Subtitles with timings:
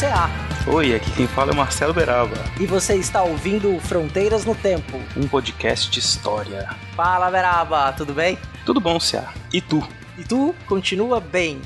[0.00, 0.30] CA.
[0.66, 4.98] Oi, aqui quem fala é o Marcelo Beraba, E você está ouvindo Fronteiras no Tempo.
[5.14, 6.70] um podcast de história.
[6.96, 8.38] Fala, Beraba, tudo bem?
[8.64, 9.28] Tudo bom, Cia?
[9.52, 9.86] E tu?
[10.16, 11.60] E tu continua bem.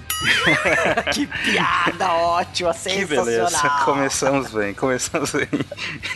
[1.14, 3.84] que piada ótima, Que beleza, sensacional.
[3.84, 5.48] começamos bem, começamos bem.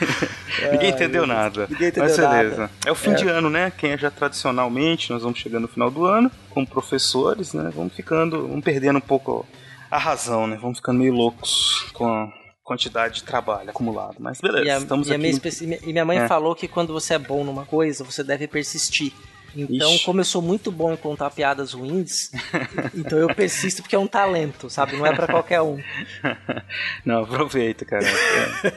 [0.72, 1.68] ninguém entendeu nada.
[1.70, 2.56] Ninguém entendeu Mas beleza.
[2.56, 2.70] nada.
[2.84, 3.72] É o fim de ano, né?
[3.78, 7.70] Quem é já tradicionalmente, nós vamos chegando no final do ano, como professores, né?
[7.72, 9.46] Vamos ficando, vamos perdendo um pouco
[9.90, 10.58] a razão, né?
[10.60, 12.28] Vamos ficando meio loucos com a
[12.62, 14.16] quantidade de trabalho acumulado.
[14.18, 15.22] Mas beleza, E a, estamos e aqui.
[15.22, 15.32] minha,
[15.80, 16.28] no- e minha mãe É.
[16.28, 19.12] falou que quando você é bom numa coisa, você deve persistir.
[19.56, 20.04] Então, Ixi.
[20.04, 22.30] como eu sou muito bom em contar piadas ruins,
[22.94, 24.96] então eu persisto porque é um talento, sabe?
[24.96, 25.78] Não é pra qualquer um.
[27.04, 28.04] Não, aproveita, cara.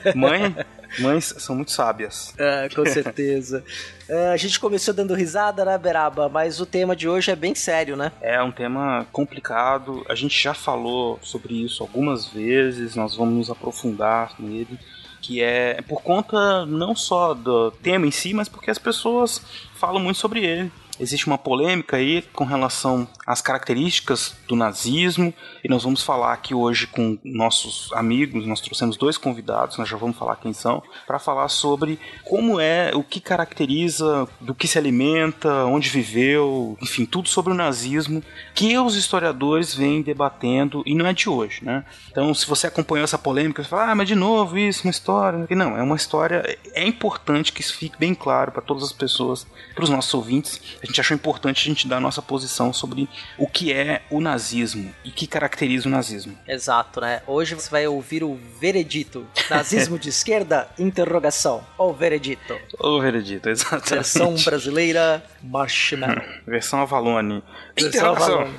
[0.04, 0.14] É.
[0.14, 0.54] Mãe,
[0.98, 2.34] mães são muito sábias.
[2.38, 3.64] Ah, com certeza.
[4.10, 6.28] Ah, a gente começou dando risada, né, Beraba?
[6.28, 8.12] Mas o tema de hoje é bem sério, né?
[8.20, 10.04] É um tema complicado.
[10.08, 12.96] A gente já falou sobre isso algumas vezes.
[12.96, 14.78] Nós vamos nos aprofundar nele.
[15.22, 19.40] Que é por conta não só do tema em si, mas porque as pessoas
[19.74, 20.70] falam muito sobre ele.
[21.00, 25.32] Existe uma polêmica aí com relação às características do nazismo,
[25.64, 28.46] e nós vamos falar aqui hoje com nossos amigos.
[28.46, 32.92] Nós trouxemos dois convidados, nós já vamos falar quem são, para falar sobre como é,
[32.94, 38.22] o que caracteriza, do que se alimenta, onde viveu, enfim, tudo sobre o nazismo
[38.54, 41.84] que os historiadores vêm debatendo e não é de hoje, né?
[42.10, 45.46] Então, se você acompanhou essa polêmica, você fala, ah, mas de novo isso, uma história.
[45.48, 46.58] E não, é uma história.
[46.74, 50.60] É importante que isso fique bem claro para todas as pessoas, para os nossos ouvintes.
[50.82, 54.20] A gente achou importante a gente dar a nossa posição sobre o que é o
[54.20, 56.36] nazismo e que caracteriza o nazismo.
[56.46, 57.22] Exato, né?
[57.24, 59.24] Hoje você vai ouvir o veredito.
[59.48, 60.68] Nazismo de esquerda?
[60.76, 61.64] Interrogação.
[61.78, 62.58] O veredito.
[62.80, 63.90] Ô, Veredito, exatamente.
[63.90, 66.22] Versão brasileira, Marshmallow.
[66.46, 67.42] Versão Avalone.
[67.78, 68.10] Versão.
[68.10, 68.54] Avalone.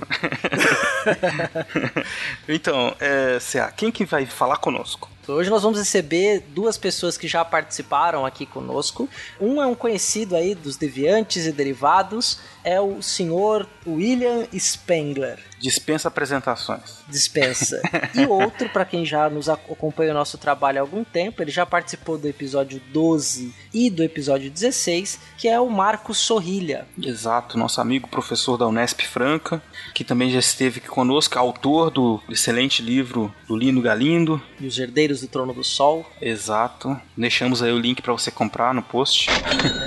[2.48, 5.13] então, é, CA, quem que vai falar conosco?
[5.26, 9.08] Hoje nós vamos receber duas pessoas que já participaram aqui conosco.
[9.40, 15.40] Um é um conhecido aí dos deviantes e derivados, é o senhor William Spengler.
[15.60, 17.00] Dispensa apresentações.
[17.08, 17.82] dispensa.
[18.14, 21.52] E outro, para quem já nos ac- acompanha o nosso trabalho há algum tempo, ele
[21.52, 26.86] já participou do episódio 12 e do episódio 16, que é o Marcos Sorrilha.
[27.02, 29.62] Exato, nosso amigo professor da Unesp Franca,
[29.94, 34.42] que também já esteve aqui conosco, autor do excelente livro do Lino Galindo.
[34.60, 36.06] E os Herdeiros do Trono do Sol.
[36.22, 37.00] Exato.
[37.18, 39.30] Deixamos aí o link para você comprar no post.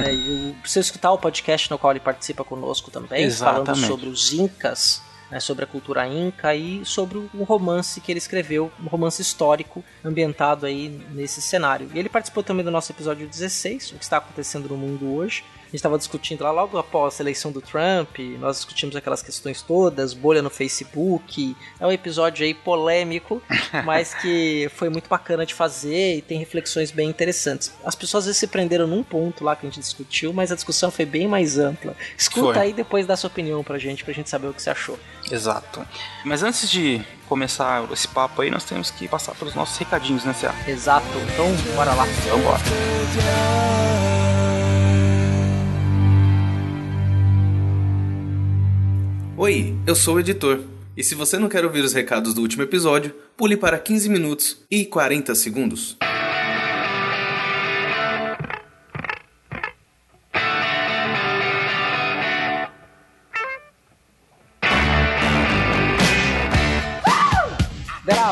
[0.04, 3.86] É, e o- precisa escutar o podcast no qual ele participa conosco também, falando Exatamente.
[3.86, 5.02] sobre os Incas.
[5.30, 9.84] né, sobre a cultura inca e sobre um romance que ele escreveu, um romance histórico
[10.04, 11.90] ambientado aí nesse cenário.
[11.92, 15.42] E ele participou também do nosso episódio 16, o que está acontecendo no mundo hoje.
[15.66, 19.62] A gente estava discutindo lá logo após a eleição do Trump, nós discutimos aquelas questões
[19.62, 21.56] todas, bolha no Facebook.
[21.80, 23.42] É um episódio aí polêmico,
[23.84, 27.72] mas que foi muito bacana de fazer e tem reflexões bem interessantes.
[27.84, 30.54] As pessoas às vezes se prenderam num ponto lá que a gente discutiu, mas a
[30.54, 31.96] discussão foi bem mais ampla.
[32.16, 32.62] Escuta Foi.
[32.62, 34.98] aí depois dá sua opinião pra gente, pra gente saber o que você achou.
[35.30, 35.86] Exato.
[36.24, 40.32] Mas antes de começar esse papo aí, nós temos que passar pelos nossos recadinhos, né,
[40.32, 40.54] Cia?
[40.66, 42.04] Exato, então bora lá.
[42.04, 42.60] Vambora.
[49.38, 50.60] Oi, eu sou o editor.
[50.96, 54.64] E se você não quer ouvir os recados do último episódio, pule para 15 minutos
[54.70, 55.94] e 40 segundos.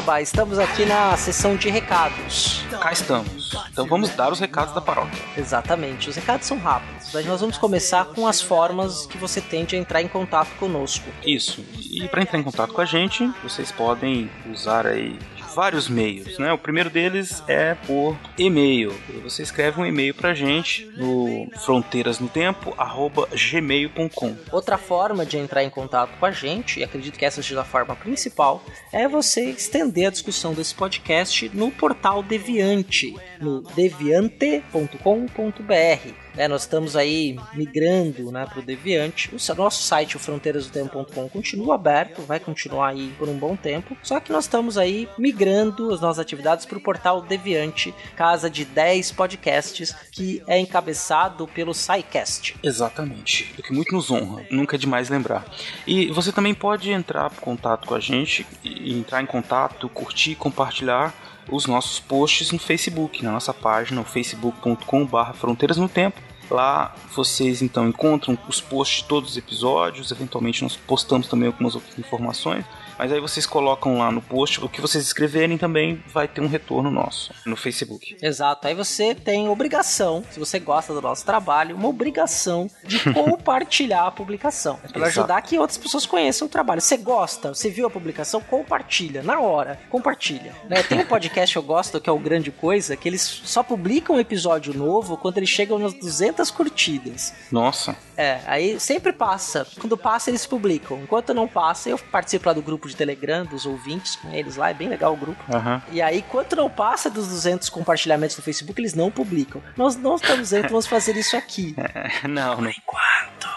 [0.04, 2.62] Beraba, estamos aqui na sessão de recados.
[2.80, 3.50] Cá estamos.
[3.70, 5.20] Então vamos dar os recados da paróquia.
[5.36, 7.10] Exatamente, os recados são rápidos.
[7.12, 11.08] Mas nós vamos começar com as formas que você tem de entrar em contato conosco.
[11.24, 11.64] Isso.
[11.90, 15.18] E para entrar em contato com a gente, vocês podem usar aí
[15.54, 16.52] vários meios, né?
[16.52, 18.92] O primeiro deles é por e-mail.
[19.22, 24.36] Você escreve um e-mail pra gente no fronteirasnotempo@gmail.com.
[24.50, 27.64] Outra forma de entrar em contato com a gente, e acredito que essa seja a
[27.64, 36.23] forma principal, é você estender a discussão desse podcast no portal Deviante, no deviante.com.br.
[36.36, 39.31] É, nós estamos aí migrando né, para o Deviante.
[39.34, 43.96] O nosso site, o fronteirasdotempo.com, continua aberto, vai continuar aí por um bom tempo.
[44.02, 48.64] Só que nós estamos aí migrando as nossas atividades para o portal Deviante, casa de
[48.64, 52.56] 10 podcasts, que é encabeçado pelo SciCast.
[52.62, 53.54] Exatamente.
[53.58, 55.44] O que muito nos honra, nunca é demais lembrar.
[55.86, 61.14] E você também pode entrar em contato com a gente, entrar em contato, curtir, compartilhar
[61.50, 66.20] os nossos posts no Facebook, na nossa página, facebook.com.br Fronteiras no Tempo.
[66.50, 71.75] Lá vocês então encontram os posts de todos os episódios, eventualmente nós postamos também algumas
[71.75, 72.64] outras informações.
[72.99, 76.46] Mas aí vocês colocam lá no post o que vocês escreverem também vai ter um
[76.46, 78.17] retorno nosso no Facebook.
[78.23, 78.67] Exato.
[78.67, 84.11] Aí você tem obrigação, se você gosta do nosso trabalho, uma obrigação de compartilhar a
[84.11, 84.79] publicação.
[84.85, 86.81] É para ajudar que outras pessoas conheçam o trabalho.
[86.81, 89.23] Você gosta, você viu a publicação, compartilha.
[89.23, 90.55] Na hora, compartilha.
[90.69, 90.82] Né?
[90.82, 94.17] Tem um podcast que eu gosto, que é o Grande Coisa, que eles só publicam
[94.17, 97.35] um episódio novo quando eles chegam nas 200 curtidas.
[97.50, 97.96] Nossa.
[98.17, 99.67] É, aí sempre passa.
[99.79, 101.00] Quando passa, eles publicam.
[101.02, 104.70] Enquanto não passa, eu participo lá do grupo de Telegram, dos ouvintes com eles lá,
[104.70, 105.42] é bem legal o grupo.
[105.52, 105.81] Uhum.
[105.92, 109.62] E aí, enquanto não passa dos 200 compartilhamentos no Facebook, eles não publicam.
[109.76, 111.75] Nós não estamos dizendo que vamos fazer isso aqui.
[112.28, 112.70] Não, não.
[112.70, 113.48] Enquanto.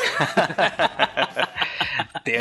[2.24, 2.38] Tem,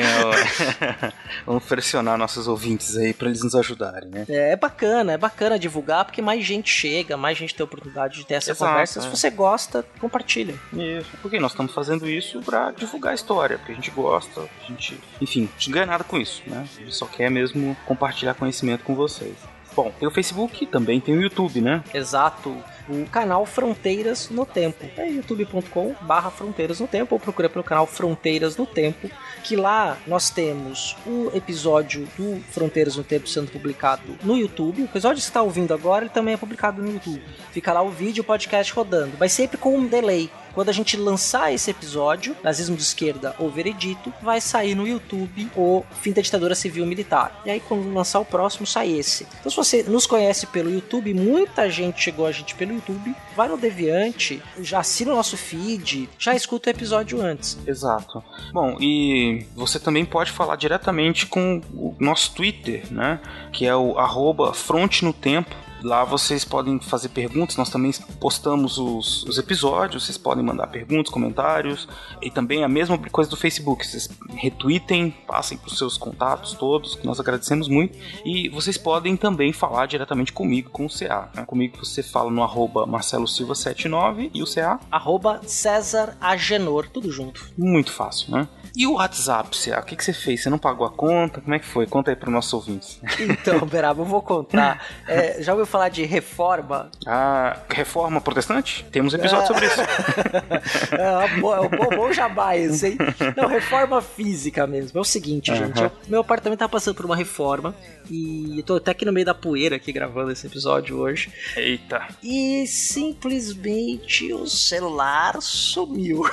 [1.46, 4.26] Vamos pressionar nossos ouvintes aí para eles nos ajudarem, né?
[4.28, 8.18] É, é, bacana, é bacana divulgar porque mais gente chega, mais gente tem a oportunidade
[8.18, 9.00] de ter essa Exato, conversa.
[9.00, 9.02] é.
[9.04, 10.56] Se você gosta, compartilha.
[10.74, 11.10] Isso.
[11.22, 15.00] Porque nós estamos fazendo isso para divulgar a história, porque a gente gosta, a gente,
[15.22, 16.68] enfim, a gente não ganha nada com isso, né?
[16.78, 19.36] A gente só quer mesmo compartilhar conhecimento com vocês.
[19.76, 21.84] Bom, tem o Facebook, também tem o YouTube, né?
[21.94, 22.56] Exato.
[22.90, 24.86] O canal Fronteiras no Tempo.
[24.98, 29.10] É youtube.com barra Fronteiras no Tempo ou procura pelo canal Fronteiras no Tempo,
[29.44, 34.82] que lá nós temos o episódio do Fronteiras no Tempo sendo publicado no YouTube.
[34.82, 37.24] O episódio que você está ouvindo agora ele também é publicado no YouTube.
[37.52, 40.30] Fica lá o vídeo o podcast rodando, mas sempre com um delay.
[40.54, 45.50] Quando a gente lançar esse episódio, Nazismo de Esquerda ou Veredito, vai sair no YouTube
[45.56, 47.42] o Fim da Ditadura Civil Militar.
[47.46, 49.28] E aí, quando lançar o próximo, sai esse.
[49.40, 53.48] Então, se você nos conhece pelo YouTube, muita gente chegou a gente pelo YouTube, vai
[53.48, 57.58] no Deviante, já assina o nosso feed, já escuta o episódio antes.
[57.66, 58.24] Exato.
[58.52, 63.20] Bom, e você também pode falar diretamente com o nosso Twitter, né?
[63.52, 65.56] Que é o arroba Fronte no Tempo.
[65.82, 71.12] Lá vocês podem fazer perguntas, nós também postamos os, os, episódios, vocês podem mandar perguntas,
[71.12, 71.88] comentários,
[72.22, 76.96] e também a mesma coisa do Facebook, vocês retweetem, passem para os seus contatos todos,
[76.96, 81.30] que nós agradecemos muito, e vocês podem também falar diretamente comigo, com o CA.
[81.34, 81.46] Né?
[81.46, 84.80] Comigo você fala no arroba Marcelo Silva 79 e o CA?
[84.92, 87.50] Arroba César Agenor, tudo junto.
[87.58, 88.48] Muito fácil, né?
[88.76, 89.80] E o WhatsApp, CA?
[89.80, 90.44] O que, que você fez?
[90.44, 91.42] Você não pagou a conta?
[91.42, 91.88] Como é que foi?
[91.88, 93.02] Conta aí para os nossos ouvintes.
[93.20, 94.86] Então, Beraba, eu vou contar.
[95.08, 96.90] É, já ouviu falar de reforma?
[97.06, 98.86] Ah, reforma protestante?
[98.92, 99.82] Temos episódio sobre isso.
[100.92, 102.14] é, bom, bom, bom
[102.58, 102.98] esse, hein?
[103.36, 104.98] Não, reforma física mesmo.
[104.98, 105.82] É o seguinte, gente.
[105.82, 107.76] Eu, meu apartamento tá passando por uma reforma
[108.10, 111.32] e eu tô até aqui no meio da poeira aqui gravando esse episódio hoje.
[111.56, 112.08] Eita.
[112.24, 116.24] E simplesmente o celular sumiu.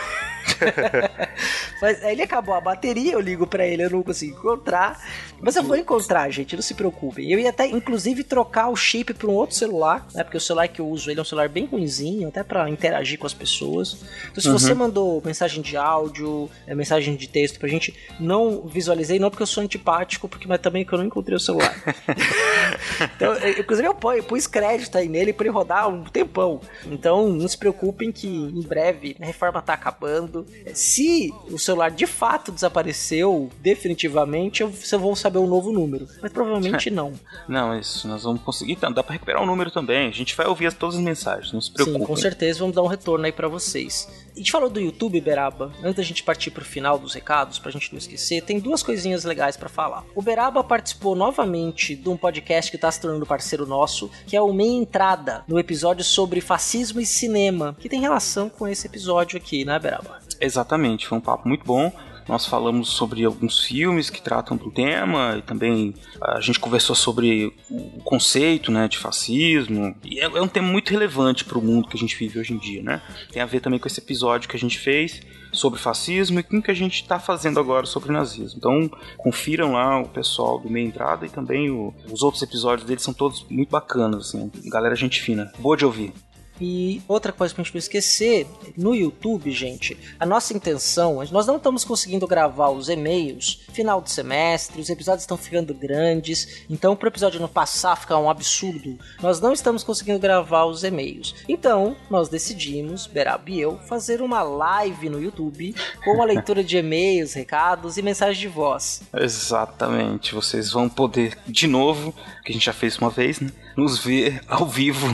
[1.83, 4.99] Mas aí ele acabou a bateria, eu ligo para ele, eu não consigo encontrar.
[5.41, 7.31] Mas eu vou encontrar, gente, não se preocupem.
[7.31, 10.25] Eu ia até, inclusive, trocar o chip para um outro celular, né?
[10.25, 13.19] Porque o celular que eu uso, ele é um celular bem ruimzinho, até para interagir
[13.19, 13.99] com as pessoas.
[14.31, 14.59] Então, se uhum.
[14.59, 19.47] você mandou mensagem de áudio, mensagem de texto pra gente, não visualizei, não porque eu
[19.47, 21.66] sou antipático, porque mas também que eu não encontrei o celular.
[23.17, 26.61] então, eu, inclusive, eu pus crédito aí nele para ele rodar um tempão.
[26.87, 30.47] Então, não se preocupem que em breve a reforma tá acabando.
[30.75, 36.09] Se o celular de fato desapareceu definitivamente, eu, eu vou saber um novo número.
[36.21, 37.13] Mas provavelmente não.
[37.49, 38.73] Não, isso, nós vamos conseguir.
[38.73, 40.09] Então, dá pra recuperar o número também.
[40.09, 42.01] A gente vai ouvir todas as mensagens, não se preocupem.
[42.01, 44.26] Sim, com certeza vamos dar um retorno aí para vocês.
[44.37, 45.73] A gente falou do YouTube, Beraba.
[45.83, 49.25] Antes da gente partir pro final dos recados, pra gente não esquecer, tem duas coisinhas
[49.25, 50.05] legais para falar.
[50.15, 54.43] O Beraba participou novamente de um podcast que tá se tornando parceiro nosso, que é
[54.43, 59.39] o Meia Entrada, no episódio sobre fascismo e cinema, que tem relação com esse episódio
[59.39, 60.19] aqui, né, Beraba?
[60.39, 61.91] Exatamente, foi um papo muito bom.
[62.29, 67.53] Nós falamos sobre alguns filmes que tratam do tema e também a gente conversou sobre
[67.71, 69.95] o conceito né, de fascismo.
[70.05, 72.53] E é, é um tema muito relevante para o mundo que a gente vive hoje
[72.53, 72.83] em dia.
[72.83, 73.01] Né?
[73.31, 76.59] Tem a ver também com esse episódio que a gente fez sobre fascismo e com
[76.59, 78.59] o que a gente está fazendo agora sobre nazismo.
[78.59, 83.03] Então, confiram lá o pessoal do Meia Entrada e também o, os outros episódios deles
[83.03, 85.51] são todos muito bacanas, assim, galera gente fina.
[85.59, 86.13] Boa de ouvir.
[86.61, 88.47] E outra coisa que a gente não esquecer,
[88.77, 94.11] no YouTube, gente, a nossa intenção, nós não estamos conseguindo gravar os e-mails final de
[94.11, 99.41] semestre, os episódios estão ficando grandes, então pro episódio não passar, ficar um absurdo, nós
[99.41, 101.35] não estamos conseguindo gravar os e-mails.
[101.49, 106.77] Então, nós decidimos, Berab e eu, fazer uma live no YouTube com a leitura de
[106.79, 109.03] e-mails, recados e mensagens de voz.
[109.15, 113.51] Exatamente, vocês vão poder, de novo, que a gente já fez uma vez, né?
[113.77, 115.07] Nos ver ao vivo,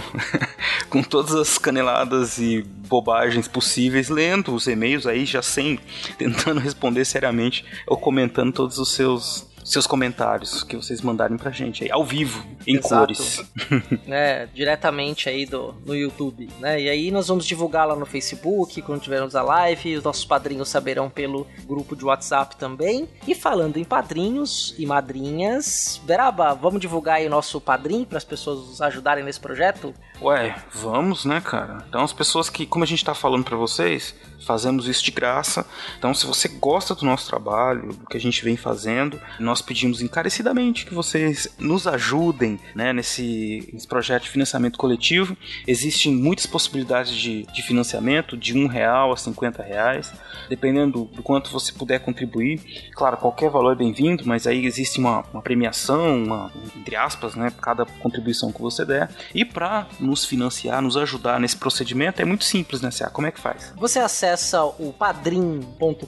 [0.89, 5.79] com todas as caneladas e bobagens possíveis, lendo os e-mails aí, já sem,
[6.19, 11.85] tentando responder seriamente ou comentando todos os seus seus comentários que vocês mandarem pra gente
[11.85, 12.97] aí, ao vivo, em Exato.
[12.97, 13.45] cores.
[14.07, 16.81] né, diretamente aí do, no YouTube, né?
[16.81, 20.69] E aí nós vamos divulgar lá no Facebook, quando tivermos a live, os nossos padrinhos
[20.69, 23.09] saberão pelo grupo de WhatsApp também.
[23.27, 28.25] E falando em padrinhos e madrinhas, Beraba, vamos divulgar aí o nosso padrinho para as
[28.25, 29.95] pessoas nos ajudarem nesse projeto?
[30.21, 31.85] Ué, vamos, né, cara?
[31.89, 34.15] Então, as pessoas que, como a gente tá falando para vocês,
[34.45, 35.67] fazemos isso de graça.
[35.99, 40.03] Então, se você gosta do nosso trabalho, do que a gente vem fazendo, nós pedimos
[40.03, 45.37] encarecidamente que vocês nos ajudem né, nesse, nesse projeto de financiamento coletivo.
[45.67, 50.13] Existem muitas possibilidades de, de financiamento, de um real a 50 reais,
[50.49, 52.61] dependendo do quanto você puder contribuir.
[52.95, 57.53] Claro, qualquer valor é bem-vindo, mas aí existe uma, uma premiação, uma, entre aspas, né,
[57.61, 59.11] cada contribuição que você der.
[59.35, 63.09] E para nos financiar, nos ajudar nesse procedimento, é muito simples, né, Cia?
[63.09, 63.73] Como é que faz?
[63.77, 64.32] Você acessa
[64.79, 66.07] o padrim.com.br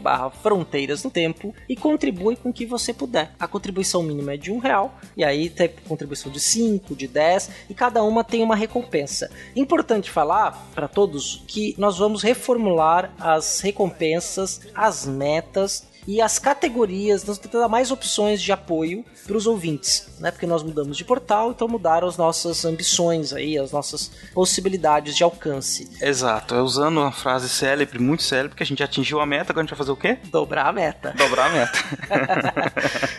[0.00, 3.32] barra fronteiras no tempo e contribui com o que você puder.
[3.38, 7.50] A contribuição mínima é de um real, e aí tem contribuição de 5, de 10,
[7.70, 9.30] e cada uma tem uma recompensa.
[9.54, 17.24] Importante falar para todos que nós vamos reformular as recompensas, as metas e as categorias,
[17.24, 20.30] nós tentando dar mais opções de apoio para os ouvintes, né?
[20.30, 25.22] Porque nós mudamos de portal, então mudaram as nossas ambições aí, as nossas possibilidades de
[25.22, 25.88] alcance.
[26.00, 29.60] Exato, é usando uma frase célebre, muito célebre, que a gente atingiu a meta, agora
[29.60, 30.18] a gente vai fazer o quê?
[30.24, 31.14] Dobrar a meta.
[31.16, 31.78] Dobrar a meta.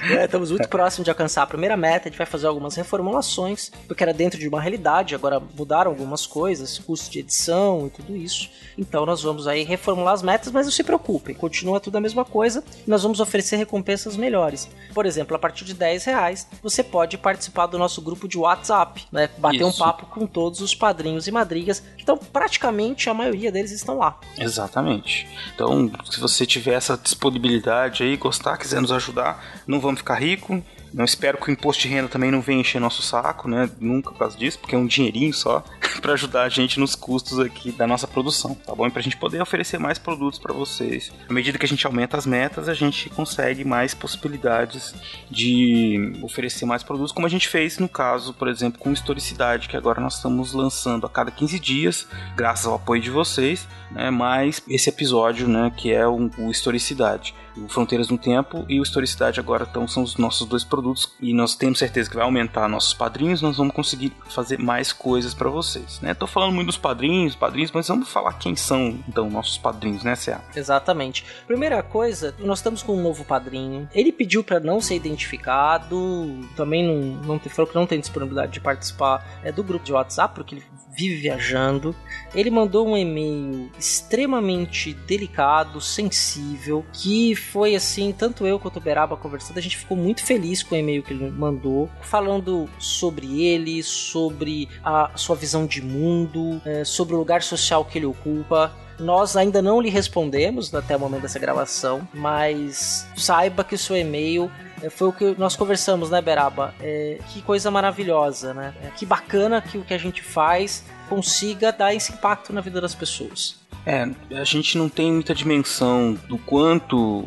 [0.20, 3.72] é, estamos muito próximos de alcançar a primeira meta, a gente vai fazer algumas reformulações,
[3.88, 8.16] porque era dentro de uma realidade, agora mudaram algumas coisas, custo de edição e tudo
[8.16, 8.50] isso.
[8.78, 12.26] Então nós vamos aí reformular as metas, mas não se preocupem, continua tudo a mesma
[12.26, 14.70] coisa nós vamos oferecer recompensas melhores.
[14.94, 19.06] Por exemplo, a partir de 10 reais, você pode participar do nosso grupo de WhatsApp,
[19.12, 19.30] né?
[19.38, 19.68] Bater Isso.
[19.68, 23.98] um papo com todos os padrinhos e madrigas, que estão praticamente a maioria deles estão
[23.98, 24.20] lá.
[24.38, 25.28] Exatamente.
[25.54, 30.64] Então, se você tiver essa disponibilidade aí, gostar, quiser nos ajudar, não vamos ficar rico.
[30.94, 33.70] Não espero que o imposto de renda também não venha encher nosso saco, né?
[33.80, 35.64] Nunca por causa disso, porque é um dinheirinho só
[36.02, 38.86] para ajudar a gente nos custos aqui da nossa produção, tá bom?
[38.88, 41.12] E pra gente poder oferecer mais produtos para vocês.
[41.28, 44.94] À medida que a gente aumenta as metas, a gente consegue mais possibilidades
[45.32, 49.76] de oferecer mais produtos, como a gente fez no caso, por exemplo, com historicidade, que
[49.76, 54.12] agora nós estamos lançando a cada 15 dias, graças ao apoio de vocês, né?
[54.12, 55.72] Mais esse episódio, né?
[55.76, 57.34] Que é o, o historicidade.
[57.58, 61.34] O Fronteiras no Tempo e o Historicidade agora então, são os nossos dois produtos e
[61.34, 65.50] nós temos certeza que vai aumentar nossos padrinhos, nós vamos conseguir fazer mais coisas para
[65.50, 66.14] vocês, né?
[66.14, 70.16] Tô falando muito dos padrinhos, padrinhos, mas vamos falar quem são então nossos padrinhos, né,
[70.16, 70.42] CA?
[70.56, 71.26] Exatamente.
[71.48, 73.88] Primeira coisa, nós estamos com um novo padrinho.
[73.94, 78.60] Ele pediu para não ser identificado, também não, não falou que não tem disponibilidade de
[78.60, 80.64] participar é, do grupo de WhatsApp, porque ele
[80.96, 81.96] vive viajando.
[82.34, 89.18] Ele mandou um e-mail extremamente delicado, sensível, que foi assim, tanto eu quanto o Beraba
[89.18, 93.84] conversando, a gente ficou muito feliz com o e-mail que ele mandou, falando sobre ele,
[93.84, 98.74] sobre a sua visão de mundo, eh, sobre o lugar social que ele ocupa.
[99.00, 103.98] Nós ainda não lhe respondemos até o momento dessa gravação, mas saiba que o seu
[103.98, 104.52] e-mail
[104.90, 106.74] foi o que nós conversamos, né, Beraba?
[106.80, 108.74] É, que coisa maravilhosa, né?
[108.84, 112.82] É, que bacana que o que a gente faz consiga dar esse impacto na vida
[112.82, 113.56] das pessoas.
[113.86, 117.26] É, a gente não tem muita dimensão do quanto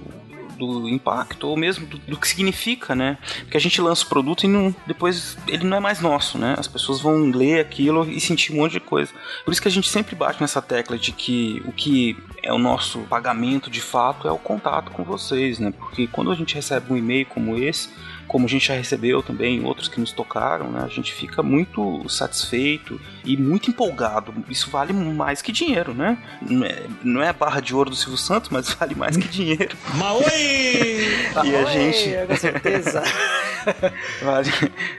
[0.57, 3.19] do impacto ou mesmo do, do que significa, né?
[3.41, 6.55] Porque a gente lança o produto e não, depois ele não é mais nosso, né?
[6.59, 9.13] As pessoas vão ler aquilo e sentir um monte de coisa.
[9.45, 12.59] Por isso que a gente sempre bate nessa tecla de que o que é o
[12.59, 15.73] nosso pagamento de fato é o contato com vocês, né?
[15.77, 17.91] Porque quando a gente recebe um e-mail como esse,
[18.27, 20.83] como a gente já recebeu também outros que nos tocaram, né?
[20.85, 24.35] A gente fica muito satisfeito e muito empolgado.
[24.49, 26.19] Isso vale mais que dinheiro, né?
[26.43, 29.29] Não é, não é a barra de ouro do Silvio Santos, mas vale mais que
[29.29, 29.77] dinheiro.
[29.95, 30.25] Maoi!
[31.47, 33.03] E a gente- Oi, com certeza.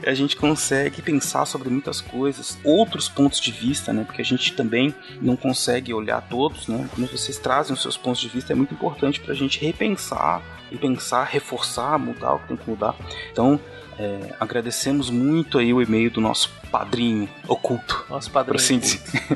[0.05, 4.03] a gente consegue pensar sobre muitas coisas, outros pontos de vista, né?
[4.03, 6.87] Porque a gente também não consegue olhar todos, né?
[6.93, 10.41] Quando vocês trazem os seus pontos de vista, é muito importante para a gente repensar
[10.71, 12.95] e pensar, reforçar, mudar o que tem que mudar.
[13.31, 13.59] Então,
[13.99, 18.05] é, agradecemos muito aí o e-mail do nosso padrinho oculto.
[18.09, 18.79] Nosso padrinho assim.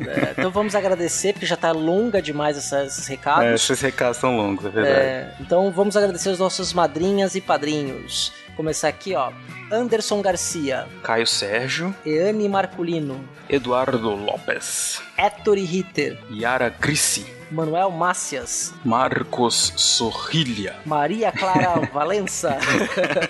[0.08, 3.44] É, então vamos agradecer, porque já está longa demais essa, esses recados.
[3.44, 5.00] É, esses recados são longos, é verdade.
[5.00, 8.32] É, então vamos agradecer os nossos madrinhas e padrinhos.
[8.56, 9.32] Começar aqui, ó.
[9.72, 10.86] Anderson Garcia.
[11.02, 11.96] Caio Sérgio.
[12.06, 13.24] Eane Marculino.
[13.50, 15.02] Eduardo Lopes.
[15.18, 16.20] Ettore Ritter.
[16.32, 17.41] Yara Grissi.
[17.52, 18.74] Manuel Mácias.
[18.86, 20.76] Marcos Sorrilha.
[20.86, 22.58] Maria Clara Valença.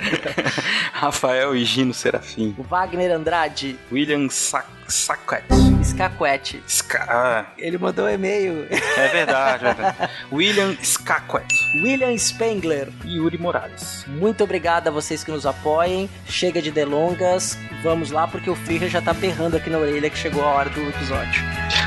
[0.94, 2.56] Rafael Higino Serafim.
[2.58, 3.78] Wagner Andrade.
[3.92, 5.46] William Sac Saquete.
[5.84, 6.62] Scaquete.
[6.68, 7.46] Ska ah.
[7.58, 8.68] Ele mandou um e-mail.
[8.70, 10.12] É verdade, é verdade.
[10.32, 11.56] William Scaquete.
[11.82, 12.90] William Spengler.
[13.06, 14.06] E Yuri Morales.
[14.08, 16.10] Muito obrigado a vocês que nos apoiem.
[16.26, 17.58] Chega de delongas.
[17.84, 20.70] Vamos lá, porque o Firra já tá berrando aqui na orelha que chegou a hora
[20.70, 21.42] do episódio.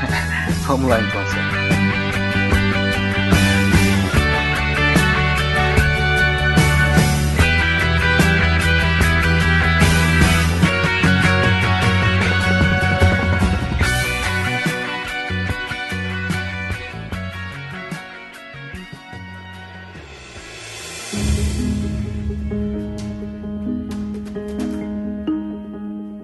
[0.65, 1.74] Vamos lá então, Sérgio.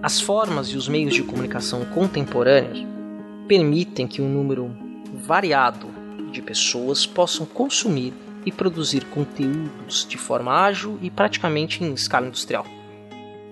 [0.03, 2.87] As formas e os meios de comunicação contemporâneos
[3.47, 4.75] permitem que um número
[5.13, 5.87] variado
[6.31, 8.11] de pessoas possam consumir
[8.43, 12.65] e produzir conteúdos de forma ágil e praticamente em escala industrial.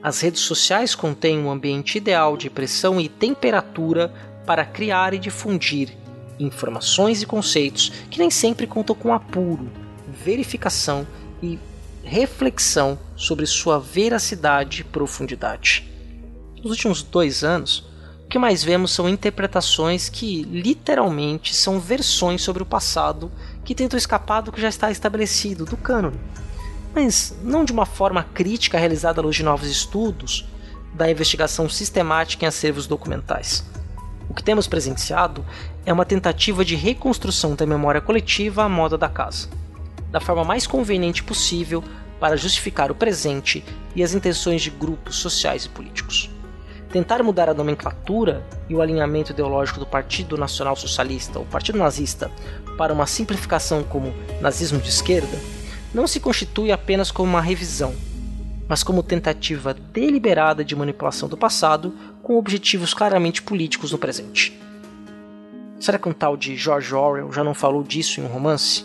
[0.01, 4.11] As redes sociais contêm um ambiente ideal de pressão e temperatura
[4.43, 5.95] para criar e difundir
[6.39, 9.69] informações e conceitos que nem sempre contam com apuro,
[10.07, 11.05] verificação
[11.43, 11.59] e
[12.03, 15.88] reflexão sobre sua veracidade e profundidade.
[16.61, 17.85] Nos últimos dois anos,
[18.25, 23.31] o que mais vemos são interpretações que literalmente são versões sobre o passado
[23.63, 26.19] que tentam escapar do que já está estabelecido, do cânone.
[26.93, 30.45] Mas não de uma forma crítica realizada à luz de novos estudos
[30.93, 33.63] da investigação sistemática em acervos documentais.
[34.29, 35.45] O que temos presenciado
[35.85, 39.47] é uma tentativa de reconstrução da memória coletiva à moda da casa,
[40.11, 41.81] da forma mais conveniente possível
[42.19, 43.63] para justificar o presente
[43.95, 46.29] e as intenções de grupos sociais e políticos.
[46.91, 52.31] Tentar mudar a nomenclatura e o alinhamento ideológico do Partido Nacional Socialista, ou Partido Nazista,
[52.77, 55.37] para uma simplificação como nazismo de esquerda,
[55.93, 57.93] não se constitui apenas como uma revisão,
[58.67, 64.59] mas como tentativa deliberada de manipulação do passado com objetivos claramente políticos no presente.
[65.79, 68.83] Será que um tal de George Orwell já não falou disso em um romance?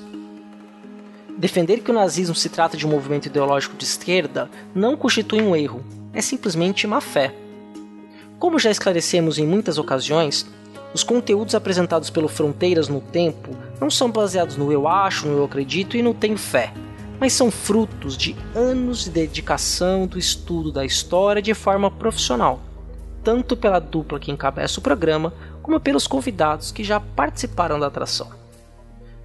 [1.36, 5.56] Defender que o nazismo se trata de um movimento ideológico de esquerda não constitui um
[5.56, 7.34] erro, é simplesmente má fé.
[8.44, 10.46] Como já esclarecemos em muitas ocasiões,
[10.92, 15.44] os conteúdos apresentados pelo Fronteiras no Tempo não são baseados no eu acho, no eu
[15.44, 16.70] acredito e no tenho fé,
[17.18, 22.60] mas são frutos de anos de dedicação do estudo da história de forma profissional,
[23.22, 28.28] tanto pela dupla que encabeça o programa, como pelos convidados que já participaram da atração.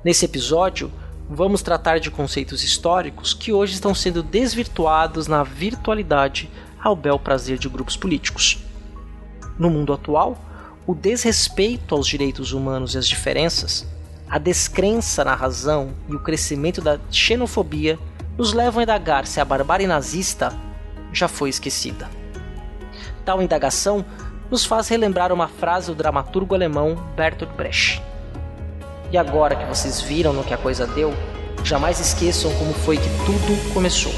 [0.02, 0.90] Nesse episódio,
[1.30, 6.50] vamos tratar de conceitos históricos que hoje estão sendo desvirtuados na virtualidade
[6.82, 8.64] ao bel prazer de grupos políticos.
[9.60, 10.38] No mundo atual,
[10.88, 13.86] o desrespeito aos direitos humanos e às diferenças,
[14.30, 18.00] a descrença na razão e o crescimento da xenofobia
[18.38, 20.54] nos levam a indagar se a barbárie nazista
[21.12, 22.10] já foi esquecida.
[23.26, 24.06] Tal indagação
[24.50, 28.02] nos faz relembrar uma frase do dramaturgo alemão Bertolt Brecht.
[29.12, 31.14] E agora que vocês viram no que a coisa deu,
[31.66, 34.14] jamais esqueçam como foi que tudo começou.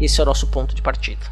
[0.00, 1.26] Esse é o nosso ponto de partida.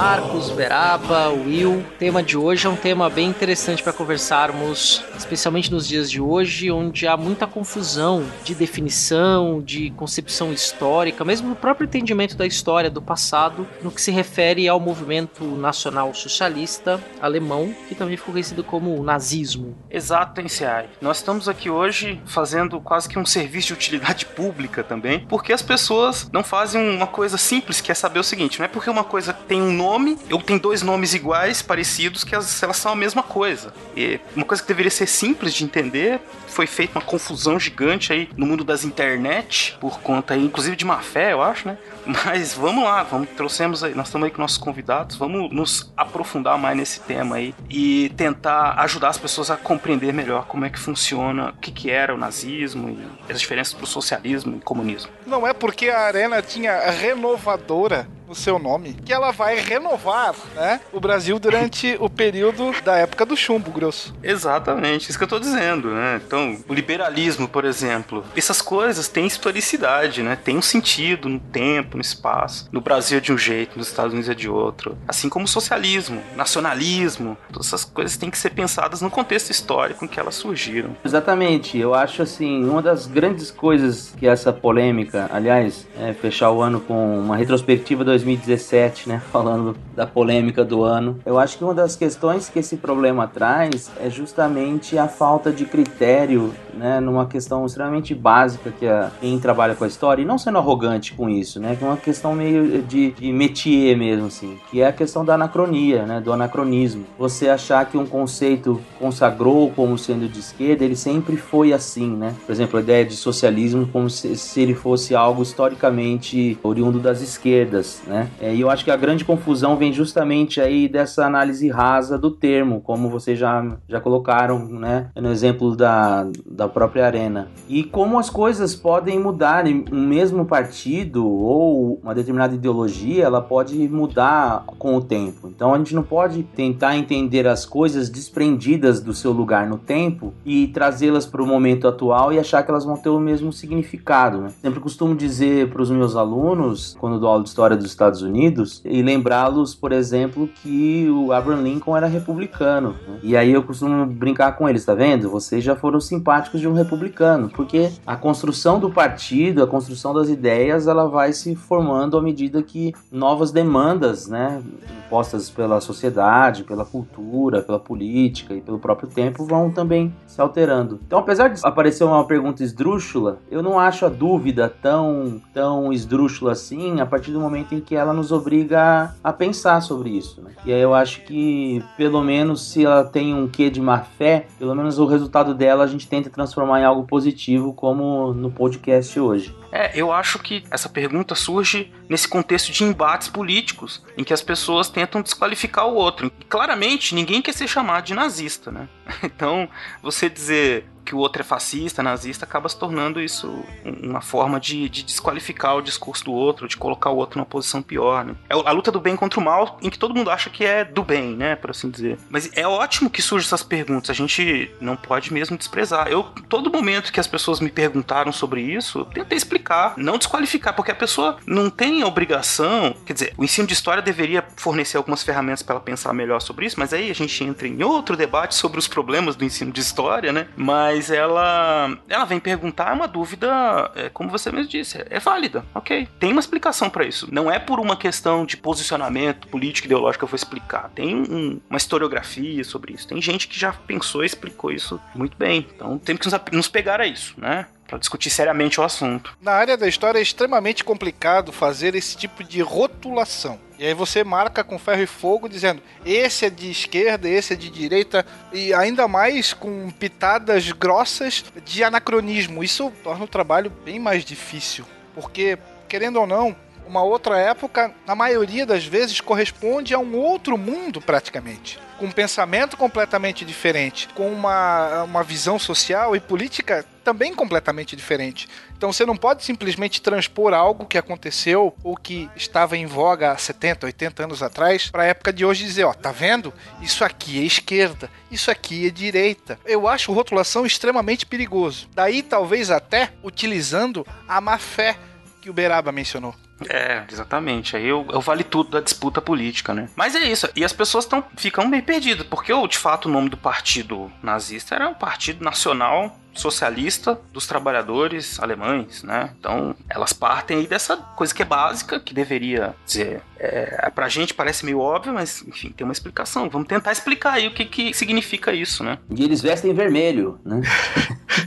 [0.00, 1.80] Marcos, Beraba, Will.
[1.80, 6.18] O tema de hoje é um tema bem interessante para conversarmos, especialmente nos dias de
[6.18, 12.46] hoje, onde há muita confusão de definição, de concepção histórica, mesmo no próprio entendimento da
[12.46, 18.32] história do passado, no que se refere ao movimento nacional socialista alemão, que também ficou
[18.32, 19.76] conhecido como nazismo.
[19.90, 20.88] Exato, Tensiai.
[21.02, 25.60] Nós estamos aqui hoje fazendo quase que um serviço de utilidade pública também, porque as
[25.60, 29.04] pessoas não fazem uma coisa simples, que é saber o seguinte: não é porque uma
[29.04, 32.92] coisa tem um nome nome, eu tenho dois nomes iguais, parecidos, que elas, elas são
[32.92, 33.72] a mesma coisa.
[33.96, 38.28] E uma coisa que deveria ser simples de entender, foi feita uma confusão gigante aí
[38.36, 41.78] no mundo das internet, por conta aí, inclusive de má fé, eu acho, né?
[42.06, 46.56] Mas vamos lá, vamos, trouxemos aí, nós estamos aí com nossos convidados, vamos nos aprofundar
[46.58, 50.78] mais nesse tema aí e tentar ajudar as pessoas a compreender melhor como é que
[50.78, 52.90] funciona, o que, que era o nazismo
[53.28, 55.10] e as diferenças pro socialismo e comunismo.
[55.26, 60.80] Não é porque a Arena tinha renovadora no seu nome que ela vai renovar, né,
[60.92, 64.14] o Brasil durante o período da época do chumbo grosso.
[64.22, 66.20] Exatamente, isso que eu tô dizendo, né?
[66.24, 70.36] Então, o liberalismo, por exemplo, essas coisas têm historicidade, né?
[70.36, 72.68] Tem um sentido no tempo, no espaço.
[72.70, 74.96] No Brasil é de um jeito, nos Estados Unidos é de outro.
[75.08, 80.04] Assim como o socialismo, nacionalismo, todas essas coisas têm que ser pensadas no contexto histórico
[80.04, 80.96] em que elas surgiram.
[81.04, 86.62] Exatamente, eu acho assim, uma das grandes coisas que essa polêmica, aliás, é fechar o
[86.62, 91.18] ano com uma retrospectiva 2017, né, falando da polêmica do ano.
[91.24, 95.64] Eu acho que uma das questões que esse problema traz é justamente a falta de
[95.64, 100.38] critério, né, numa questão extremamente básica que a, quem trabalha com a história, e não
[100.38, 104.58] sendo arrogante com isso, né, que é uma questão meio de, de métier mesmo, assim,
[104.70, 107.04] que é a questão da anacronia, né, do anacronismo.
[107.18, 112.34] Você achar que um conceito consagrou como sendo de esquerda, ele sempre foi assim, né?
[112.46, 117.20] Por exemplo, a ideia de socialismo como se, se ele fosse algo historicamente oriundo das
[117.20, 118.28] esquerdas, né?
[118.40, 122.30] É, e eu acho que a grande confusão vem justamente aí dessa análise rasa do
[122.30, 125.10] termo, como vocês já, já colocaram, né?
[125.14, 127.48] No exemplo da, da própria Arena.
[127.68, 133.76] E como as coisas podem mudar, um mesmo partido ou uma determinada ideologia, ela pode
[133.88, 135.46] mudar com o tempo.
[135.46, 140.34] Então a gente não pode tentar entender as coisas desprendidas do seu lugar no tempo
[140.44, 144.40] e trazê-las para o momento atual e achar que elas vão ter o mesmo significado.
[144.40, 144.48] Né?
[144.60, 148.80] Sempre costumo dizer para os meus alunos, quando dou aula de história dos Estados Unidos,
[148.84, 152.96] e lembrá-los, por exemplo, que o Abraham Lincoln era republicano.
[153.06, 153.18] Né?
[153.22, 155.28] E aí eu costumo brincar com eles, tá vendo?
[155.28, 160.30] Vocês já foram simpáticos de um republicano, porque a construção do partido, a construção das
[160.30, 164.62] ideias, ela vai se formando à medida que novas demandas, né,
[165.04, 171.00] impostas pela sociedade, pela cultura, pela política e pelo próprio tempo vão também se alterando.
[171.04, 176.52] Então, apesar de aparecer uma pergunta esdrúxula, eu não acho a dúvida tão, tão esdrúxula
[176.52, 180.40] assim a partir do momento em que ela nos obriga a pensar sobre isso.
[180.40, 180.50] Né?
[180.64, 184.46] E aí eu acho que, pelo menos, se ela tem um quê de má fé,
[184.58, 189.18] pelo menos o resultado dela a gente tenta transformar em algo positivo, como no podcast
[189.18, 189.54] hoje.
[189.72, 194.42] É, eu acho que essa pergunta surge nesse contexto de embates políticos, em que as
[194.42, 196.32] pessoas tentam desqualificar o outro.
[196.40, 198.88] E, claramente, ninguém quer ser chamado de nazista, né?
[199.22, 199.68] Então,
[200.02, 204.88] você dizer que o outro é fascista, nazista, acaba se tornando isso uma forma de,
[204.88, 208.24] de desqualificar o discurso do outro, de colocar o outro numa posição pior.
[208.24, 208.36] Né?
[208.48, 210.84] É a luta do bem contra o mal, em que todo mundo acha que é
[210.84, 212.16] do bem, né, por assim dizer.
[212.28, 216.06] Mas é ótimo que surjam essas perguntas, a gente não pode mesmo desprezar.
[216.06, 219.59] Eu, todo momento que as pessoas me perguntaram sobre isso, tentei explicar,
[219.96, 224.44] não desqualificar, porque a pessoa não tem obrigação, quer dizer, o ensino de história deveria
[224.56, 227.82] fornecer algumas ferramentas para ela pensar melhor sobre isso, mas aí a gente entra em
[227.82, 230.48] outro debate sobre os problemas do ensino de história, né?
[230.56, 235.64] Mas ela ela vem perguntar é uma dúvida, é, como você mesmo disse, é válida,
[235.74, 236.08] ok.
[236.18, 237.28] Tem uma explicação para isso.
[237.30, 240.90] Não é por uma questão de posicionamento político ideológico que eu vou explicar.
[240.94, 243.06] Tem um, uma historiografia sobre isso.
[243.06, 245.66] Tem gente que já pensou e explicou isso muito bem.
[245.74, 247.66] Então temos que nos, nos pegar a isso, né?
[247.90, 249.36] Para discutir seriamente o assunto.
[249.42, 253.58] Na área da história é extremamente complicado fazer esse tipo de rotulação.
[253.80, 257.56] E aí você marca com ferro e fogo dizendo esse é de esquerda, esse é
[257.56, 262.62] de direita e ainda mais com pitadas grossas de anacronismo.
[262.62, 266.54] Isso torna o trabalho bem mais difícil, porque querendo ou não,
[266.86, 271.78] uma outra época, na maioria das vezes, corresponde a um outro mundo praticamente.
[271.98, 278.48] Com um pensamento completamente diferente, com uma, uma visão social e política também completamente diferente.
[278.76, 283.36] Então você não pode simplesmente transpor algo que aconteceu ou que estava em voga há
[283.36, 286.52] 70, 80 anos atrás para a época de hoje e dizer, ó, tá vendo?
[286.80, 289.58] Isso aqui é esquerda, isso aqui é direita.
[289.64, 291.88] Eu acho rotulação extremamente perigoso.
[291.94, 294.96] Daí talvez até utilizando a má fé
[295.40, 296.34] que o Beraba mencionou.
[296.68, 297.76] É, exatamente.
[297.76, 299.88] Aí eu, eu vale tudo da disputa política, né?
[299.96, 300.48] Mas é isso.
[300.54, 304.74] E as pessoas tão, ficam meio perdidas, porque de fato o nome do partido nazista
[304.74, 309.30] era um partido nacional socialista dos trabalhadores alemães, né?
[309.38, 314.34] Então, elas partem aí dessa coisa que é básica, que deveria dizer, é, pra gente
[314.34, 316.48] parece meio óbvio, mas enfim, tem uma explicação.
[316.48, 318.98] Vamos tentar explicar aí o que, que significa isso, né?
[319.10, 320.60] E eles vestem vermelho, né?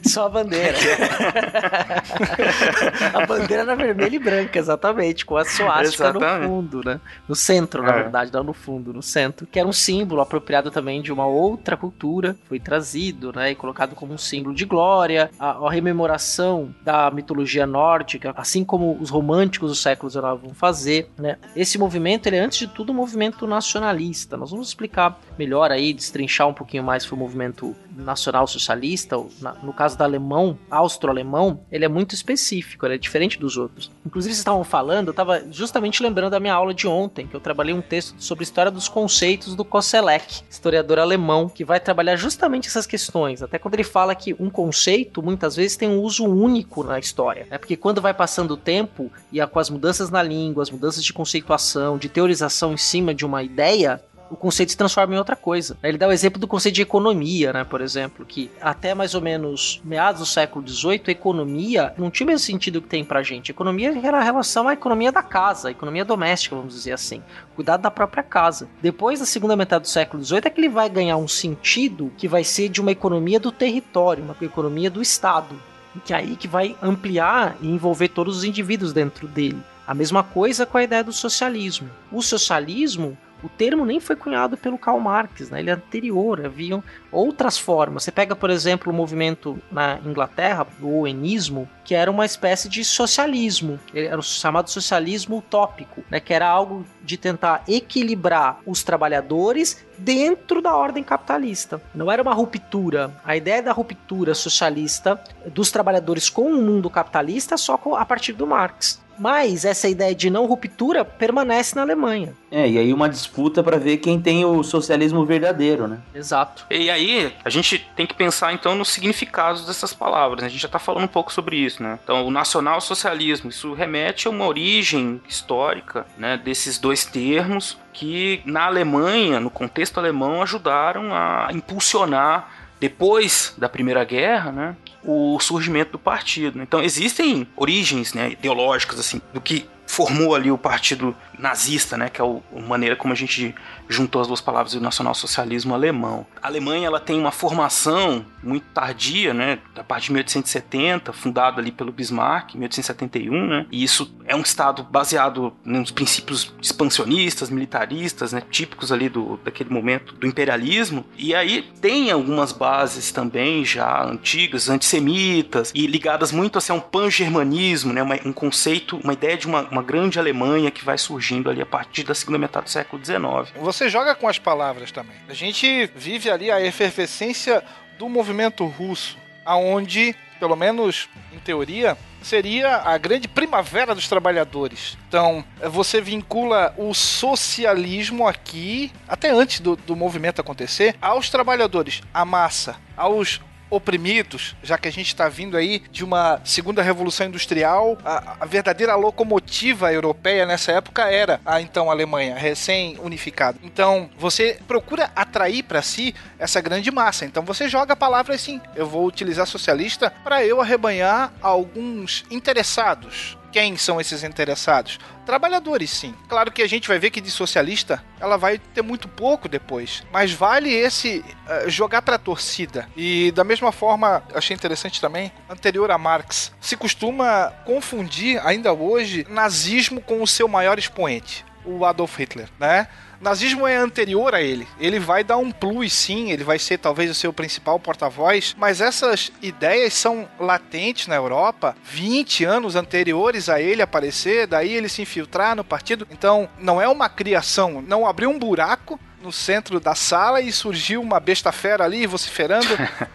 [0.04, 0.78] Só a bandeira.
[3.14, 7.00] a bandeira era vermelha e branca, exatamente, com a suástica no fundo, né?
[7.28, 8.04] No centro, na é.
[8.04, 11.78] verdade, não no fundo, no centro, que era um símbolo apropriado também de uma outra
[11.78, 17.12] cultura, foi trazido, né, e colocado como um símbolo de glória, a, a rememoração da
[17.12, 21.38] mitologia nórdica, assim como os românticos do século XIX vão fazer, né?
[21.56, 24.36] Esse movimento, ele é antes de tudo um movimento nacionalista.
[24.36, 29.16] Nós vamos explicar melhor aí, destrinchar um pouquinho mais o movimento nacional socialista,
[29.62, 33.92] no caso do alemão, austro-alemão, ele é muito específico, ele é diferente dos outros.
[34.06, 37.40] Inclusive, vocês estavam falando, eu estava justamente lembrando da minha aula de ontem, que eu
[37.40, 42.68] trabalhei um texto sobre história dos conceitos do Koselleck, historiador alemão, que vai trabalhar justamente
[42.68, 43.44] essas questões.
[43.44, 47.48] Até quando ele fala que um conceito, muitas vezes, tem um uso único na história.
[47.52, 51.04] É porque quando vai passando o tempo e com as mudanças na língua, as mudanças
[51.04, 54.02] de conceituação, de teorização em cima de uma ideia,
[54.34, 55.78] o conceito se transforma em outra coisa.
[55.84, 59.22] Ele dá o exemplo do conceito de economia, né, por exemplo, que até mais ou
[59.22, 63.52] menos meados do século XVIII, economia não tinha o mesmo sentido que tem pra gente.
[63.52, 67.22] Economia era a relação à economia da casa, economia doméstica, vamos dizer assim.
[67.56, 68.68] Cuidado da própria casa.
[68.82, 72.28] Depois da segunda metade do século XVIII é que ele vai ganhar um sentido que
[72.28, 75.56] vai ser de uma economia do território, uma economia do Estado.
[76.04, 79.62] Que é aí que vai ampliar e envolver todos os indivíduos dentro dele.
[79.86, 81.88] A mesma coisa com a ideia do socialismo.
[82.12, 85.60] O socialismo o termo nem foi cunhado pelo Karl Marx, né?
[85.60, 88.04] ele é anterior, haviam outras formas.
[88.04, 92.84] Você pega, por exemplo, o movimento na Inglaterra, o Owenismo, que era uma espécie de
[92.84, 96.20] socialismo, era o chamado socialismo utópico, né?
[96.20, 101.82] que era algo de tentar equilibrar os trabalhadores dentro da ordem capitalista.
[101.94, 103.12] Não era uma ruptura.
[103.24, 108.48] A ideia da ruptura socialista dos trabalhadores com o mundo capitalista só a partir do
[108.48, 109.03] Marx.
[109.18, 112.34] Mas essa ideia de não ruptura permanece na Alemanha.
[112.52, 116.00] É, e aí uma disputa para ver quem tem o socialismo verdadeiro, né?
[116.14, 116.66] Exato.
[116.70, 120.42] E aí, a gente tem que pensar então nos significados dessas palavras.
[120.42, 120.48] Né?
[120.48, 121.98] A gente já tá falando um pouco sobre isso, né?
[122.04, 128.66] Então, o nacional-socialismo, isso remete a uma origem histórica, né, desses dois termos que na
[128.66, 132.50] Alemanha, no contexto alemão, ajudaram a impulsionar
[132.80, 136.62] depois da Primeira Guerra, né, o surgimento do partido.
[136.62, 142.22] Então existem origens né, ideológicas assim do que formou ali o partido nazista, né, que
[142.22, 143.54] é a maneira como a gente
[143.88, 146.26] juntou as duas palavras, o nacionalsocialismo alemão.
[146.42, 151.72] A Alemanha ela tem uma formação muito tardia, né, a partir de 1870, fundada ali
[151.72, 158.34] pelo Bismarck, em 1871, né, e isso é um estado baseado nos princípios expansionistas, militaristas,
[158.34, 164.04] né, típicos ali do, daquele momento do imperialismo, e aí tem algumas bases também já
[164.06, 169.38] antigas, antissemitas, e ligadas muito assim, a um pan-germanismo, né, uma, um conceito, uma ideia
[169.38, 172.70] de uma, uma grande Alemanha que vai surgindo ali a partir da segunda metade do
[172.70, 173.58] século XIX.
[173.62, 175.16] Você joga com as palavras também.
[175.30, 177.64] A gente vive ali a efervescência
[177.98, 184.98] do movimento russo, aonde, pelo menos em teoria, seria a grande primavera dos trabalhadores.
[185.08, 192.26] Então, você vincula o socialismo aqui, até antes do, do movimento acontecer, aos trabalhadores, à
[192.26, 193.40] massa, aos
[193.74, 198.46] oprimidos, já que a gente está vindo aí de uma segunda revolução industrial, a, a,
[198.46, 203.58] verdadeira locomotiva europeia nessa época era a então Alemanha, recém-unificada.
[203.64, 207.26] Então você procura atrair para si essa grande massa.
[207.26, 213.38] Então você joga a palavra assim: eu vou utilizar socialista para eu arrebanhar alguns interessados
[213.54, 215.00] quem são esses interessados?
[215.28, 216.16] Trabalhadores, sim.
[216.28, 220.04] Claro que a gente vai ver que de socialista ela vai ter muito pouco depois.
[220.12, 222.90] Mas vale esse uh, jogar para a torcida.
[222.98, 229.26] E da mesma forma, achei interessante também, anterior a Marx, se costuma confundir ainda hoje
[229.30, 232.88] nazismo com o seu maior expoente, o Adolf Hitler, né?
[233.24, 234.68] Nazismo é anterior a ele.
[234.80, 238.82] Ele vai dar um plus, sim, ele vai ser talvez o seu principal porta-voz, mas
[238.82, 245.02] essas ideias são latentes na Europa 20 anos anteriores a ele aparecer, daí ele se
[245.02, 246.08] infiltrar no partido.
[246.12, 251.02] Então, não é uma criação, não abriu um buraco no centro da sala e surgiu
[251.02, 252.68] uma besta fera ali vociferando.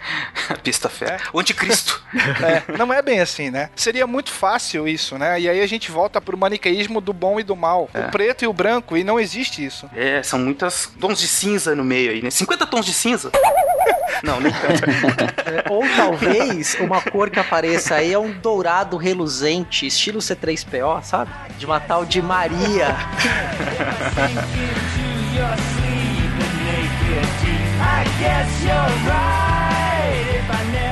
[0.64, 1.16] besta fera.
[1.16, 1.18] É.
[1.32, 2.02] O anticristo.
[2.38, 3.68] É, não é bem assim, né?
[3.74, 5.40] Seria muito fácil isso, né?
[5.40, 7.90] E aí a gente volta pro maniqueísmo do bom e do mal.
[7.92, 8.00] É.
[8.00, 9.90] O preto e o branco, e não existe isso.
[9.94, 12.30] É, são muitas tons de cinza no meio aí, né?
[12.30, 13.30] 50 tons de cinza.
[14.22, 14.84] Não, nem tanto.
[15.48, 21.30] É, ou talvez uma cor que apareça aí é um dourado reluzente, estilo C3PO, sabe?
[21.56, 22.96] De uma tal de Maria.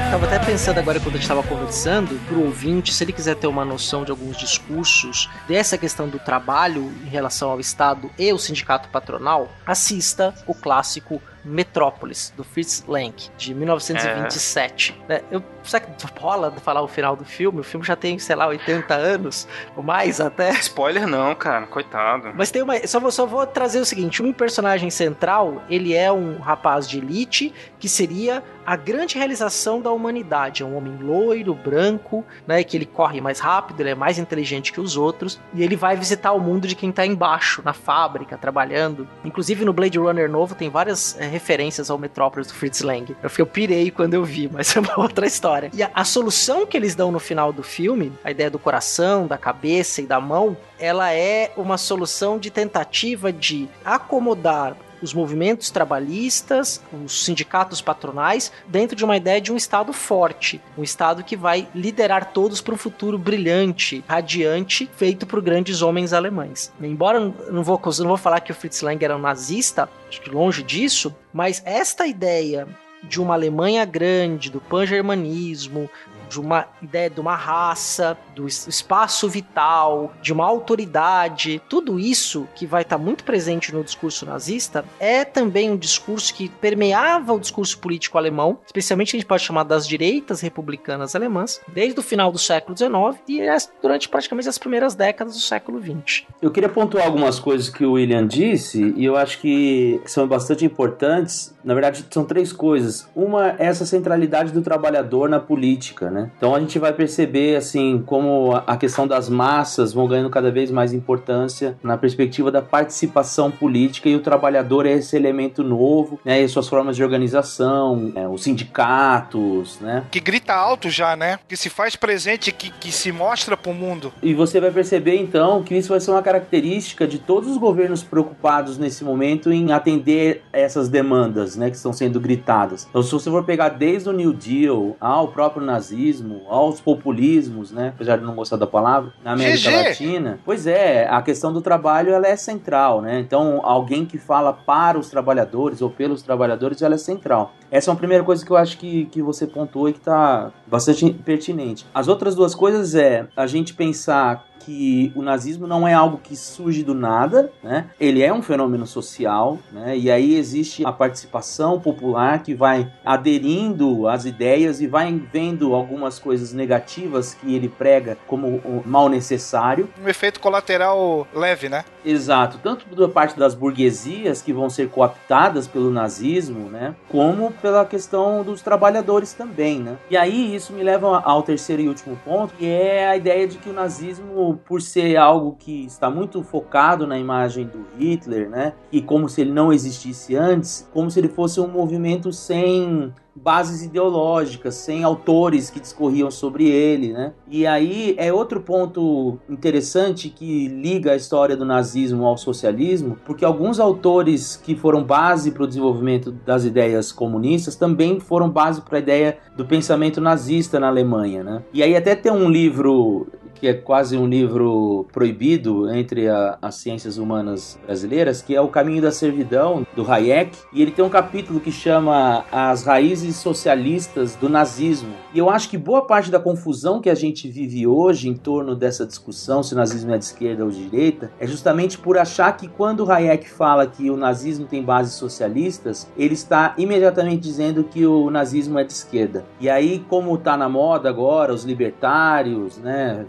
[0.04, 3.34] Estava até pensando agora quando a gente estava conversando, para o ouvinte, se ele quiser
[3.34, 8.32] ter uma noção de alguns discursos dessa questão do trabalho em relação ao Estado e
[8.32, 15.00] o sindicato patronal, assista o clássico Metrópolis, do Fritz Lang, de 1927.
[15.08, 15.22] É.
[15.30, 17.60] Eu, será que rola falar o final do filme?
[17.60, 20.50] O filme já tem, sei lá, 80 anos, ou mais até.
[20.52, 22.32] Spoiler não, cara, coitado.
[22.34, 22.86] Mas tem uma.
[22.86, 26.98] Só vou, só vou trazer o seguinte: um personagem central, ele é um rapaz de
[26.98, 30.62] elite que seria a grande realização da humanidade.
[30.62, 32.64] É um homem loiro, branco, né?
[32.64, 35.40] Que ele corre mais rápido, ele é mais inteligente que os outros.
[35.54, 39.08] E ele vai visitar o mundo de quem tá embaixo, na fábrica, trabalhando.
[39.24, 43.16] Inclusive no Blade Runner novo tem várias é, referências ao Metrópolis do Fritz Lang.
[43.22, 45.55] Eu, eu pirei quando eu vi, mas é uma outra história.
[45.72, 49.26] E a, a solução que eles dão no final do filme, a ideia do coração,
[49.26, 55.70] da cabeça e da mão, ela é uma solução de tentativa de acomodar os movimentos
[55.70, 61.36] trabalhistas, os sindicatos patronais, dentro de uma ideia de um Estado forte, um Estado que
[61.36, 66.72] vai liderar todos para um futuro brilhante, radiante, feito por grandes homens alemães.
[66.80, 69.88] Embora não vou, não vou falar que o Fritz Lang era um nazista,
[70.28, 72.66] longe disso, mas esta ideia
[73.08, 75.88] de uma Alemanha grande, do pan-germanismo,
[76.28, 82.66] de uma ideia de uma raça, do espaço vital, de uma autoridade, tudo isso que
[82.66, 87.78] vai estar muito presente no discurso nazista é também um discurso que permeava o discurso
[87.78, 92.38] político alemão, especialmente a gente pode chamar das direitas republicanas alemãs, desde o final do
[92.38, 93.40] século XIX e
[93.80, 96.24] durante praticamente as primeiras décadas do século XX.
[96.40, 100.64] Eu queria pontuar algumas coisas que o William disse e eu acho que são bastante
[100.64, 101.54] importantes.
[101.64, 103.08] Na verdade, são três coisas.
[103.14, 106.30] Uma é essa centralidade do trabalhador na política, né?
[106.36, 110.70] Então a gente vai perceber assim como a questão das massas vão ganhando cada vez
[110.70, 116.40] mais importância na perspectiva da participação política e o trabalhador é esse elemento novo, né?
[116.40, 118.26] E suas formas de organização, né?
[118.26, 120.04] os sindicatos, né?
[120.10, 121.38] Que grita alto já, né?
[121.46, 124.12] Que se faz presente, que, que se mostra para o mundo.
[124.22, 128.02] E você vai perceber então que isso vai ser uma característica de todos os governos
[128.02, 131.68] preocupados nesse momento em atender essas demandas, né?
[131.68, 132.86] Que estão sendo gritadas.
[132.88, 137.70] Então se você for pegar desde o New Deal ao próprio nazismo nazismo, aos populismos,
[137.70, 137.92] né?
[137.94, 139.70] Apesar de não gostar da palavra, na América.
[139.70, 140.38] Latina.
[140.44, 143.18] Pois é, a questão do trabalho ela é central, né?
[143.20, 147.54] Então, alguém que fala para os trabalhadores ou pelos trabalhadores, ela é central.
[147.70, 150.52] Essa é uma primeira coisa que eu acho que, que você pontuou e que está
[150.66, 151.86] bastante pertinente.
[151.94, 156.34] As outras duas coisas é a gente pensar que o nazismo não é algo que
[156.34, 157.86] surge do nada, né?
[158.00, 159.96] Ele é um fenômeno social, né?
[159.96, 166.18] E aí existe a participação popular que vai aderindo às ideias e vai vendo algumas
[166.18, 169.88] coisas negativas que ele prega como mal necessário.
[170.04, 171.84] Um efeito colateral leve, né?
[172.04, 176.94] Exato, tanto da parte das burguesias que vão ser cooptadas pelo nazismo, né?
[177.08, 179.96] Como pela questão dos trabalhadores também, né?
[180.10, 183.58] E aí isso me leva ao terceiro e último ponto, que é a ideia de
[183.58, 188.72] que o nazismo por ser algo que está muito focado na imagem do Hitler, né?
[188.90, 193.82] E como se ele não existisse antes, como se ele fosse um movimento sem bases
[193.82, 197.34] ideológicas, sem autores que discorriam sobre ele, né?
[197.48, 203.44] E aí é outro ponto interessante que liga a história do nazismo ao socialismo, porque
[203.44, 208.96] alguns autores que foram base para o desenvolvimento das ideias comunistas também foram base para
[208.96, 211.62] a ideia do pensamento nazista na Alemanha, né?
[211.72, 213.26] E aí até tem um livro
[213.58, 218.68] que é quase um livro proibido entre a, as ciências humanas brasileiras, que é O
[218.68, 224.36] Caminho da Servidão, do Hayek, e ele tem um capítulo que chama As Raízes Socialistas
[224.36, 225.14] do Nazismo.
[225.32, 228.74] E eu acho que boa parte da confusão que a gente vive hoje em torno
[228.74, 232.56] dessa discussão se o nazismo é de esquerda ou de direita é justamente por achar
[232.56, 238.06] que quando Hayek fala que o nazismo tem bases socialistas, ele está imediatamente dizendo que
[238.06, 239.44] o nazismo é de esquerda.
[239.60, 243.24] E aí, como está na moda agora, os libertários, né,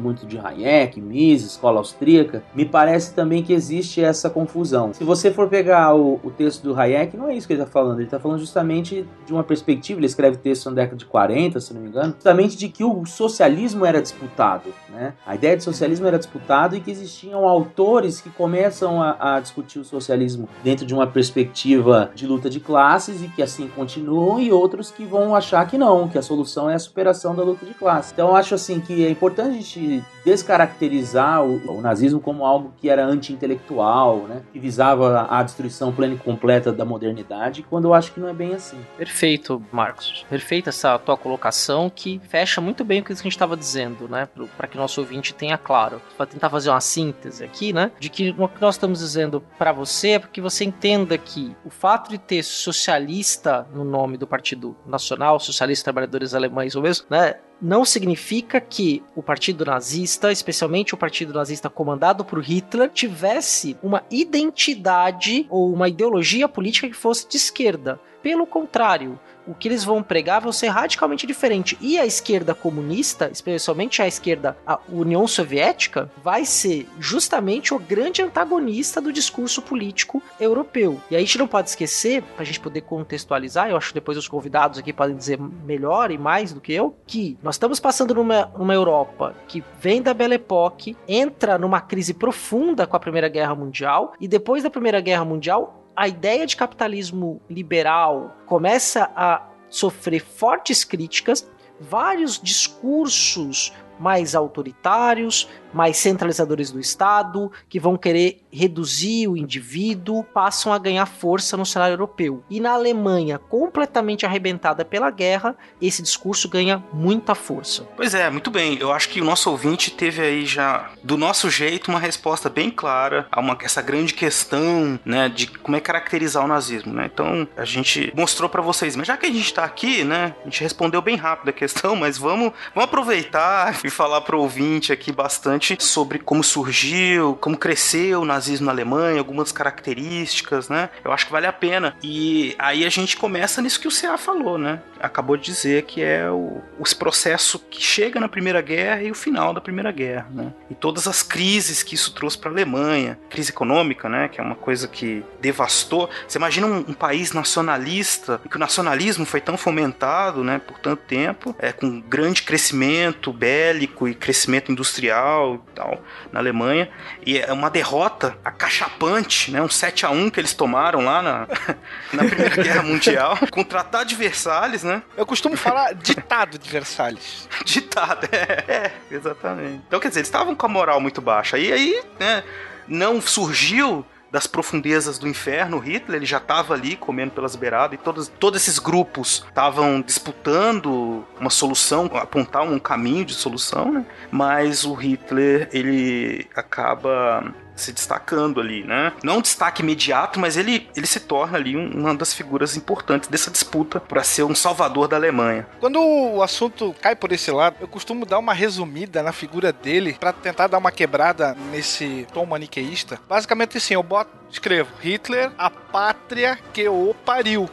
[0.00, 4.92] muito de Hayek, Mises, escola austríaca, me parece também que existe essa confusão.
[4.92, 7.70] Se você for pegar o, o texto do Hayek, não é isso que ele está
[7.70, 11.60] falando, ele está falando justamente de uma perspectiva, ele escreve texto na década de 40,
[11.60, 14.72] se não me engano, justamente de que o socialismo era disputado.
[14.88, 15.14] Né?
[15.26, 19.78] A ideia de socialismo era disputado e que existiam autores que começam a, a discutir
[19.78, 24.52] o socialismo dentro de uma perspectiva de luta de classes e que assim continuam, e
[24.52, 27.74] outros que vão achar que não, que a solução é a superação da luta de
[27.74, 28.12] classes.
[28.12, 32.88] Então eu acho assim que é importante gente descaracterizar o, o, nazismo como algo que
[32.88, 34.42] era anti-intelectual, né?
[34.52, 38.34] Que visava a destruição plena e completa da modernidade, quando eu acho que não é
[38.34, 38.78] bem assim.
[38.96, 40.24] Perfeito, Marcos.
[40.28, 44.28] Perfeita essa tua colocação que fecha muito bem o que a gente estava dizendo, né?
[44.56, 46.00] Para que nosso ouvinte tenha claro.
[46.16, 47.90] Para tentar fazer uma síntese aqui, né?
[47.98, 51.70] De que o que nós estamos dizendo para você é porque você entenda que o
[51.70, 57.36] fato de ter socialista no nome do Partido Nacional, Socialistas Trabalhadores Alemães, ou mesmo, né?
[57.60, 64.02] Não significa que o partido nazista, especialmente o partido nazista comandado por Hitler, tivesse uma
[64.10, 67.98] identidade ou uma ideologia política que fosse de esquerda.
[68.22, 71.78] Pelo contrário, o que eles vão pregar vai ser radicalmente diferente.
[71.80, 78.22] E a esquerda comunista, especialmente a esquerda, a União Soviética, vai ser justamente o grande
[78.22, 81.00] antagonista do discurso político europeu.
[81.10, 84.18] E a gente não pode esquecer, para a gente poder contextualizar, eu acho que depois
[84.18, 88.14] os convidados aqui podem dizer melhor e mais do que eu, que nós estamos passando
[88.14, 93.28] numa, numa Europa que vem da Belle Époque, entra numa crise profunda com a Primeira
[93.28, 99.48] Guerra Mundial, e depois da Primeira Guerra Mundial, a ideia de capitalismo liberal começa a
[99.70, 109.28] sofrer fortes críticas, vários discursos mais autoritários, mais centralizadores do Estado, que vão querer reduzir
[109.28, 112.42] o indivíduo, passam a ganhar força no cenário europeu.
[112.48, 117.86] E na Alemanha, completamente arrebentada pela guerra, esse discurso ganha muita força.
[117.94, 118.78] Pois é, muito bem.
[118.80, 122.70] Eu acho que o nosso ouvinte teve aí já, do nosso jeito, uma resposta bem
[122.70, 127.10] clara a uma, essa grande questão, né, de como é caracterizar o nazismo, né?
[127.12, 130.44] Então, a gente mostrou para vocês, mas já que a gente tá aqui, né, a
[130.44, 135.12] gente respondeu bem rápido a questão, mas vamos, vamos aproveitar e falar pro ouvinte aqui
[135.12, 140.90] bastante sobre como surgiu, como cresceu o nazismo na Alemanha, algumas características, né?
[141.04, 141.96] Eu acho que vale a pena.
[142.02, 144.80] E aí a gente começa nisso que o CA falou, né?
[145.00, 149.14] Acabou de dizer que é o, o processo que chega na Primeira Guerra e o
[149.14, 150.52] final da Primeira Guerra, né?
[150.70, 154.28] E todas as crises que isso trouxe para a Alemanha, crise econômica, né?
[154.28, 156.08] Que é uma coisa que devastou.
[156.26, 160.58] Você imagina um, um país nacionalista, que o nacionalismo foi tão fomentado, né?
[160.58, 166.00] Por tanto tempo, é, com grande crescimento bélico e crescimento industrial tal
[166.32, 166.88] na Alemanha.
[167.24, 169.60] E é uma derrota acachapante, né?
[169.62, 171.48] Um 7 a 1 que eles tomaram lá na,
[172.12, 175.02] na Primeira Guerra Mundial, com o Tratado de Versalhes, né?
[175.16, 177.48] Eu costumo falar ditado de Versalhes.
[177.64, 179.82] ditado, é, é, exatamente.
[179.86, 181.58] Então, quer dizer, eles estavam com a moral muito baixa.
[181.58, 182.42] E aí, né,
[182.88, 184.04] não surgiu
[184.36, 188.60] das profundezas do inferno, Hitler ele já estava ali comendo pelas beiradas e todos, todos
[188.60, 194.04] esses grupos estavam disputando uma solução, apontar um caminho de solução, né?
[194.30, 199.12] Mas o Hitler ele acaba se destacando ali, né?
[199.22, 203.50] Não um destaque imediato, mas ele, ele se torna ali uma das figuras importantes dessa
[203.50, 205.66] disputa para ser um salvador da Alemanha.
[205.78, 210.16] Quando o assunto cai por esse lado, eu costumo dar uma resumida na figura dele
[210.18, 213.20] para tentar dar uma quebrada nesse tom maniqueísta.
[213.28, 217.68] Basicamente assim, eu boto, escrevo Hitler, a pátria que o pariu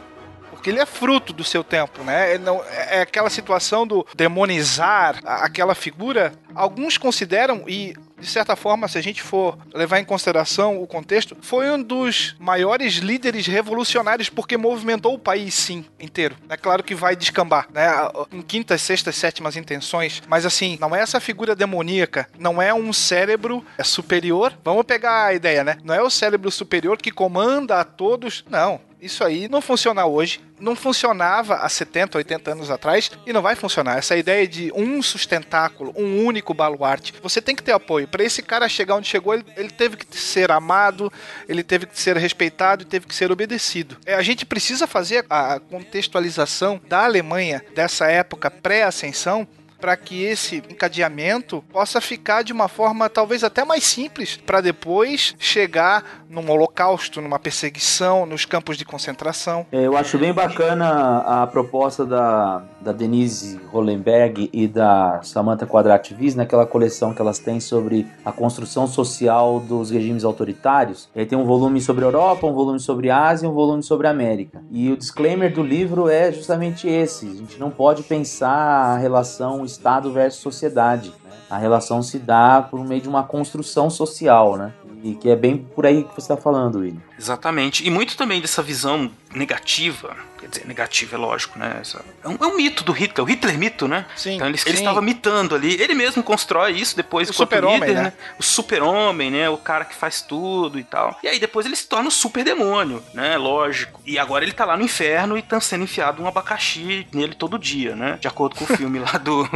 [0.50, 2.38] porque ele é fruto do seu tempo, né?
[2.38, 6.32] Não, é aquela situação do demonizar aquela figura.
[6.54, 7.94] Alguns consideram, e
[8.24, 12.34] de certa forma, se a gente for levar em consideração o contexto, foi um dos
[12.38, 16.36] maiores líderes revolucionários porque movimentou o país, sim, inteiro.
[16.48, 17.86] É claro que vai descambar, né?
[18.32, 22.92] Em quintas, sextas, sétimas intenções, mas assim, não é essa figura demoníaca, não é um
[22.92, 24.56] cérebro superior.
[24.64, 25.76] Vamos pegar a ideia, né?
[25.84, 28.80] Não é o cérebro superior que comanda a todos, não.
[29.04, 33.54] Isso aí não funciona hoje, não funcionava há 70, 80 anos atrás e não vai
[33.54, 33.98] funcionar.
[33.98, 38.08] Essa ideia de um sustentáculo, um único baluarte, você tem que ter apoio.
[38.08, 41.12] Para esse cara chegar onde chegou, ele, ele, teve que ser amado,
[41.46, 43.98] ele teve que ser respeitado e teve que ser obedecido.
[44.06, 49.46] É, a gente precisa fazer a contextualização da Alemanha dessa época pré-ascensão
[49.84, 55.36] para que esse encadeamento possa ficar de uma forma talvez até mais simples para depois
[55.38, 59.66] chegar num holocausto, numa perseguição, nos campos de concentração.
[59.70, 66.34] É, eu acho bem bacana a proposta da, da Denise Hollenberg e da Samantha Quadrativis
[66.34, 71.10] naquela coleção que elas têm sobre a construção social dos regimes autoritários.
[71.14, 73.54] E aí tem um volume sobre a Europa, um volume sobre a Ásia e um
[73.54, 74.62] volume sobre a América.
[74.70, 79.62] E o disclaimer do livro é justamente esse: a gente não pode pensar a relação
[79.74, 81.10] Estado versus sociedade.
[81.24, 81.30] Né?
[81.50, 84.72] A relação se dá por meio de uma construção social, né?
[85.02, 87.02] E que é bem por aí que você está falando, William.
[87.18, 87.86] Exatamente.
[87.86, 90.16] E muito também dessa visão negativa,
[90.54, 91.82] dizer, negativa é lógico, né?
[92.22, 94.06] É um, é um mito do Hitler, o Hitler mito, né?
[94.16, 94.36] Sim.
[94.36, 94.68] Então ele, sim.
[94.68, 98.02] ele estava mitando ali, ele mesmo constrói isso depois o super-homem, né?
[98.02, 98.12] né?
[98.38, 99.48] O super-homem, né?
[99.48, 101.18] O cara que faz tudo e tal.
[101.22, 103.36] E aí depois ele se torna o super-demônio, né?
[103.36, 104.00] Lógico.
[104.06, 107.58] E agora ele tá lá no inferno e tá sendo enfiado um abacaxi nele todo
[107.58, 108.18] dia, né?
[108.20, 109.48] De acordo com o filme lá do...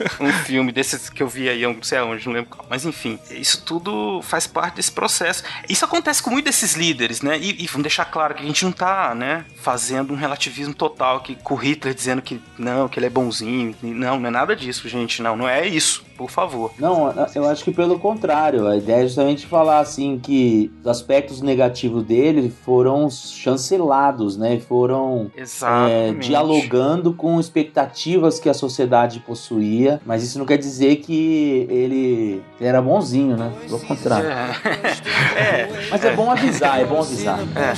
[0.20, 2.66] um filme desses que eu vi aí, não sei aonde, não lembro qual.
[2.68, 5.42] Mas enfim, isso tudo faz parte desse processo.
[5.68, 7.38] Isso acontece com muitos desses líderes, né?
[7.38, 11.20] E, e vamos deixar claro que a gente não tá, né, fazendo um ativismo total
[11.20, 13.74] que com o Hitler dizendo que não, que ele é bonzinho.
[13.82, 15.22] Não, não é nada disso, gente.
[15.22, 16.72] Não, não é isso, por favor.
[16.78, 18.66] Não, eu acho que pelo contrário.
[18.66, 24.60] A ideia é justamente falar assim que os aspectos negativos dele foram chancelados, né?
[24.60, 31.66] Foram é, dialogando com expectativas que a sociedade possuía, mas isso não quer dizer que
[31.70, 33.52] ele, ele era bonzinho, né?
[33.66, 34.28] Pelo contrário.
[34.28, 34.50] É.
[35.38, 35.88] é.
[35.90, 37.38] Mas é bom avisar, é bom avisar.
[37.56, 37.70] É.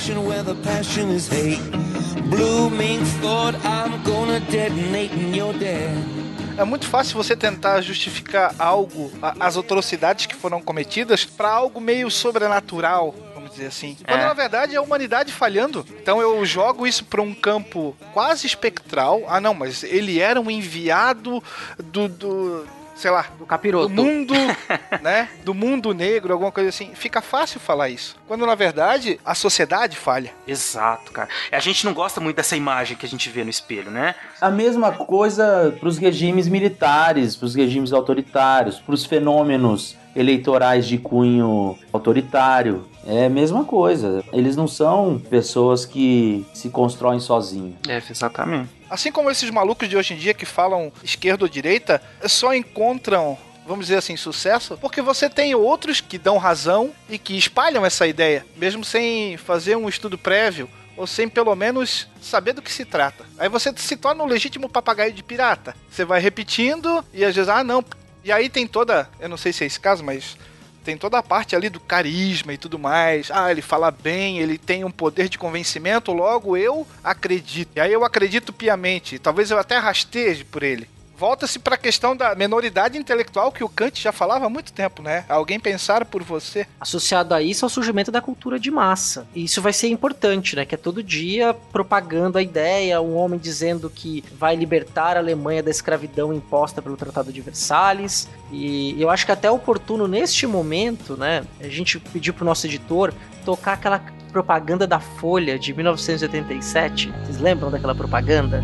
[6.57, 12.09] É muito fácil você tentar justificar algo, as atrocidades que foram cometidas, para algo meio
[12.09, 13.13] sobrenatural,
[13.55, 13.97] dizer assim.
[14.05, 14.25] Quando é.
[14.25, 15.85] na verdade é a humanidade falhando.
[16.01, 19.23] Então eu jogo isso para um campo quase espectral.
[19.27, 21.43] Ah, não, mas ele era um enviado
[21.77, 23.89] do, do sei lá, do capiroto.
[23.89, 24.33] Do mundo,
[25.03, 25.29] né?
[25.43, 26.91] Do mundo negro, alguma coisa assim.
[26.95, 28.15] Fica fácil falar isso.
[28.27, 30.33] Quando na verdade a sociedade falha.
[30.47, 31.29] Exato, cara.
[31.51, 34.15] A gente não gosta muito dessa imagem que a gente vê no espelho, né?
[34.39, 40.87] A mesma coisa para os regimes militares, para os regimes autoritários, para os fenômenos eleitorais
[40.87, 42.87] de cunho autoritário.
[43.05, 44.23] É a mesma coisa.
[44.33, 47.75] Eles não são pessoas que se constroem sozinhos.
[47.87, 48.69] É, exatamente.
[48.89, 53.37] Assim como esses malucos de hoje em dia que falam esquerda ou direita, só encontram
[53.67, 58.05] vamos dizer assim, sucesso, porque você tem outros que dão razão e que espalham essa
[58.05, 62.85] ideia, mesmo sem fazer um estudo prévio ou sem pelo menos saber do que se
[62.85, 63.25] trata.
[63.37, 65.75] Aí você se torna um legítimo papagaio de pirata.
[65.89, 67.83] Você vai repetindo e às vezes, ah, não.
[68.23, 70.37] E aí tem toda, eu não sei se é esse caso, mas
[70.85, 73.31] tem toda a parte ali do carisma e tudo mais.
[73.31, 77.71] Ah, ele fala bem, ele tem um poder de convencimento, logo eu acredito.
[77.75, 79.17] E aí eu acredito piamente.
[79.17, 83.69] Talvez eu até rasteje por ele volta-se para a questão da menoridade intelectual que o
[83.69, 85.25] Kant já falava há muito tempo, né?
[85.29, 86.67] Alguém pensar por você.
[86.79, 89.27] Associado a isso é o surgimento da cultura de massa.
[89.33, 90.65] E isso vai ser importante, né?
[90.65, 95.63] Que é todo dia propagando a ideia, um homem dizendo que vai libertar a Alemanha
[95.63, 98.27] da escravidão imposta pelo Tratado de Versalhes.
[98.51, 101.45] E eu acho que até é oportuno neste momento, né?
[101.59, 103.13] A gente pediu pro nosso editor
[103.43, 103.99] tocar aquela
[104.31, 107.11] propaganda da Folha de 1987.
[107.23, 108.61] Vocês lembram daquela propaganda?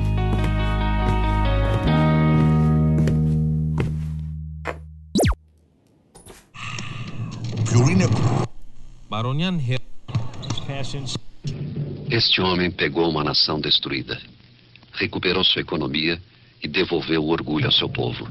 [12.10, 14.22] Este homem pegou uma nação destruída,
[14.92, 16.22] recuperou sua economia
[16.62, 18.28] e devolveu o orgulho ao seu povo.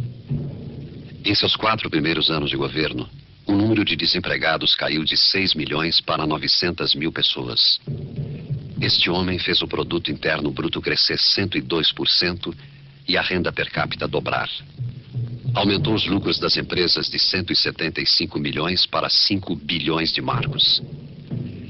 [1.24, 3.09] Em seus quatro primeiros anos de governo,
[3.47, 7.80] o número de desempregados caiu de 6 milhões para 900 mil pessoas.
[8.78, 12.55] Este homem fez o produto interno bruto crescer 102%
[13.09, 14.51] e a renda per capita dobrar.
[15.55, 20.83] Aumentou os lucros das empresas de 175 milhões para 5 bilhões de marcos.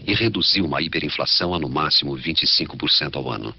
[0.07, 3.55] E reduziu uma hiperinflação a no máximo 25% ao ano.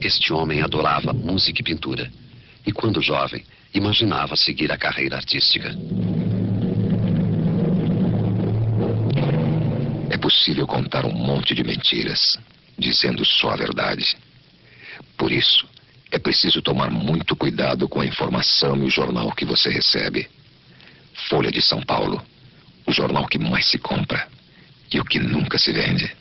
[0.00, 2.10] Este homem adorava música e pintura.
[2.66, 5.74] E quando jovem, imaginava seguir a carreira artística.
[10.10, 12.38] É possível contar um monte de mentiras,
[12.78, 14.16] dizendo só a verdade.
[15.16, 15.66] Por isso,
[16.12, 20.28] é preciso tomar muito cuidado com a informação e o jornal que você recebe.
[21.30, 22.22] Folha de São Paulo,
[22.86, 24.28] o jornal que mais se compra
[24.92, 26.14] e o que nunca se vende.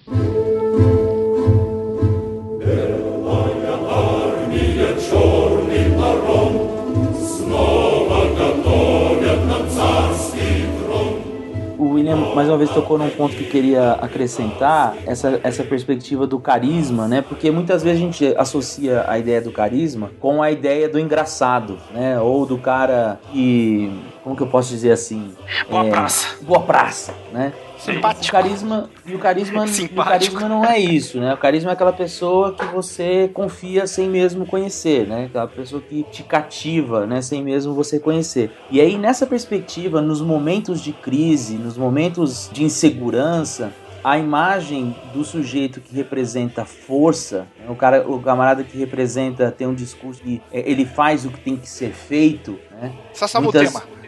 [12.11, 17.07] William mais uma vez tocou num ponto que queria acrescentar, essa, essa perspectiva do carisma,
[17.07, 17.21] né?
[17.21, 21.77] Porque muitas vezes a gente associa a ideia do carisma com a ideia do engraçado,
[21.93, 22.19] né?
[22.19, 23.91] Ou do cara que.
[24.23, 25.33] Como que eu posso dizer assim?
[25.69, 26.35] Boa é, praça.
[26.41, 27.53] Boa praça, né?
[27.83, 28.27] Simpático.
[28.27, 31.33] O carisma, e o carisma, e o carisma não é isso, né?
[31.33, 35.25] O carisma é aquela pessoa que você confia sem mesmo conhecer, né?
[35.25, 37.23] Aquela pessoa que te cativa, né?
[37.23, 38.51] Sem mesmo você conhecer.
[38.69, 43.73] E aí, nessa perspectiva, nos momentos de crise, nos momentos de insegurança,
[44.03, 47.65] a imagem do sujeito que representa força, né?
[47.69, 51.39] o cara, o camarada que representa tem um discurso que é, ele faz o que
[51.39, 52.91] tem que ser feito, né?
[53.13, 54.00] Só Muitas...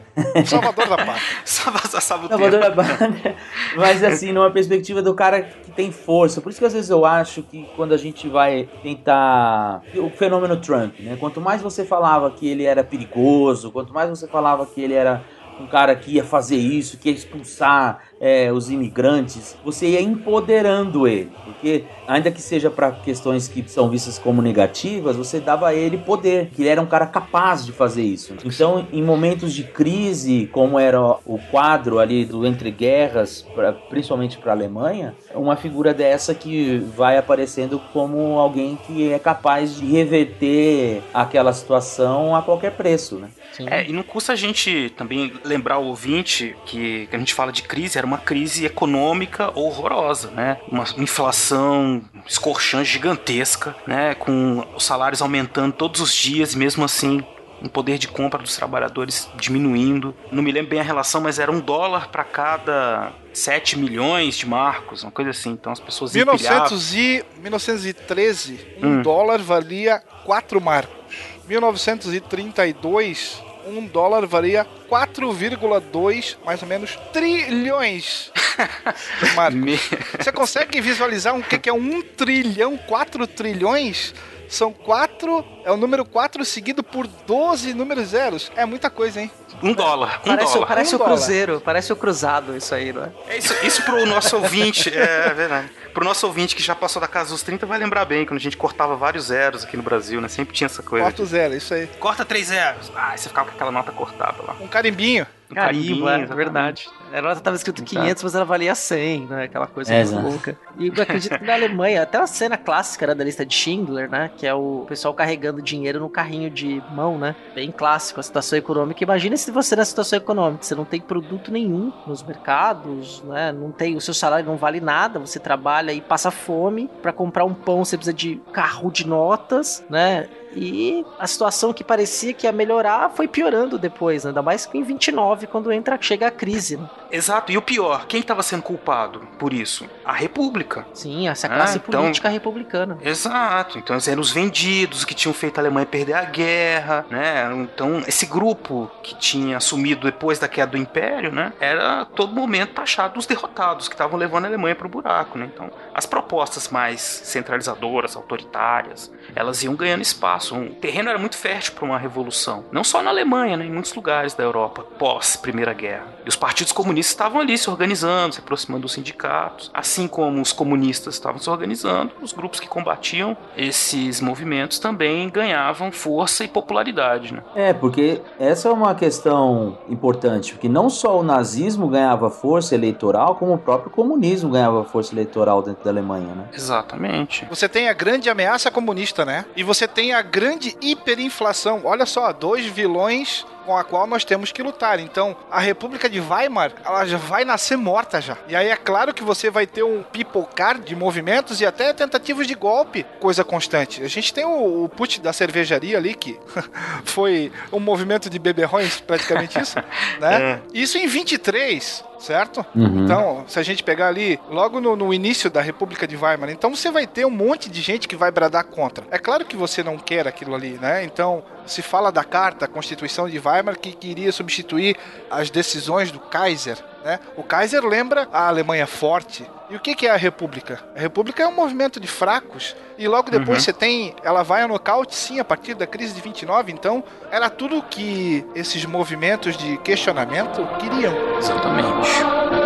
[0.45, 1.21] Salvador da Pátria.
[1.45, 3.35] Salvador da Pátria.
[3.75, 6.41] Mas assim, numa perspectiva do cara que tem força.
[6.41, 9.81] Por isso que às vezes eu acho que quando a gente vai tentar.
[9.95, 11.17] O fenômeno Trump, né?
[11.19, 15.23] Quanto mais você falava que ele era perigoso, quanto mais você falava que ele era
[15.59, 21.05] um cara que ia fazer isso, que ia expulsar é, os imigrantes, você ia empoderando
[21.05, 21.29] ele.
[21.43, 25.97] Porque, ainda que seja para questões que são vistas como negativas, você dava a ele
[25.97, 28.33] poder, que ele era um cara capaz de fazer isso.
[28.45, 34.37] Então, em momentos de crise, como era o quadro ali do Entre Guerras, pra, principalmente
[34.37, 39.85] para a Alemanha, uma figura dessa que vai aparecendo como alguém que é capaz de
[39.85, 43.27] reverter aquela situação a qualquer preço, né?
[43.67, 47.51] É, e não custa a gente também lembrar o ouvinte que, que a gente fala
[47.51, 50.57] de crise, era uma crise econômica horrorosa, né?
[50.71, 54.15] Uma inflação escorchante gigantesca, né?
[54.15, 57.23] Com os salários aumentando todos os dias, mesmo assim
[57.63, 60.13] o poder de compra dos trabalhadores diminuindo.
[60.31, 64.45] Não me lembro bem a relação, mas era um dólar para cada 7 milhões de
[64.45, 65.51] marcos, uma coisa assim.
[65.51, 69.01] Então as pessoas 1900 e 1913, um hum.
[69.01, 71.03] dólar valia 4 marcos.
[71.47, 78.31] 1932, um dólar valia 4,2 mais ou menos trilhões.
[80.19, 84.13] Você consegue visualizar o um, que, que é um trilhão, 4 trilhões?
[84.47, 85.43] São quatro.
[85.65, 88.51] É o número 4 seguido por 12 números zeros.
[88.55, 89.31] É muita coisa, hein?
[89.63, 90.21] Um dólar.
[90.23, 90.67] Um parece, dólar.
[90.67, 91.13] Parece um o dólar.
[91.13, 91.61] Cruzeiro.
[91.61, 93.11] Parece o Cruzado, isso aí, não é?
[93.29, 94.95] é isso, isso pro nosso ouvinte.
[94.95, 95.71] é verdade.
[95.93, 98.41] Pro nosso ouvinte que já passou da casa dos 30, vai lembrar bem quando a
[98.41, 100.27] gente cortava vários zeros aqui no Brasil, né?
[100.27, 101.05] Sempre tinha essa coisa.
[101.05, 101.87] Corta o zero, isso aí.
[101.99, 102.91] Corta três zeros.
[102.95, 104.55] Ah, você ficava com aquela nota cortada lá.
[104.59, 105.27] Um carimbinho.
[105.51, 106.89] Um carimbo, é, verdade.
[107.13, 109.43] A nota tava escrito 500, mas ela valia 100, né?
[109.43, 110.57] Aquela coisa é, muito louca.
[110.79, 114.09] E eu acredito que na Alemanha, até a cena clássica né, da lista de Schindler,
[114.09, 114.31] né?
[114.35, 117.35] Que é o pessoal carregando dinheiro no carrinho de mão, né?
[117.53, 119.03] Bem clássico a situação econômica.
[119.03, 123.51] Imagina se você na situação econômica, você não tem produto nenhum nos mercados, né?
[123.51, 126.89] Não tem, o seu salário não vale nada, você trabalha e passa fome.
[127.01, 130.29] para comprar um pão, você precisa de carro de notas, né?
[130.55, 134.29] E a situação que parecia que ia melhorar foi piorando depois, né?
[134.29, 136.77] ainda mais que em 29, quando entra, chega a crise.
[136.77, 136.89] Né?
[137.11, 139.85] Exato, e o pior, quem estava sendo culpado por isso?
[140.03, 140.85] A República.
[140.93, 142.97] Sim, essa classe ah, então, política republicana.
[143.01, 147.51] Exato, então eles eram os vendidos que tinham feito a Alemanha perder a guerra, né?
[147.53, 151.53] Então, esse grupo que tinha assumido depois da queda do Império, né?
[151.59, 155.37] Era a todo momento taxado dos derrotados que estavam levando a Alemanha para o buraco,
[155.37, 155.49] né?
[155.53, 160.55] Então, as propostas mais centralizadoras, autoritárias, elas iam ganhando espaço.
[160.55, 162.65] O terreno era muito fértil para uma revolução.
[162.71, 163.65] Não só na Alemanha, né?
[163.65, 166.05] em muitos lugares da Europa, pós Primeira Guerra.
[166.25, 169.69] E os partidos comunistas estavam ali se organizando, se aproximando dos sindicatos.
[169.73, 175.91] Assim como os comunistas estavam se organizando, os grupos que combatiam esses movimentos também ganhavam
[175.91, 177.33] força e popularidade.
[177.33, 177.43] Né?
[177.55, 183.35] É, porque essa é uma questão importante, porque não só o nazismo ganhava força eleitoral,
[183.35, 186.47] como o próprio comunismo ganhava força eleitoral dentro da Alemanha, né?
[186.53, 187.45] Exatamente.
[187.49, 189.45] Você tem a grande ameaça comunista, né?
[189.55, 191.81] E você tem a grande hiperinflação.
[191.83, 194.99] Olha só, dois vilões com a qual nós temos que lutar.
[194.99, 198.37] Então, a República de Weimar, ela já vai nascer morta já.
[198.47, 202.47] E aí é claro que você vai ter um pipocar de movimentos e até tentativas
[202.47, 204.03] de golpe, coisa constante.
[204.03, 206.39] A gente tem o, o put da cervejaria ali, que
[207.05, 209.77] foi um movimento de beberrões, praticamente isso,
[210.19, 210.33] né?
[210.43, 210.59] É.
[210.73, 212.65] Isso em 23, certo?
[212.73, 213.03] Uhum.
[213.03, 216.73] Então, se a gente pegar ali, logo no, no, início da República de Weimar, então
[216.73, 219.05] você vai ter um monte de gente que vai bradar contra.
[219.11, 221.03] É claro que você não quer aquilo ali, né?
[221.03, 224.95] Então, se fala da carta, a Constituição de Weimar, que queria substituir
[225.29, 226.77] as decisões do Kaiser.
[227.03, 227.19] Né?
[227.35, 229.45] O Kaiser lembra a Alemanha forte.
[229.69, 230.79] E o que, que é a República?
[230.95, 232.75] A República é um movimento de fracos.
[232.97, 233.63] E logo depois uhum.
[233.63, 234.15] você tem.
[234.23, 236.71] Ela vai a nocaute, sim, a partir da crise de 29.
[236.71, 241.37] Então, era tudo que esses movimentos de questionamento queriam.
[241.37, 242.62] Exatamente.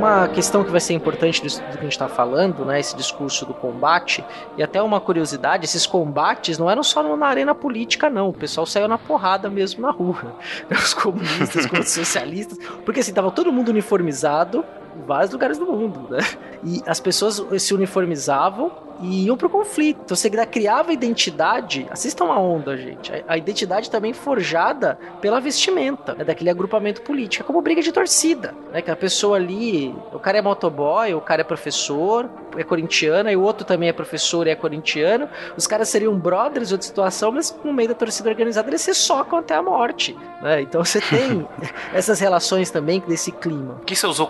[0.00, 3.44] Uma questão que vai ser importante do, que a gente está falando, né, esse discurso
[3.44, 4.24] do combate,
[4.56, 8.30] e até uma curiosidade, esses combates não eram só na arena política, não.
[8.30, 10.34] O pessoal saiu na porrada mesmo na rua.
[10.70, 14.64] Os comunistas contra os socialistas, porque assim, tava todo mundo uniformizado
[15.06, 16.20] vários lugares do mundo, né?
[16.64, 18.70] E as pessoas se uniformizavam
[19.02, 20.00] e iam pro conflito.
[20.04, 21.86] Então você criava identidade.
[21.90, 23.12] Assistam a onda, gente.
[23.26, 28.54] A, identidade também forjada pela vestimenta né, daquele agrupamento político, é como briga de torcida,
[28.72, 28.82] né?
[28.82, 33.36] Que a pessoa ali, o cara é motoboy, o cara é professor, é corintiano, e
[33.36, 35.28] o outro também é professor e é corintiano.
[35.56, 38.94] Os caras seriam brothers de outra situação, mas no meio da torcida organizada eles se
[38.94, 40.60] socam até a morte, né?
[40.62, 41.46] Então você tem
[41.94, 43.80] essas relações também desse clima.
[43.86, 44.26] Que você usou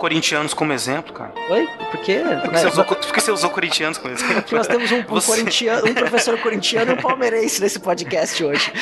[0.51, 1.33] corintianos como exemplo, cara?
[1.49, 1.67] Oi?
[1.67, 2.21] Por quê?
[2.41, 2.59] Porque, né?
[2.59, 4.35] você, usou, porque você usou corintianos como exemplo.
[4.35, 8.43] Porque nós temos um, um, Você- corintiano, um professor corintiano e um palmeirense nesse podcast
[8.43, 8.73] hoje.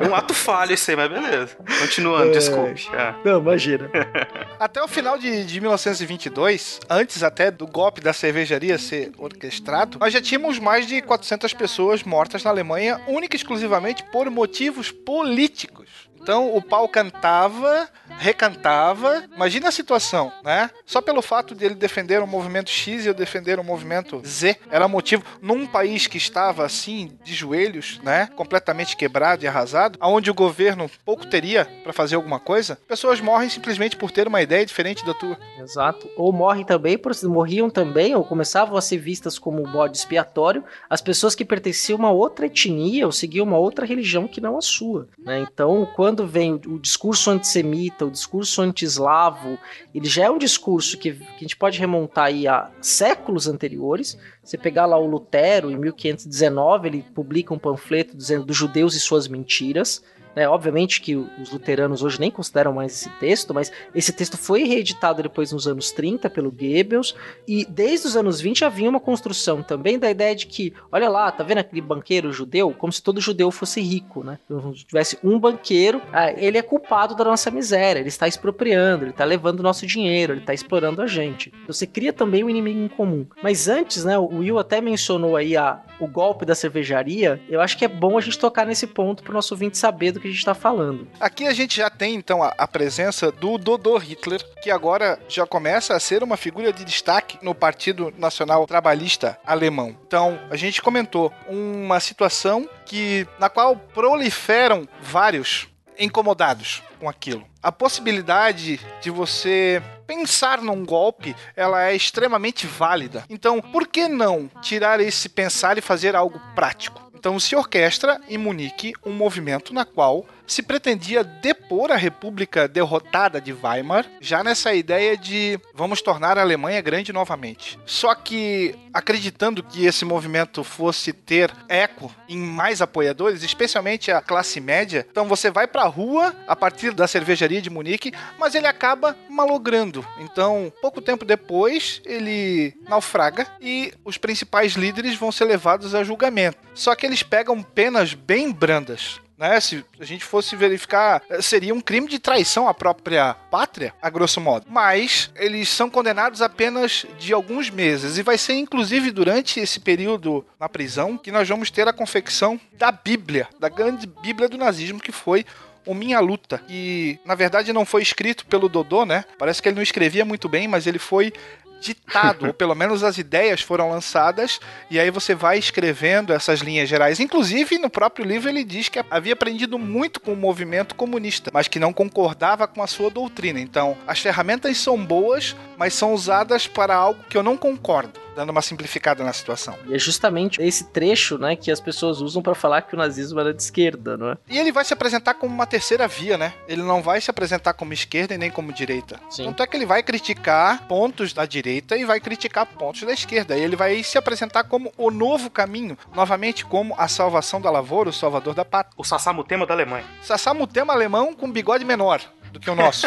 [0.00, 1.56] É um ato falho isso aí, mas beleza.
[1.80, 2.88] Continuando, desculpe.
[2.92, 3.14] É.
[3.24, 3.90] Não, imagina.
[4.58, 10.12] Até o final de, de 1922, antes até do golpe da cervejaria ser orquestrado, nós
[10.12, 16.05] já tínhamos mais de 400 pessoas mortas na Alemanha, única e exclusivamente por motivos políticos.
[16.26, 19.22] Então o pau cantava, recantava.
[19.32, 20.68] Imagina a situação, né?
[20.84, 24.56] Só pelo fato de ele defender o movimento X e eu defender o movimento Z,
[24.68, 28.28] era motivo num país que estava assim de joelhos, né?
[28.34, 32.76] Completamente quebrado e arrasado, aonde o governo pouco teria para fazer alguma coisa.
[32.88, 35.38] Pessoas morrem simplesmente por ter uma ideia diferente da tua.
[35.60, 36.10] Exato.
[36.16, 41.00] Ou morrem também, por, morriam também, ou começavam a ser vistas como bode expiatório, as
[41.00, 44.60] pessoas que pertenciam a uma outra etnia ou seguiam uma outra religião que não a
[44.60, 45.06] sua.
[45.16, 45.46] Né?
[45.48, 49.58] Então, quando vem o, o discurso antissemita, o discurso anti-eslavo,
[49.92, 54.16] ele já é um discurso que, que a gente pode remontar aí a séculos anteriores.
[54.42, 59.00] Você pegar lá o Lutero, em 1519, ele publica um panfleto dizendo dos judeus e
[59.00, 60.02] suas mentiras.
[60.36, 60.48] Né?
[60.48, 65.22] obviamente que os luteranos hoje nem consideram mais esse texto, mas esse texto foi reeditado
[65.22, 67.14] depois nos anos 30 pelo Goebbels,
[67.48, 71.32] e desde os anos 20 havia uma construção também da ideia de que, olha lá,
[71.32, 72.74] tá vendo aquele banqueiro judeu?
[72.76, 74.38] Como se todo judeu fosse rico, né?
[74.44, 79.04] Então, Se tivesse um banqueiro, ah, ele é culpado da nossa miséria, ele está expropriando,
[79.04, 81.48] ele está levando nosso dinheiro, ele está explorando a gente.
[81.48, 83.26] Então, Você cria também um inimigo em comum.
[83.42, 87.78] Mas antes, né, o Will até mencionou aí a, o golpe da cervejaria, eu acho
[87.78, 90.25] que é bom a gente tocar nesse ponto para o nosso ouvinte saber do que
[90.26, 91.08] a gente está falando.
[91.20, 95.46] Aqui a gente já tem então a, a presença do Dodô Hitler, que agora já
[95.46, 99.96] começa a ser uma figura de destaque no Partido Nacional Trabalhista Alemão.
[100.06, 105.68] Então, a gente comentou uma situação que na qual proliferam vários
[105.98, 107.44] incomodados com aquilo.
[107.62, 113.24] A possibilidade de você pensar num golpe, ela é extremamente válida.
[113.28, 117.05] Então, por que não tirar esse pensar e fazer algo prático?
[117.18, 123.40] Então se orquestra em Munique um movimento na qual se pretendia depor a República derrotada
[123.40, 127.78] de Weimar, já nessa ideia de vamos tornar a Alemanha grande novamente.
[127.84, 134.60] Só que acreditando que esse movimento fosse ter eco em mais apoiadores, especialmente a classe
[134.60, 138.66] média, então você vai para a rua a partir da cervejaria de Munique, mas ele
[138.66, 140.06] acaba malogrando.
[140.18, 146.58] Então, pouco tempo depois, ele naufraga e os principais líderes vão ser levados a julgamento.
[146.74, 149.60] Só que eles pegam penas bem brandas né?
[149.60, 154.40] Se a gente fosse verificar, seria um crime de traição à própria pátria, a grosso
[154.40, 154.66] modo.
[154.68, 160.44] Mas eles são condenados apenas de alguns meses e vai ser inclusive durante esse período
[160.58, 165.00] na prisão que nós vamos ter a confecção da Bíblia, da grande Bíblia do nazismo
[165.00, 165.44] que foi
[165.86, 169.24] o Minha Luta, que na verdade não foi escrito pelo Dodô, né?
[169.38, 171.32] Parece que ele não escrevia muito bem, mas ele foi
[171.80, 174.60] ditado, ou pelo menos as ideias foram lançadas,
[174.90, 177.20] e aí você vai escrevendo essas linhas gerais.
[177.20, 181.68] Inclusive, no próprio livro ele diz que havia aprendido muito com o movimento comunista, mas
[181.68, 183.60] que não concordava com a sua doutrina.
[183.60, 188.50] Então, as ferramentas são boas, mas são usadas para algo que eu não concordo, dando
[188.50, 189.76] uma simplificada na situação.
[189.88, 193.40] E é justamente esse trecho, né, que as pessoas usam para falar que o nazismo
[193.40, 194.36] era de esquerda, não é?
[194.48, 196.52] E ele vai se apresentar como uma terceira via, né?
[196.68, 199.18] Ele não vai se apresentar como esquerda e nem como direita.
[199.30, 199.46] Sim.
[199.46, 203.56] Tanto é que ele vai criticar pontos da direita e vai criticar pontos da esquerda.
[203.56, 208.10] E ele vai se apresentar como o novo caminho, novamente como a salvação da lavoura,
[208.10, 208.94] o salvador da pátria.
[208.98, 210.04] O Sassamutema da Alemanha.
[210.22, 212.20] Sassamutema alemão com bigode menor
[212.52, 213.06] do que o nosso.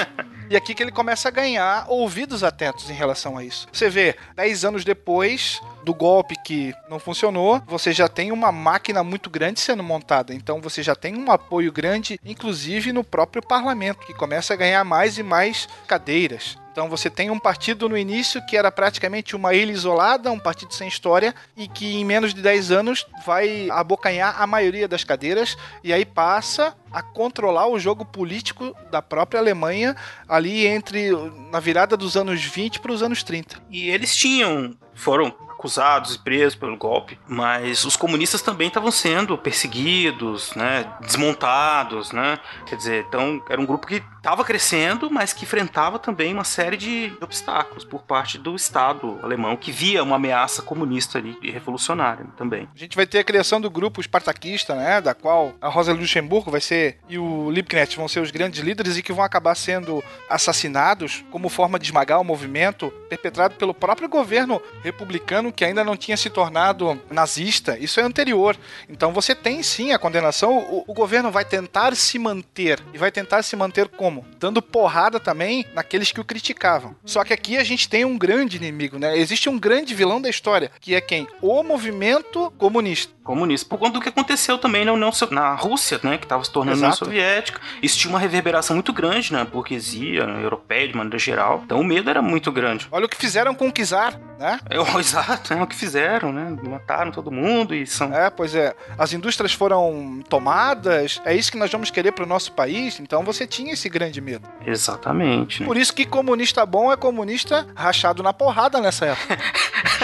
[0.49, 3.67] E aqui que ele começa a ganhar ouvidos atentos em relação a isso.
[3.71, 9.03] Você vê, 10 anos depois do golpe que não funcionou, você já tem uma máquina
[9.03, 10.33] muito grande sendo montada.
[10.33, 14.83] Então você já tem um apoio grande, inclusive no próprio parlamento, que começa a ganhar
[14.83, 16.57] mais e mais cadeiras.
[16.79, 20.73] Então você tem um partido no início que era praticamente uma ilha isolada, um partido
[20.73, 25.57] sem história, e que em menos de 10 anos vai abocanhar a maioria das cadeiras,
[25.83, 29.93] e aí passa a controlar o jogo político da própria Alemanha
[30.25, 31.09] ali entre
[31.51, 33.57] na virada dos anos 20 para os anos 30.
[33.69, 39.37] E eles tinham, foram acusados e presos pelo golpe, mas os comunistas também estavam sendo
[39.37, 42.39] perseguidos, né, desmontados, né?
[42.65, 46.77] Quer dizer, então era um grupo que estava crescendo, mas que enfrentava também uma série
[46.77, 52.25] de obstáculos por parte do Estado alemão, que via uma ameaça comunista ali e revolucionária
[52.37, 52.67] também.
[52.75, 56.51] A gente vai ter a criação do grupo espartaquista, né, da qual a Rosa Luxemburgo
[56.51, 60.03] vai ser e o Liebknecht vão ser os grandes líderes e que vão acabar sendo
[60.29, 65.95] assassinados como forma de esmagar o movimento perpetrado pelo próprio governo republicano que ainda não
[65.95, 67.77] tinha se tornado nazista.
[67.77, 68.57] Isso é anterior.
[68.89, 70.57] Então você tem sim a condenação.
[70.57, 74.25] O, o governo vai tentar se manter e vai tentar se manter com como?
[74.39, 76.95] Dando porrada também naqueles que o criticavam.
[77.05, 79.15] Só que aqui a gente tem um grande inimigo, né?
[79.17, 81.27] Existe um grande vilão da história, que é quem?
[81.41, 83.13] O movimento comunista.
[83.23, 83.69] Comunista.
[83.69, 86.17] Por conta do que aconteceu também na, União, na Rússia, né?
[86.17, 87.61] Que estava se tornando União Soviética.
[87.83, 91.61] Isso tinha uma reverberação muito grande na burguesia na europeia, de maneira geral.
[91.63, 92.87] Então o medo era muito grande.
[92.91, 94.59] Olha o que fizeram com o Kizar, né?
[94.67, 96.57] É, exato, é o que fizeram, né?
[96.63, 98.11] Mataram todo mundo e são.
[98.11, 98.73] É, pois é.
[98.97, 102.99] As indústrias foram tomadas, é isso que nós vamos querer para o nosso país.
[102.99, 104.47] Então você tinha esse grande medo.
[104.65, 105.61] Exatamente.
[105.61, 105.67] Né?
[105.67, 109.37] Por isso que comunista bom é comunista rachado na porrada nessa época.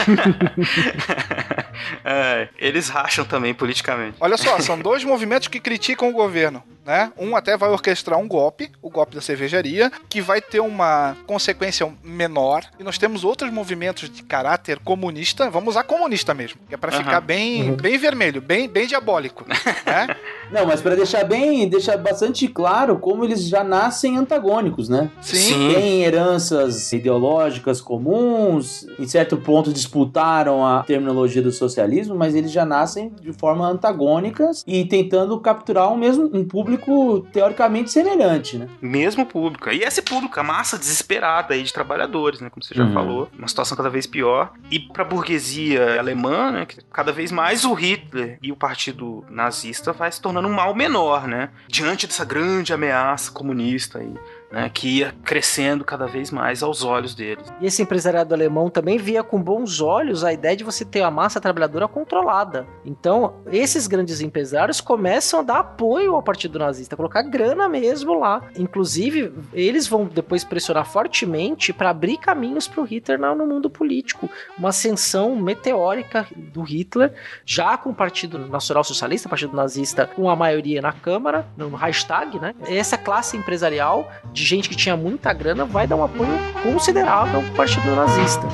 [2.04, 4.18] é, eles racham também politicamente.
[4.20, 6.64] Olha só, são dois movimentos que criticam o governo.
[6.86, 7.12] Né?
[7.18, 11.92] Um até vai orquestrar um golpe, o golpe da cervejaria, que vai ter uma consequência
[12.04, 12.64] menor.
[12.80, 16.96] E nós temos outros movimentos de caráter comunista, vamos usar comunista mesmo, que é para
[16.96, 17.04] uhum.
[17.04, 17.76] ficar bem, uhum.
[17.76, 19.46] bem vermelho, bem, bem diabólico.
[19.84, 20.16] né?
[20.52, 25.10] Não, mas para deixar bem, deixar bastante claro como eles já nascem antagônicos, né?
[25.22, 25.38] Sim.
[25.38, 25.74] Sim.
[25.74, 32.66] Tem heranças ideológicas comuns, em certo ponto disputaram a terminologia do socialismo, mas eles já
[32.66, 38.70] nascem de forma antagônicas e tentando capturar um mesmo um público teoricamente semelhante, né?
[38.82, 39.70] Mesmo público.
[39.70, 42.94] E esse público, a massa desesperada aí de trabalhadores, né, como você já uhum.
[42.94, 44.54] falou, uma situação cada vez pior.
[44.72, 49.92] E para a burguesia alemã, né, cada vez mais o Hitler e o partido nazista
[49.92, 51.50] vai se tornando um mal menor, né?
[51.68, 54.14] Diante dessa grande ameaça comunista aí
[54.56, 57.54] né, que ia crescendo cada vez mais aos olhos deles.
[57.60, 61.12] E esse empresariado alemão também via com bons olhos a ideia de você ter a
[61.12, 62.66] massa trabalhadora controlada.
[62.86, 68.44] Então, esses grandes empresários começam a dar apoio ao partido nazista, colocar grana mesmo lá.
[68.58, 74.30] Inclusive, eles vão depois pressionar fortemente para abrir caminhos para o Hitler no mundo político.
[74.58, 77.14] Uma ascensão meteórica do Hitler,
[77.46, 82.40] já com o Partido Nacional Socialista, Partido Nazista, com a maioria na Câmara, no Reichstag,
[82.40, 82.56] né?
[82.70, 86.30] Essa classe empresarial de gente que tinha muita grana vai dar um apoio
[86.62, 88.48] considerável ao partido nazista.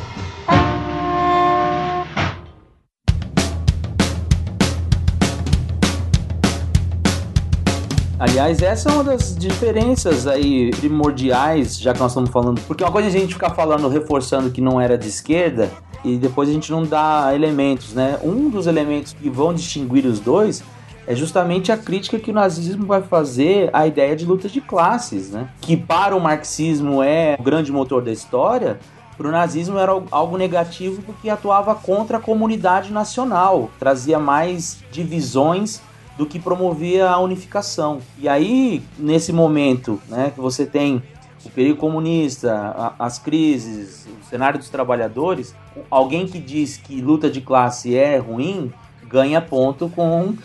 [8.18, 12.62] Aliás, essa é uma das diferenças aí primordiais, já que nós estamos falando.
[12.62, 15.70] Porque uma coisa é a gente ficar falando, reforçando que não era de esquerda,
[16.06, 18.18] e depois a gente não dá elementos, né?
[18.24, 20.64] Um dos elementos que vão distinguir os dois
[21.08, 25.32] é justamente a crítica que o nazismo vai fazer à ideia de luta de classes,
[25.32, 25.50] né?
[25.60, 28.80] Que para o marxismo é o grande motor da história,
[29.18, 35.82] para o nazismo era algo negativo porque atuava contra a comunidade nacional, trazia mais divisões
[36.18, 38.00] do que promovia a unificação.
[38.18, 41.02] E aí, nesse momento, né, que você tem
[41.44, 45.56] o perigo comunista, a, as crises, o cenário dos trabalhadores,
[45.90, 48.72] alguém que diz que luta de classe é ruim
[49.12, 50.36] ganha ponto com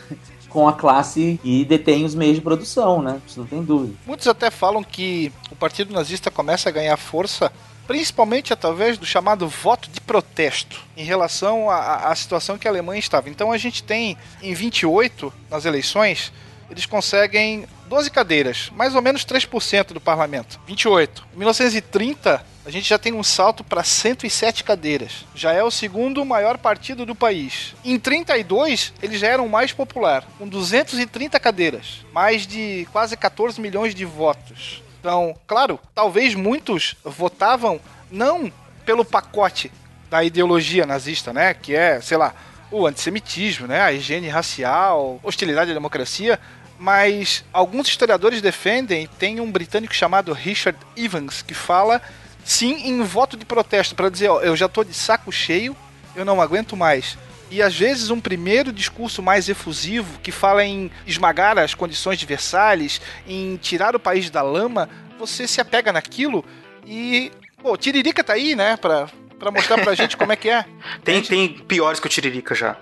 [0.56, 3.20] com a classe que detém os meios de produção, né?
[3.26, 3.92] Isso não tem dúvida.
[4.06, 7.52] Muitos até falam que o Partido Nazista começa a ganhar força
[7.86, 12.98] principalmente através do chamado voto de protesto em relação à, à, situação que a Alemanha
[12.98, 13.28] estava.
[13.28, 16.32] Então a gente tem em 28 nas eleições,
[16.70, 20.60] eles conseguem 12 cadeiras, mais ou menos 3% do parlamento.
[20.66, 21.26] 28.
[21.34, 25.24] Em 1930, a gente já tem um salto para 107 cadeiras.
[25.34, 27.74] Já é o segundo maior partido do país.
[27.84, 33.60] Em 32, eles já eram o mais popular, com 230 cadeiras, mais de quase 14
[33.60, 34.82] milhões de votos.
[34.98, 37.80] Então, claro, talvez muitos votavam
[38.10, 38.52] não
[38.84, 39.70] pelo pacote
[40.10, 42.34] da ideologia nazista, né, que é, sei lá,
[42.70, 46.40] o antissemitismo, né, a higiene racial, hostilidade à democracia,
[46.78, 52.00] mas alguns historiadores defendem, tem um britânico chamado Richard Evans que fala
[52.44, 55.76] sim em voto de protesto para dizer, ó, eu já tô de saco cheio,
[56.14, 57.18] eu não aguento mais.
[57.50, 62.26] E às vezes um primeiro discurso mais efusivo que fala em esmagar as condições de
[62.26, 66.44] Versalhes, em tirar o país da lama, você se apega naquilo
[66.84, 69.08] e, pô, Tiririca tá aí, né, para
[69.38, 70.64] para mostrar pra gente como é que é.
[71.04, 72.76] Tem, tem piores que o Tiririca já.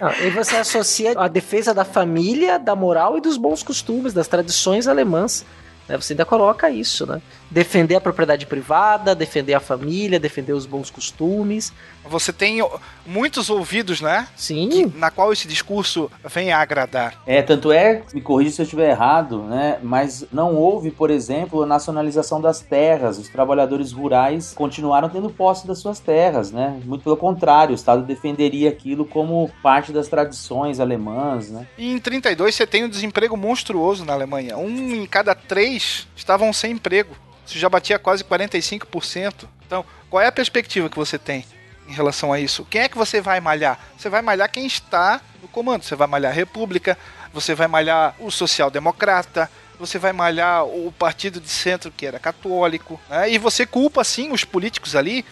[0.00, 4.26] Ah, e você associa a defesa da família, da moral e dos bons costumes, das
[4.26, 5.44] tradições alemãs.
[5.88, 5.96] Né?
[5.96, 7.20] Você ainda coloca isso, né?
[7.52, 11.72] Defender a propriedade privada, defender a família, defender os bons costumes.
[12.04, 12.58] Você tem
[13.06, 14.26] muitos ouvidos, né?
[14.34, 14.68] Sim.
[14.70, 17.14] Que, na qual esse discurso vem a agradar.
[17.26, 19.78] É, tanto é, me corrija se eu estiver errado, né?
[19.82, 23.18] Mas não houve, por exemplo, a nacionalização das terras.
[23.18, 26.80] Os trabalhadores rurais continuaram tendo posse das suas terras, né?
[26.84, 31.66] Muito pelo contrário, o Estado defenderia aquilo como parte das tradições alemãs, né?
[31.76, 34.56] E em 32 você tem um desemprego monstruoso na Alemanha.
[34.56, 37.14] Um em cada três estavam sem emprego.
[37.52, 39.46] Isso já batia quase 45%.
[39.66, 41.44] Então, qual é a perspectiva que você tem?
[41.88, 42.64] em relação a isso.
[42.70, 43.78] Quem é que você vai malhar?
[43.98, 45.82] Você vai malhar quem está no comando.
[45.82, 46.96] Você vai malhar a República,
[47.34, 53.00] você vai malhar o social-democrata, você vai malhar o partido de centro que era católico,
[53.10, 53.28] né?
[53.28, 55.24] e você culpa sim os políticos ali,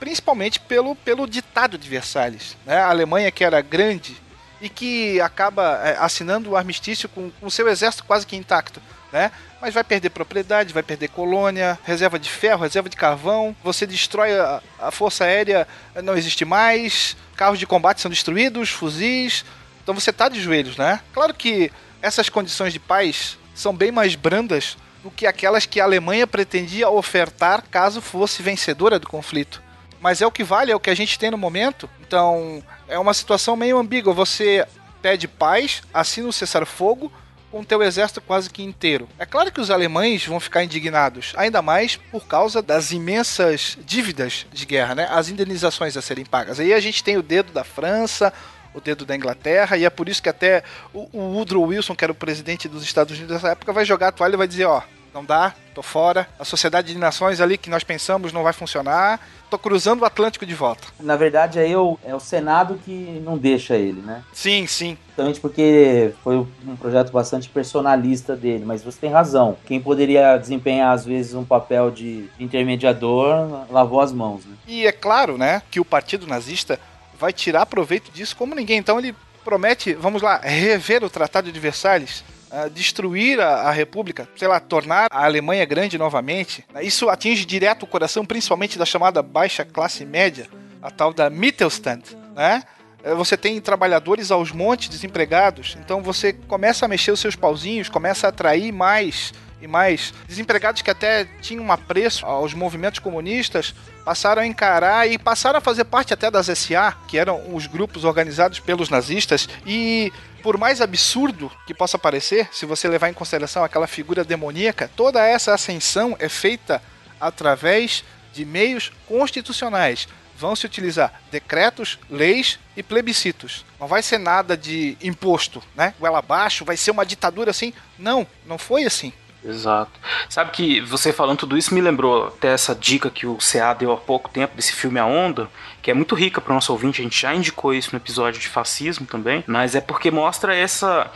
[0.00, 2.56] principalmente pelo, pelo ditado de Versalhes.
[2.64, 2.78] Né?
[2.78, 4.16] A Alemanha que era grande
[4.60, 8.80] e que acaba é, assinando o armistício com o seu exército quase que intacto.
[9.12, 9.30] Né?
[9.60, 14.38] Mas vai perder propriedade, vai perder colônia, reserva de ferro, reserva de carvão, você destrói
[14.38, 15.66] a, a força aérea,
[16.02, 19.44] não existe mais, carros de combate são destruídos, fuzis,
[19.82, 21.00] então você tá de joelhos, né?
[21.12, 25.84] Claro que essas condições de paz são bem mais brandas do que aquelas que a
[25.84, 29.62] Alemanha pretendia ofertar caso fosse vencedora do conflito.
[30.00, 31.90] Mas é o que vale, é o que a gente tem no momento.
[32.00, 34.14] Então, é uma situação meio ambígua.
[34.14, 34.64] Você
[35.02, 37.12] pede paz, assina o cessar-fogo
[37.50, 39.08] com o teu exército quase que inteiro.
[39.18, 44.46] É claro que os alemães vão ficar indignados, ainda mais por causa das imensas dívidas
[44.52, 45.08] de guerra, né?
[45.10, 46.60] As indenizações a serem pagas.
[46.60, 48.32] Aí a gente tem o dedo da França,
[48.74, 52.04] o dedo da Inglaterra, e é por isso que até o, o Woodrow Wilson, que
[52.04, 54.66] era o presidente dos Estados Unidos nessa época, vai jogar a toalha e vai dizer,
[54.66, 54.82] ó,
[55.12, 56.26] não dá, tô fora.
[56.38, 59.20] A sociedade de nações ali que nós pensamos não vai funcionar.
[59.48, 60.88] Tô cruzando o Atlântico de volta.
[60.98, 64.22] Na verdade, aí é o, é o Senado que não deixa ele, né?
[64.32, 64.98] Sim, sim.
[65.06, 69.56] Justamente porque foi um projeto bastante personalista dele, mas você tem razão.
[69.66, 74.56] Quem poderia desempenhar, às vezes, um papel de intermediador lavou as mãos, né?
[74.66, 76.78] E é claro, né, que o Partido Nazista
[77.18, 78.78] vai tirar proveito disso como ninguém.
[78.78, 79.14] Então ele
[79.44, 84.60] promete, vamos lá, rever o Tratado de Versalhes, uh, destruir a, a, República, sei lá,
[84.60, 86.64] tornar a Alemanha grande novamente.
[86.82, 90.48] Isso atinge direto o coração, principalmente da chamada baixa classe média,
[90.82, 92.02] a tal da Mittelstand,
[92.34, 92.62] né?
[93.02, 97.88] Eh, você tem trabalhadores aos montes desempregados, então você começa a mexer os seus pauzinhos,
[97.88, 103.74] começa a atrair mais e mais desempregados que até tinham um apreço aos movimentos comunistas
[104.08, 108.04] passaram a encarar e passaram a fazer parte até das SA, que eram os grupos
[108.04, 110.10] organizados pelos nazistas e
[110.42, 115.22] por mais absurdo que possa parecer, se você levar em consideração aquela figura demoníaca, toda
[115.22, 116.82] essa ascensão é feita
[117.20, 118.02] através
[118.32, 120.08] de meios constitucionais.
[120.38, 123.62] Vão se utilizar decretos, leis e plebiscitos.
[123.78, 125.92] Não vai ser nada de imposto, né?
[126.00, 127.74] Goela abaixo, vai ser uma ditadura assim.
[127.98, 129.12] Não, não foi assim.
[129.44, 129.92] Exato.
[130.28, 133.92] Sabe que você falando tudo isso me lembrou até essa dica que o CA deu
[133.92, 135.48] há pouco tempo desse filme A Onda,
[135.80, 138.40] que é muito rica para o nosso ouvinte, a gente já indicou isso no episódio
[138.40, 141.10] de fascismo também, mas é porque mostra essa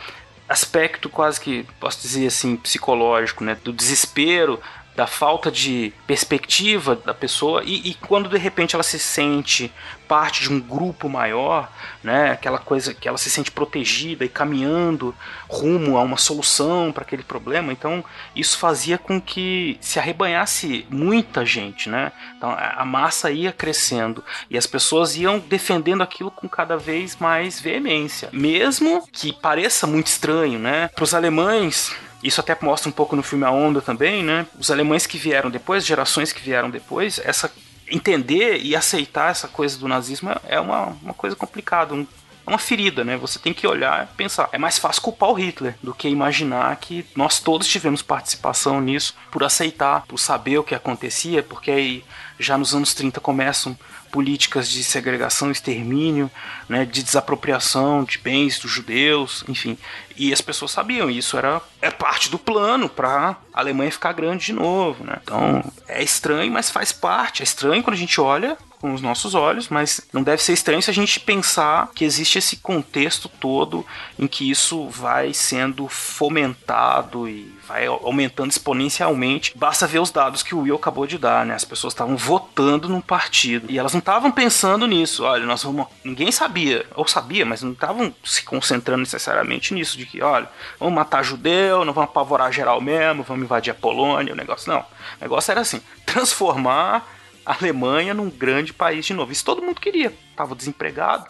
[0.47, 4.59] aspecto quase que, posso dizer assim, psicológico, né, do desespero,
[4.95, 9.71] da falta de perspectiva da pessoa e, e, quando de repente ela se sente
[10.07, 11.71] parte de um grupo maior,
[12.03, 15.15] né, aquela coisa que ela se sente protegida e caminhando
[15.47, 18.03] rumo a uma solução para aquele problema, então
[18.35, 22.11] isso fazia com que se arrebanhasse muita gente, né?
[22.37, 27.59] Então a massa ia crescendo e as pessoas iam defendendo aquilo com cada vez mais
[27.59, 30.89] veemência, mesmo que pareça muito estranho, né?
[30.89, 34.47] Para os alemães isso até mostra um pouco no filme A Onda também, né?
[34.57, 37.51] Os alemães que vieram depois, gerações que vieram depois, essa
[37.89, 42.07] entender e aceitar essa coisa do nazismo é uma, uma coisa complicada, um,
[42.45, 43.17] é uma ferida, né?
[43.17, 44.49] Você tem que olhar e pensar.
[44.51, 49.15] É mais fácil culpar o Hitler do que imaginar que nós todos tivemos participação nisso
[49.31, 52.05] por aceitar, por saber o que acontecia, porque aí
[52.39, 53.77] já nos anos 30 começam
[54.13, 56.29] políticas de segregação, extermínio,
[56.69, 59.75] né, de desapropriação de bens dos judeus, enfim.
[60.15, 64.45] E as pessoas sabiam, isso era é parte do plano para a Alemanha ficar grande
[64.45, 65.17] de novo, né?
[65.23, 67.41] Então, é estranho, mas faz parte.
[67.41, 70.81] É estranho quando a gente olha com os nossos olhos, mas não deve ser estranho
[70.81, 73.85] se a gente pensar que existe esse contexto todo
[74.19, 79.53] em que isso vai sendo fomentado e vai aumentando exponencialmente.
[79.55, 81.55] Basta ver os dados que o Will acabou de dar, né?
[81.55, 85.23] As pessoas estavam votando num partido e elas não estavam pensando nisso.
[85.23, 85.87] Olha, nós vamos.
[86.03, 90.93] Ninguém sabia, ou sabia, mas não estavam se concentrando necessariamente nisso, de que, olha, vamos
[90.93, 94.69] matar judeu, não vamos apavorar geral mesmo, vamos invadir a Polônia, o negócio.
[94.69, 94.81] Não.
[94.81, 94.85] O
[95.21, 99.31] negócio era assim: transformar a Alemanha num grande país de novo.
[99.31, 100.13] Isso todo mundo queria.
[100.35, 101.27] Tava desempregado.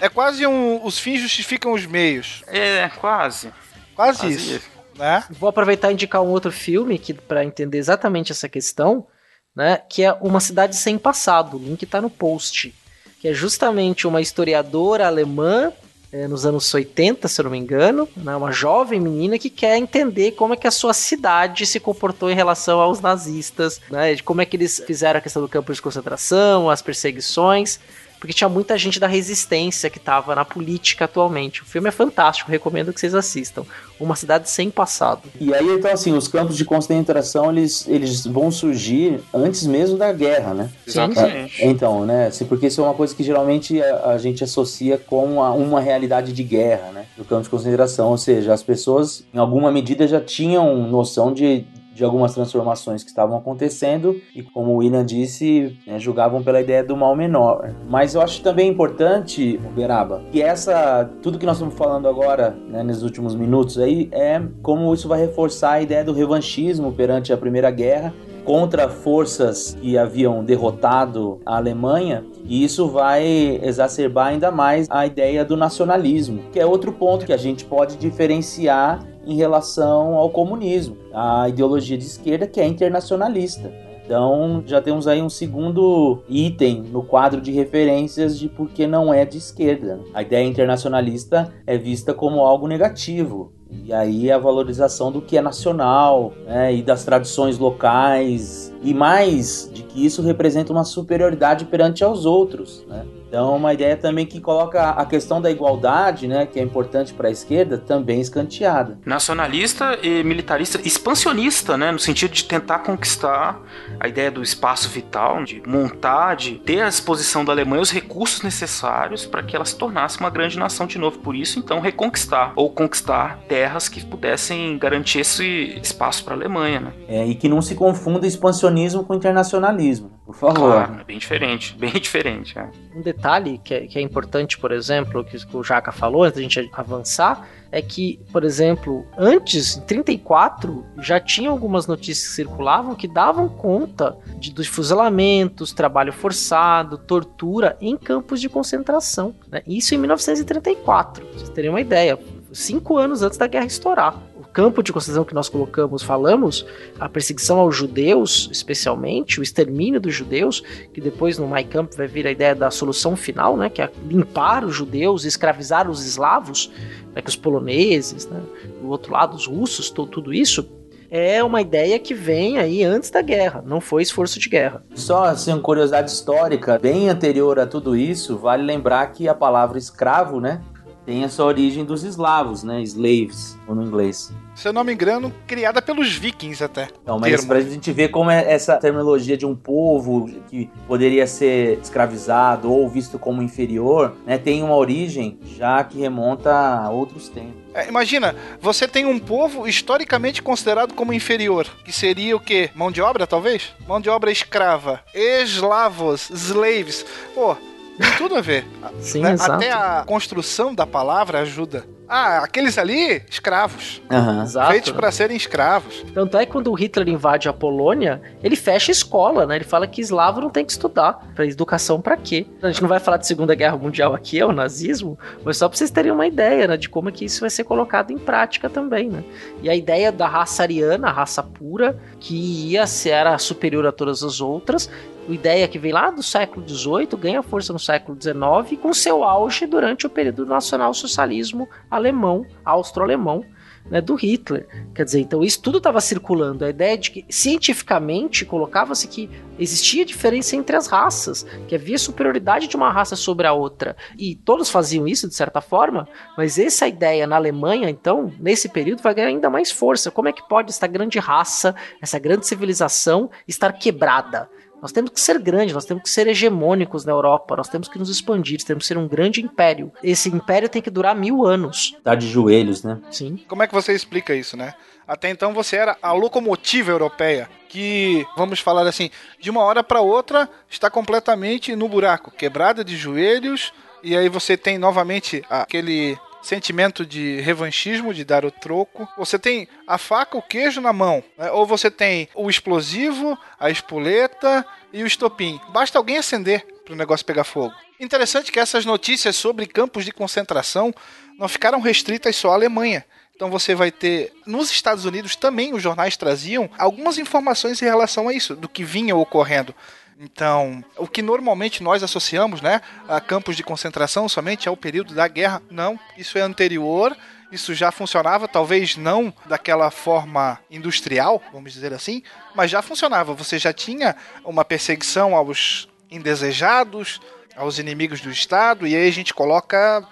[0.00, 0.84] é quase um.
[0.84, 2.42] Os fins justificam os meios.
[2.46, 3.52] É, quase.
[3.94, 4.54] Quase, quase isso.
[4.56, 4.70] isso.
[4.96, 5.24] Né?
[5.30, 9.06] Vou aproveitar e indicar um outro filme que para entender exatamente essa questão,
[9.54, 9.78] né?
[9.88, 11.56] Que é Uma Cidade Sem Passado.
[11.56, 12.74] O link tá no post.
[13.20, 15.72] Que é justamente uma historiadora alemã
[16.14, 19.76] é, nos anos 80, se eu não me engano, né, uma jovem menina que quer
[19.76, 24.22] entender como é que a sua cidade se comportou em relação aos nazistas, né, de
[24.22, 27.80] como é que eles fizeram a questão do campo de concentração, as perseguições,
[28.24, 31.60] porque tinha muita gente da resistência que estava na política atualmente.
[31.60, 33.64] O filme é fantástico, recomendo que vocês assistam.
[34.00, 35.28] Uma cidade sem passado.
[35.38, 40.10] E aí, então, assim, os campos de concentração, eles, eles vão surgir antes mesmo da
[40.10, 40.70] guerra, né?
[40.86, 41.62] Exatamente.
[41.62, 42.30] É, então, né?
[42.48, 46.32] Porque isso é uma coisa que geralmente a, a gente associa com a, uma realidade
[46.32, 47.04] de guerra, né?
[47.18, 48.08] Do campo de concentração.
[48.08, 53.10] Ou seja, as pessoas, em alguma medida, já tinham noção de de algumas transformações que
[53.10, 57.72] estavam acontecendo e, como o William disse, né, julgavam pela ideia do mal menor.
[57.88, 62.82] Mas eu acho também importante, Uberaba, que essa tudo que nós estamos falando agora, né,
[62.82, 67.36] nos últimos minutos aí, é como isso vai reforçar a ideia do revanchismo perante a
[67.36, 68.12] Primeira Guerra
[68.44, 75.44] contra forças que haviam derrotado a Alemanha, e isso vai exacerbar ainda mais a ideia
[75.44, 80.96] do nacionalismo, que é outro ponto que a gente pode diferenciar em relação ao comunismo,
[81.12, 83.72] a ideologia de esquerda que é internacionalista.
[84.04, 89.12] Então já temos aí um segundo item no quadro de referências de por que não
[89.14, 90.00] é de esquerda.
[90.12, 93.52] A ideia internacionalista é vista como algo negativo.
[93.70, 98.73] E aí a valorização do que é nacional né, e das tradições locais.
[98.84, 102.84] E mais de que isso representa uma superioridade perante aos outros.
[102.86, 103.04] Né?
[103.34, 107.26] Então, uma ideia também que coloca a questão da igualdade, né, que é importante para
[107.26, 108.96] a esquerda, também escanteada.
[109.04, 113.60] Nacionalista e militarista, expansionista, né, no sentido de tentar conquistar
[113.98, 118.42] a ideia do espaço vital, de montar, de ter à disposição da Alemanha os recursos
[118.42, 121.18] necessários para que ela se tornasse uma grande nação de novo.
[121.18, 126.78] Por isso, então, reconquistar ou conquistar terras que pudessem garantir esse espaço para a Alemanha.
[126.78, 126.92] Né?
[127.08, 128.73] É, e que não se confunda expansionismo
[129.04, 130.72] com internacionalismo, por favor.
[130.72, 132.58] Claro, é bem diferente, bem diferente.
[132.58, 132.68] É.
[132.94, 136.42] Um detalhe que é, que é importante, por exemplo, que o Jaca falou antes da
[136.42, 142.94] gente avançar, é que, por exemplo, antes, em 34, já tinha algumas notícias que circulavam
[142.94, 149.34] que davam conta de, dos fuzilamentos, trabalho forçado, tortura em campos de concentração.
[149.50, 149.62] Né?
[149.66, 152.16] Isso em 1934, pra vocês terem uma ideia,
[152.52, 156.64] cinco anos antes da guerra estourar campo de concentração que nós colocamos, falamos,
[156.98, 162.06] a perseguição aos judeus, especialmente, o extermínio dos judeus, que depois no My Camp vai
[162.06, 166.70] vir a ideia da solução final, né, que é limpar os judeus, escravizar os eslavos,
[167.12, 168.40] né, que os poloneses, né,
[168.80, 170.68] do outro lado os russos, tudo, isso,
[171.10, 174.84] é uma ideia que vem aí antes da guerra, não foi esforço de guerra.
[174.94, 179.78] Só assim, uma curiosidade histórica, bem anterior a tudo isso, vale lembrar que a palavra
[179.78, 180.60] escravo, né,
[181.04, 185.82] tem essa origem dos eslavos, né, slaves, no inglês se eu não me engano, criada
[185.82, 186.88] pelos vikings até.
[187.04, 187.48] Não, mas termo.
[187.48, 192.88] pra gente ver como é essa terminologia de um povo que poderia ser escravizado ou
[192.88, 197.64] visto como inferior, né, tem uma origem já que remonta a outros tempos.
[197.74, 202.70] É, imagina, você tem um povo historicamente considerado como inferior, que seria o quê?
[202.74, 203.72] Mão de obra, talvez?
[203.86, 207.04] Mão de obra escrava, eslavos, slaves.
[207.34, 207.56] Pô,
[207.98, 208.64] tem tudo a ver.
[209.00, 209.36] Sim, né?
[209.38, 211.84] Até a construção da palavra ajuda.
[212.06, 214.02] Ah, aqueles ali, escravos.
[214.10, 214.68] Uhum.
[214.68, 216.04] Feitos para serem escravos.
[216.12, 219.56] Tanto é que quando o Hitler invade a Polônia, ele fecha a escola, né?
[219.56, 221.26] Ele fala que eslavo não tem que estudar.
[221.34, 222.46] Pra educação para quê?
[222.62, 225.68] A gente não vai falar de Segunda Guerra Mundial aqui, é o nazismo, mas só
[225.68, 226.76] pra vocês terem uma ideia, né?
[226.76, 229.24] De como é que isso vai ser colocado em prática também, né?
[229.62, 232.34] E a ideia da raça ariana, a raça pura, que
[232.70, 234.90] ia ser era superior a todas as outras,
[235.32, 239.66] ideia que vem lá do século XVIII ganha força no século XIX com seu auge
[239.66, 243.44] durante o período do nacional-socialismo alemão, austro-alemão,
[243.90, 244.66] né, do Hitler.
[244.94, 246.64] Quer dizer, então isso tudo estava circulando.
[246.64, 252.66] A ideia de que, cientificamente, colocava-se que existia diferença entre as raças, que havia superioridade
[252.66, 253.96] de uma raça sobre a outra.
[254.18, 259.02] E todos faziam isso, de certa forma, mas essa ideia na Alemanha, então, nesse período,
[259.02, 260.10] vai ganhar ainda mais força.
[260.10, 264.48] Como é que pode essa grande raça, essa grande civilização estar quebrada?
[264.84, 267.98] Nós temos que ser grandes, nós temos que ser hegemônicos na Europa, nós temos que
[267.98, 269.90] nos expandir, temos que ser um grande império.
[270.02, 271.96] Esse império tem que durar mil anos.
[272.04, 273.00] Tá de joelhos, né?
[273.10, 273.42] Sim.
[273.48, 274.74] Como é que você explica isso, né?
[275.08, 279.08] Até então você era a locomotiva europeia, que, vamos falar assim,
[279.40, 283.72] de uma hora para outra está completamente no buraco, quebrada de joelhos,
[284.02, 289.08] e aí você tem novamente aquele sentimento de revanchismo, de dar o troco.
[289.16, 291.50] Você tem a faca, o queijo na mão, né?
[291.50, 295.58] ou você tem o explosivo, a espoleta e o estopim.
[295.70, 297.74] Basta alguém acender para o negócio pegar fogo.
[297.98, 300.92] Interessante que essas notícias sobre campos de concentração
[301.38, 303.04] não ficaram restritas só à Alemanha.
[303.34, 304.32] Então você vai ter.
[304.46, 308.84] Nos Estados Unidos também os jornais traziam algumas informações em relação a isso, do que
[308.84, 309.74] vinha ocorrendo.
[310.18, 315.26] Então, o que normalmente nós associamos, né, a campos de concentração somente ao período da
[315.26, 317.16] guerra, não, isso é anterior,
[317.50, 322.22] isso já funcionava, talvez não daquela forma industrial, vamos dizer assim,
[322.54, 323.34] mas já funcionava.
[323.34, 327.20] Você já tinha uma perseguição aos indesejados,
[327.56, 330.06] aos inimigos do Estado, e aí a gente coloca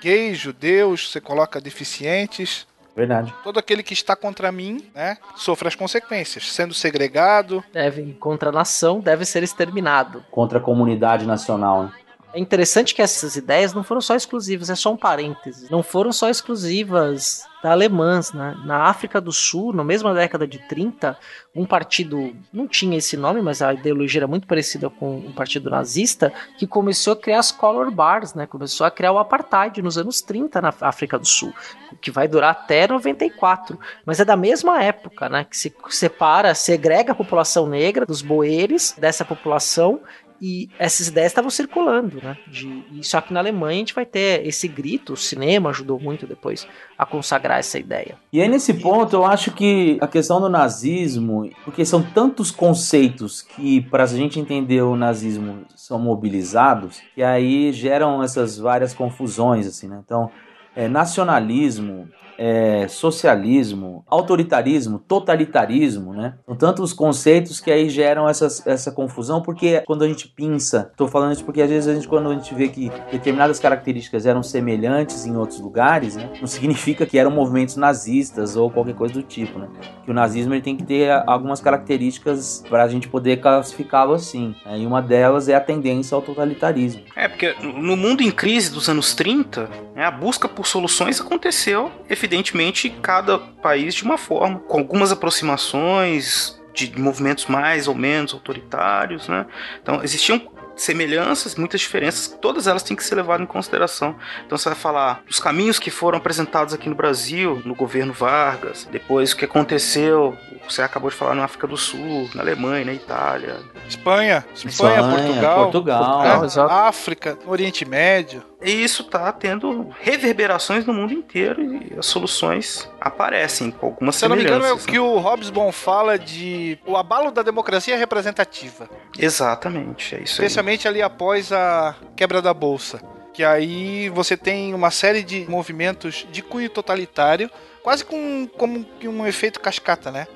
[0.00, 2.66] gays, judeus, você coloca deficientes.
[2.94, 3.34] Verdade.
[3.42, 7.62] Todo aquele que está contra mim, né, sofre as consequências, sendo segregado.
[7.72, 10.24] Deve, contra a nação, deve ser exterminado.
[10.30, 11.84] Contra a comunidade nacional.
[11.84, 11.92] Né?
[12.34, 15.70] É interessante que essas ideias não foram só exclusivas, é só um parêntese.
[15.70, 18.54] Não foram só exclusivas da alemãs, né?
[18.62, 21.16] Na África do Sul, na mesma década de 30,
[21.56, 25.70] um partido, não tinha esse nome, mas a ideologia era muito parecida com um partido
[25.70, 28.46] nazista, que começou a criar as color bars, né?
[28.46, 31.54] Começou a criar o apartheid nos anos 30 na África do Sul,
[32.02, 33.80] que vai durar até 94.
[34.04, 35.44] Mas é da mesma época, né?
[35.44, 40.02] Que se separa, segrega a população negra dos boeres dessa população
[40.40, 42.36] e essas ideias estavam circulando, né?
[42.46, 45.98] De, e só que na Alemanha a gente vai ter esse grito, o cinema ajudou
[45.98, 46.66] muito depois
[46.98, 48.16] a consagrar essa ideia.
[48.32, 53.42] E aí nesse ponto eu acho que a questão do nazismo, porque são tantos conceitos
[53.42, 59.66] que para a gente entender o nazismo são mobilizados, e aí geram essas várias confusões
[59.66, 60.00] assim, né?
[60.04, 60.30] Então,
[60.76, 62.08] é, nacionalismo,
[62.38, 66.34] é, socialismo, autoritarismo, totalitarismo, né?
[66.46, 71.08] São tantos conceitos que aí geram essas, essa confusão, porque quando a gente pinça, estou
[71.08, 74.42] falando isso porque às vezes a gente, quando a gente vê que determinadas características eram
[74.42, 76.30] semelhantes em outros lugares, né?
[76.40, 79.68] Não significa que eram movimentos nazistas ou qualquer coisa do tipo, né?
[80.04, 84.54] Que o nazismo ele tem que ter algumas características para a gente poder classificá-lo assim.
[84.64, 84.80] Né?
[84.80, 87.02] E uma delas é a tendência ao totalitarismo.
[87.16, 91.90] É, porque no mundo em crise dos anos 30, né, a busca por soluções aconteceu
[92.08, 98.32] efetivamente evidentemente, cada país de uma forma, com algumas aproximações de movimentos mais ou menos
[98.32, 99.46] autoritários, né?
[99.80, 100.40] Então existiam
[100.76, 104.16] semelhanças, muitas diferenças, todas elas têm que ser levadas em consideração.
[104.44, 108.88] Então você vai falar dos caminhos que foram apresentados aqui no Brasil, no governo Vargas,
[108.90, 110.36] depois o que aconteceu,
[110.68, 115.02] você acabou de falar na África do Sul, na Alemanha, na Itália, Espanha, Espanha, Espanha
[115.02, 118.42] Portugal, Portugal, Portugal África, Oriente Médio.
[118.64, 124.24] E isso está tendo reverberações no mundo inteiro e as soluções aparecem com algumas Se
[124.24, 124.82] eu não me engano, é o né?
[124.86, 128.88] que o Hobsbawm fala de o abalo da democracia representativa.
[129.18, 130.94] Exatamente, é isso Especialmente aí.
[130.94, 133.02] ali após a quebra da Bolsa.
[133.34, 137.50] Que aí você tem uma série de movimentos de cunho totalitário,
[137.82, 140.26] quase com, como um efeito cascata, né?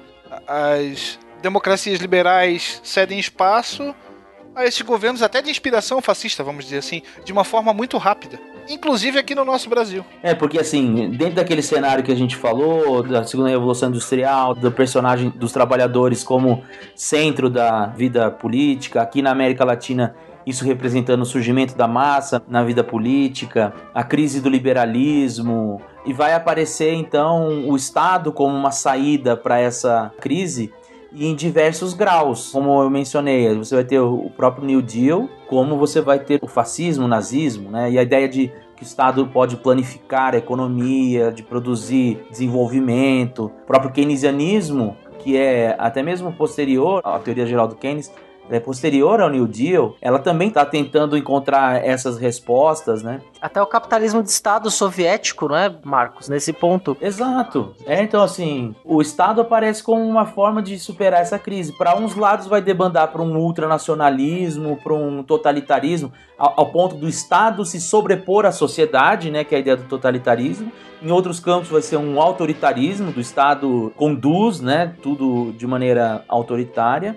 [0.47, 3.95] As democracias liberais cedem espaço
[4.55, 8.39] a esses governos, até de inspiração fascista, vamos dizer assim, de uma forma muito rápida.
[8.69, 10.05] Inclusive aqui no nosso Brasil.
[10.23, 14.71] É, porque assim, dentro daquele cenário que a gente falou, da segunda revolução industrial, do
[14.71, 16.63] personagem dos trabalhadores como
[16.95, 20.15] centro da vida política, aqui na América Latina
[20.49, 26.33] isso representando o surgimento da massa na vida política, a crise do liberalismo, e vai
[26.33, 30.73] aparecer então o Estado como uma saída para essa crise
[31.13, 35.77] e em diversos graus, como eu mencionei, você vai ter o próprio New Deal, como
[35.77, 37.91] você vai ter o fascismo, o nazismo, né?
[37.91, 43.67] E a ideia de que o Estado pode planificar a economia, de produzir desenvolvimento, o
[43.67, 48.13] próprio keynesianismo, que é até mesmo posterior à teoria geral do Keynes,
[48.51, 53.21] é, posterior ao New Deal, ela também está tentando encontrar essas respostas, né?
[53.41, 56.29] Até o capitalismo de Estado soviético, não é, Marcos?
[56.29, 56.97] Nesse ponto.
[57.01, 57.75] Exato.
[57.87, 61.77] É, então, assim, o Estado aparece como uma forma de superar essa crise.
[61.77, 67.09] Para uns lados vai debandar para um ultranacionalismo, para um totalitarismo, ao, ao ponto do
[67.09, 69.45] Estado se sobrepor à sociedade, né?
[69.45, 70.73] Que é a ideia do totalitarismo.
[71.01, 74.95] Em outros campos vai ser um autoritarismo, do Estado conduz, né?
[75.01, 77.17] Tudo de maneira autoritária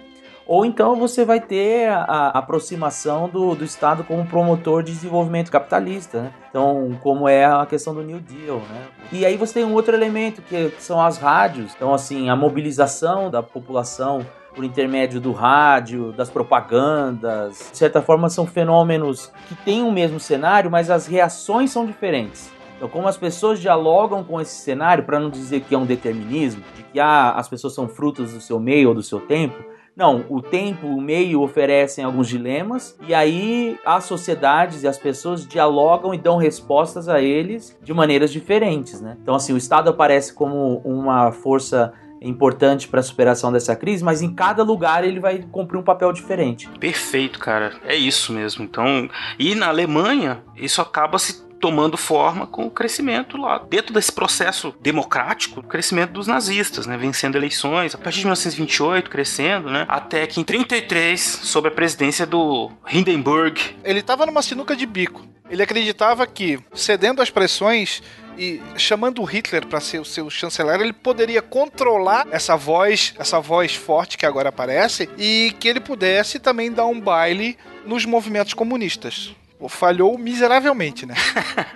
[0.51, 6.23] ou então você vai ter a, aproximação do, do Estado como promotor de desenvolvimento capitalista,
[6.23, 6.33] né?
[6.49, 8.87] Então, como é a questão do New Deal, né?
[9.13, 11.71] E aí você tem um outro elemento que, que são as rádios.
[11.73, 17.69] Então, assim, a mobilização da população por intermédio do rádio, das propagandas.
[17.71, 22.51] De certa forma, são fenômenos que têm o mesmo cenário, mas as reações são diferentes.
[22.75, 26.61] Então, como as pessoas dialogam com esse cenário, para não dizer que é um determinismo,
[26.75, 30.25] de que ah, as pessoas são frutos do seu meio ou do seu tempo, não,
[30.29, 36.13] o tempo, o meio oferecem alguns dilemas e aí as sociedades e as pessoas dialogam
[36.13, 39.17] e dão respostas a eles de maneiras diferentes, né?
[39.21, 44.21] Então assim, o Estado aparece como uma força importante para a superação dessa crise, mas
[44.21, 46.69] em cada lugar ele vai cumprir um papel diferente.
[46.79, 47.73] Perfeito, cara.
[47.83, 48.63] É isso mesmo.
[48.63, 49.09] Então,
[49.39, 54.73] e na Alemanha, isso acaba se tomando forma com o crescimento lá, dentro desse processo
[54.81, 60.25] democrático, o crescimento dos nazistas, né, vencendo eleições, a partir de 1928 crescendo, né, até
[60.25, 65.25] que em 33, sob a presidência do Hindenburg, ele estava numa sinuca de bico.
[65.49, 68.01] Ele acreditava que, cedendo às pressões
[68.37, 73.75] e chamando Hitler para ser o seu chanceler, ele poderia controlar essa voz, essa voz
[73.75, 79.35] forte que agora aparece e que ele pudesse também dar um baile nos movimentos comunistas.
[79.69, 81.15] Falhou miseravelmente, né?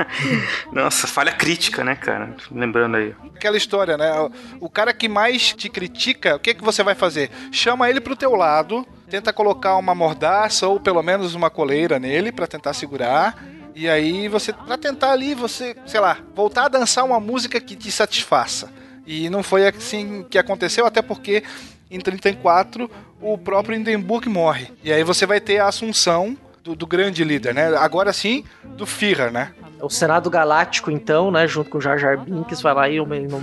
[0.71, 2.35] Nossa, falha crítica, né, cara?
[2.51, 3.15] Lembrando aí.
[3.35, 4.11] Aquela história, né?
[4.59, 7.29] O cara que mais te critica, o que, que você vai fazer?
[7.51, 12.31] Chama ele pro teu lado, tenta colocar uma mordaça ou pelo menos uma coleira nele
[12.31, 13.43] para tentar segurar.
[13.75, 17.75] E aí você, pra tentar ali, você, sei lá, voltar a dançar uma música que
[17.75, 18.71] te satisfaça.
[19.05, 21.43] E não foi assim que aconteceu, até porque
[21.91, 22.89] em 34
[23.21, 24.71] o próprio Hindenburg morre.
[24.83, 27.67] E aí você vai ter a assunção do, do grande líder, né?
[27.77, 29.51] Agora sim, do Führer, né?
[29.79, 33.05] O Senado Galáctico, então, né, junto com o Jar Jar Binks, vai lá e no
[33.05, 33.29] meio.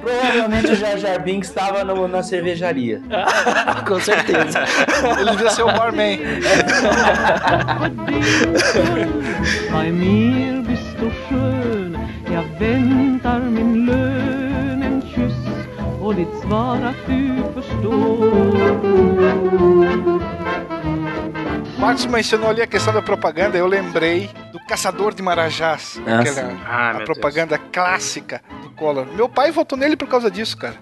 [0.00, 3.02] Provavelmente o Jar Jar Binks estava na cervejaria.
[3.86, 4.64] com certeza.
[5.20, 6.18] Ele devia ser o barman.
[9.70, 11.98] Bei mir bist du schön,
[12.32, 15.34] jag väntar min lön, en kyss
[16.00, 17.33] och ditt svar att du förstår.
[21.78, 26.52] Marcos mencionou ali a questão da propaganda, eu lembrei do Caçador de Marajás, Ah, aquela.
[26.66, 29.06] Ah, a propaganda clássica do Collor.
[29.14, 30.76] Meu pai votou nele por causa disso, cara.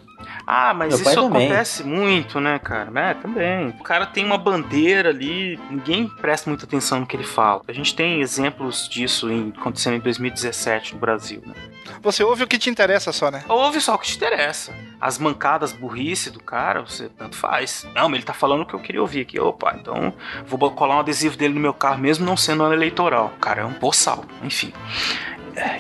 [0.47, 1.47] Ah, mas Meu isso também.
[1.47, 2.91] acontece muito, né, cara?
[3.01, 3.69] É, também.
[3.69, 7.63] O cara tem uma bandeira ali, ninguém presta muita atenção no que ele fala.
[7.69, 11.55] A gente tem exemplos disso em, acontecendo em 2017 no Brasil, né?
[12.01, 13.45] Você ouve o que te interessa só, né?
[13.49, 14.75] Ouve só o que te interessa.
[15.01, 17.87] As mancadas burrice do cara, você tanto faz.
[17.95, 19.39] Não, mas ele tá falando o que eu queria ouvir aqui.
[19.39, 20.13] Opa, então
[20.47, 23.33] vou colar um adesivo dele no meu carro mesmo não sendo ano eleitoral.
[23.41, 24.25] Cara é um boçal.
[24.43, 24.73] Enfim.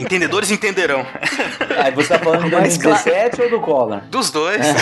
[0.00, 1.06] Entendedores entenderão.
[1.82, 4.00] Aí você tá falando de Mas, 2017 ou do Collor?
[4.10, 4.60] Dos dois.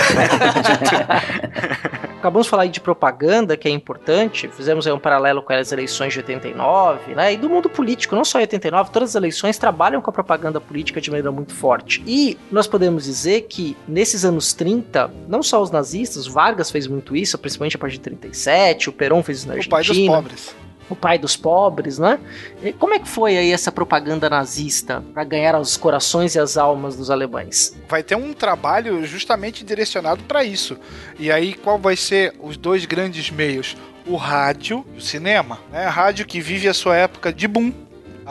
[2.19, 4.47] Acabamos de falar aí de propaganda, que é importante.
[4.49, 7.33] Fizemos aí um paralelo com as eleições de 89, né?
[7.33, 10.61] E do mundo político, não só em 89, todas as eleições trabalham com a propaganda
[10.61, 12.03] política de maneira muito forte.
[12.07, 16.87] E nós podemos dizer que nesses anos 30, não só os nazistas, o Vargas fez
[16.87, 19.71] muito isso, principalmente a partir de 37, o Perón fez isso na O Argentina.
[19.71, 20.55] pai dos pobres.
[20.91, 22.19] O pai dos pobres, né?
[22.63, 26.57] E como é que foi aí essa propaganda nazista para ganhar os corações e as
[26.57, 27.77] almas dos alemães?
[27.89, 30.77] Vai ter um trabalho justamente direcionado para isso.
[31.19, 33.77] E aí, qual vai ser os dois grandes meios?
[34.07, 35.61] O rádio e o cinema.
[35.71, 35.87] Né?
[35.87, 37.73] Rádio que vive a sua época de boom.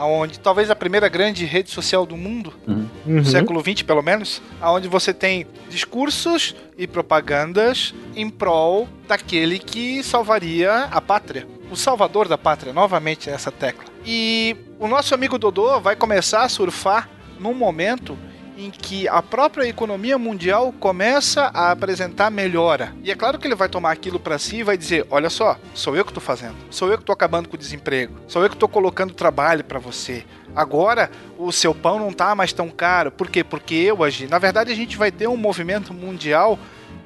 [0.00, 2.88] Aonde talvez a primeira grande rede social do mundo, Uhum.
[3.20, 10.02] do século XX pelo menos, aonde você tem discursos e propagandas em prol daquele que
[10.02, 11.46] salvaria a pátria.
[11.70, 13.84] O salvador da pátria, novamente essa tecla.
[14.06, 17.06] E o nosso amigo Dodô vai começar a surfar
[17.38, 18.16] num momento
[18.60, 22.94] em que a própria economia mundial começa a apresentar melhora.
[23.02, 25.58] E é claro que ele vai tomar aquilo para si e vai dizer: "Olha só,
[25.72, 26.56] sou eu que estou fazendo.
[26.70, 28.14] Sou eu que estou acabando com o desemprego.
[28.28, 30.24] Sou eu que estou colocando trabalho para você.
[30.54, 33.10] Agora o seu pão não tá mais tão caro.
[33.10, 33.42] Por quê?
[33.42, 34.26] Porque eu agi.
[34.26, 36.58] Na verdade, a gente vai ter um movimento mundial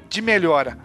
[0.08, 0.76] de melhora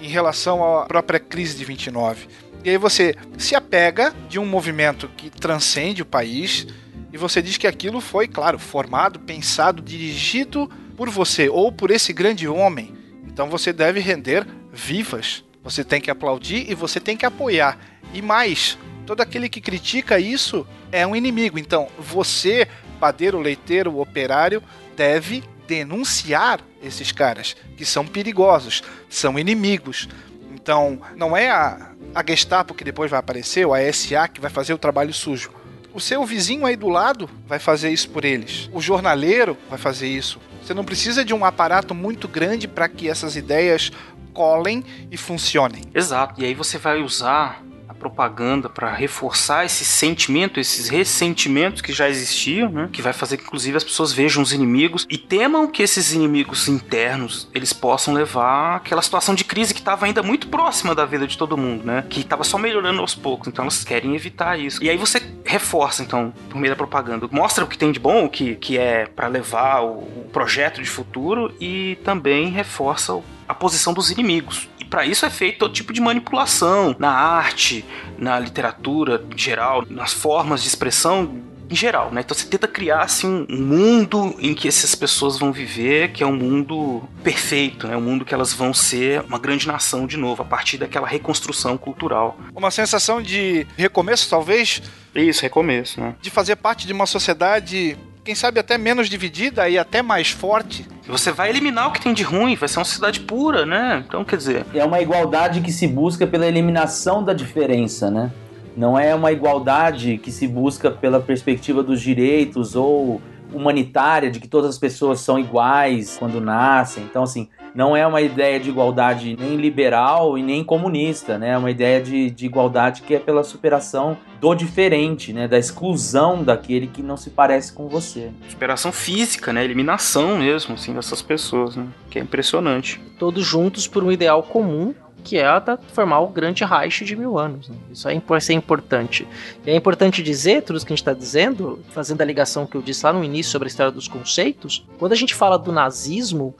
[0.00, 2.28] em relação à própria crise de 29.
[2.64, 6.66] E aí você se apega de um movimento que transcende o país
[7.12, 12.12] e você diz que aquilo foi, claro, formado, pensado, dirigido por você ou por esse
[12.12, 12.96] grande homem.
[13.26, 15.44] Então você deve render vivas.
[15.62, 17.78] Você tem que aplaudir e você tem que apoiar.
[18.14, 21.58] E mais, todo aquele que critica isso é um inimigo.
[21.58, 22.66] Então você,
[22.98, 24.62] padeiro, leiteiro, operário,
[24.96, 30.08] deve denunciar esses caras que são perigosos, são inimigos.
[30.54, 34.50] Então, não é a, a Gestapo que depois vai aparecer, ou a SA que vai
[34.50, 35.50] fazer o trabalho sujo.
[35.94, 38.70] O seu vizinho aí do lado vai fazer isso por eles.
[38.72, 40.40] O jornaleiro vai fazer isso.
[40.62, 43.90] Você não precisa de um aparato muito grande para que essas ideias
[44.32, 45.82] colhem e funcionem.
[45.94, 46.40] Exato.
[46.40, 47.62] E aí você vai usar
[48.02, 52.88] propaganda para reforçar esse sentimento, esses ressentimentos que já existiam, né?
[52.92, 56.66] Que vai fazer que inclusive as pessoas vejam os inimigos e temam que esses inimigos
[56.66, 61.26] internos eles possam levar àquela situação de crise que estava ainda muito próxima da vida
[61.26, 62.04] de todo mundo, né?
[62.10, 63.46] Que estava só melhorando aos poucos.
[63.46, 64.82] Então elas querem evitar isso.
[64.82, 68.24] E aí você reforça então por meio da propaganda, mostra o que tem de bom,
[68.24, 73.54] o que, que é para levar o, o projeto de futuro e também reforça a
[73.54, 74.68] posição dos inimigos.
[74.92, 77.82] Para isso é feito todo tipo de manipulação na arte,
[78.18, 81.40] na literatura em geral, nas formas de expressão
[81.70, 82.20] em geral, né?
[82.20, 86.26] Então você tenta criar assim um mundo em que essas pessoas vão viver, que é
[86.26, 87.96] um mundo perfeito, né?
[87.96, 91.78] Um mundo que elas vão ser uma grande nação de novo a partir daquela reconstrução
[91.78, 92.38] cultural.
[92.54, 94.82] Uma sensação de recomeço, talvez,
[95.14, 96.14] Isso, recomeço, né?
[96.20, 100.86] de fazer parte de uma sociedade, quem sabe até menos dividida e até mais forte.
[101.06, 104.04] Você vai eliminar o que tem de ruim, vai ser uma sociedade pura, né?
[104.06, 108.30] Então, quer dizer, É uma igualdade que se busca pela eliminação da diferença, né?
[108.76, 113.20] Não é uma igualdade que se busca pela perspectiva dos direitos ou
[113.52, 117.04] humanitária, de que todas as pessoas são iguais quando nascem.
[117.04, 121.50] Então, assim, não é uma ideia de igualdade nem liberal e nem comunista, né?
[121.50, 125.48] É uma ideia de, de igualdade que é pela superação do diferente, né?
[125.48, 128.30] Da exclusão daquele que não se parece com você.
[128.48, 129.64] Superação física, né?
[129.64, 131.86] Eliminação mesmo, assim, dessas pessoas, né?
[132.10, 133.00] Que é impressionante.
[133.18, 137.16] Todos juntos por um ideal comum que é a da formar o grande Reich de
[137.16, 137.68] mil anos.
[137.68, 137.76] Né?
[137.92, 139.26] Isso é, isso é importante.
[139.64, 142.76] E é importante dizer, tudo isso que a gente está dizendo, fazendo a ligação que
[142.76, 145.72] eu disse lá no início sobre a história dos conceitos, quando a gente fala do
[145.72, 146.54] nazismo,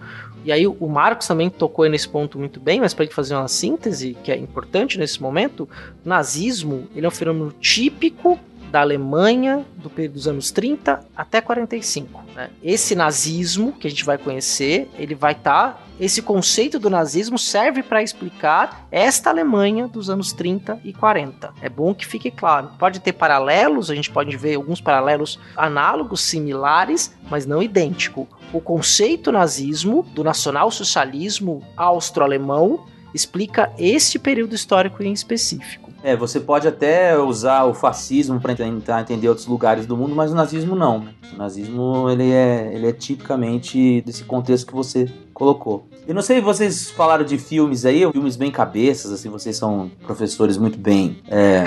[0.45, 4.17] e aí o Marcos também tocou nesse ponto muito bem, mas para fazer uma síntese
[4.23, 5.69] que é importante nesse momento,
[6.05, 8.39] o nazismo ele é um fenômeno típico
[8.73, 12.23] da Alemanha do período dos anos 30 até 45.
[12.35, 12.49] Né?
[12.63, 15.75] Esse nazismo que a gente vai conhecer, ele vai estar.
[15.75, 21.53] Tá, esse conceito do nazismo serve para explicar esta Alemanha dos anos 30 e 40.
[21.61, 22.71] É bom que fique claro.
[22.79, 28.27] Pode ter paralelos, a gente pode ver alguns paralelos análogos, similares, mas não idêntico.
[28.55, 35.92] O conceito nazismo, do nacional-socialismo austro-alemão, explica este período histórico em específico.
[36.03, 40.33] É, você pode até usar o fascismo para tentar entender outros lugares do mundo, mas
[40.33, 41.01] o nazismo não.
[41.01, 41.15] Né?
[41.33, 45.87] O nazismo ele é, ele é tipicamente desse contexto que você colocou.
[46.07, 50.59] Eu não sei, vocês falaram de filmes aí, filmes bem cabeças, assim, vocês são professores
[50.59, 51.19] muito bem.
[51.29, 51.65] É,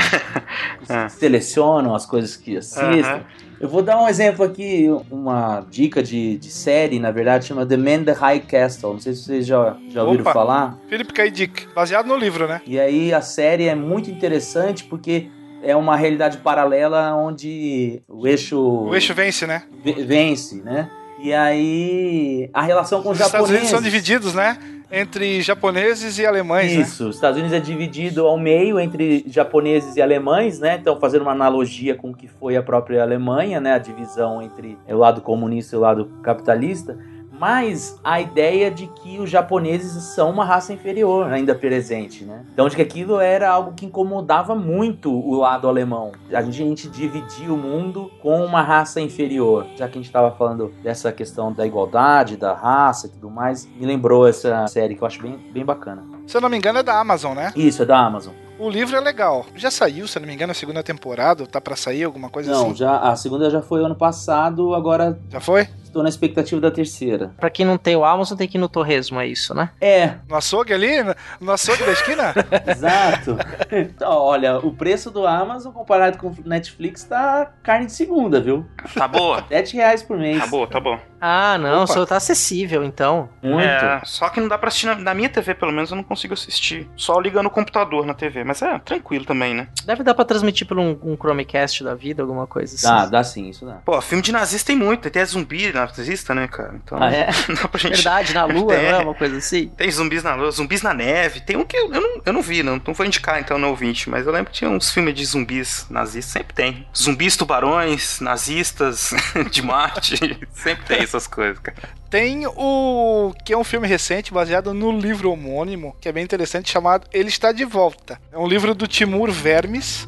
[0.90, 1.08] é.
[1.10, 3.24] selecionam as coisas que assistem.
[3.60, 7.78] Eu vou dar um exemplo aqui, uma dica de, de série, na verdade, chama The
[7.78, 8.94] Man the High Castle.
[8.94, 10.78] Não sei se vocês já, já ouviram Opa, falar.
[10.90, 11.32] Philip K.
[11.32, 12.62] Dick, baseado no livro, né?
[12.68, 15.30] E aí a série é muito interessante porque
[15.64, 18.60] é uma realidade paralela onde o eixo.
[18.60, 19.64] O eixo vence, né?
[19.84, 20.90] Vence, né?
[21.20, 23.34] E aí a relação com os, os japoneses.
[23.34, 24.58] Estados Unidos são divididos, né?
[24.92, 26.74] Entre japoneses e alemães.
[26.74, 26.82] Né?
[26.82, 27.10] Isso, né?
[27.10, 30.78] os Estados Unidos é dividido ao meio entre japoneses e alemães, né?
[30.80, 33.74] Então, fazendo uma analogia com o que foi a própria Alemanha, né?
[33.74, 36.98] A divisão entre o lado comunista e o lado capitalista
[37.40, 42.46] mas a ideia de que os japoneses são uma raça inferior ainda presente, né?
[42.54, 46.12] Então de que aquilo era algo que incomodava muito o lado alemão.
[46.32, 49.66] A gente dividia o mundo com uma raça inferior.
[49.76, 53.68] Já que a gente estava falando dessa questão da igualdade, da raça e tudo mais,
[53.76, 56.04] me lembrou essa série que eu acho bem, bem bacana.
[56.26, 57.52] Se eu não me engano é da Amazon, né?
[57.56, 58.34] Isso, é da Amazon.
[58.58, 59.46] O livro é legal.
[59.56, 61.46] Já saiu, se eu não me engano, a segunda temporada?
[61.46, 62.70] Tá para sair alguma coisa não, assim?
[62.70, 65.68] Não, já a segunda já foi ano passado, agora Já foi?
[65.96, 67.34] Estou na expectativa da terceira.
[67.40, 69.70] Pra quem não tem o Amazon, tem que ir no Torresmo, é isso, né?
[69.80, 70.16] É.
[70.28, 70.92] No açougue ali?
[71.40, 72.34] No açougue da esquina?
[72.68, 73.38] Exato.
[73.72, 78.66] Então, olha, o preço do Amazon comparado com o Netflix tá carne de segunda, viu?
[78.94, 79.46] Tá boa.
[79.48, 80.38] 7 reais por mês.
[80.38, 81.00] Tá boa, tá bom.
[81.20, 83.30] Ah, não, só tá acessível, então.
[83.42, 83.64] Muito.
[83.64, 86.04] É, só que não dá pra assistir na, na, minha TV, pelo menos eu não
[86.04, 86.88] consigo assistir.
[86.96, 89.68] Só ligando o computador na TV, mas é tranquilo também, né?
[89.86, 92.88] Deve dar pra transmitir por um, um Chromecast da vida, alguma coisa assim.
[92.88, 93.76] Dá, dá sim, isso dá.
[93.86, 96.76] Pô, filme de nazista tem muito, tem até zumbi nazista, né, cara?
[96.84, 97.28] Então, ah, é?
[97.62, 97.96] dá pra gente...
[97.96, 99.68] Verdade, na lua, tem, não é uma coisa assim?
[99.70, 102.42] Tem zumbis na lua, zumbis na neve, tem um que eu, eu, não, eu não
[102.42, 105.14] vi, não, não vou indicar então no ouvinte, mas eu lembro que tinha uns filmes
[105.14, 106.88] de zumbis nazistas, sempre tem.
[106.96, 109.14] Zumbis tubarões, nazistas
[109.50, 110.18] de Marte,
[110.52, 111.78] sempre tem essas coisas, cara.
[112.10, 116.72] Tem o que é um filme recente baseado no livro homônimo, que é bem interessante,
[116.72, 118.20] chamado Ele Está de Volta.
[118.32, 120.08] É um livro do Timur Vermes,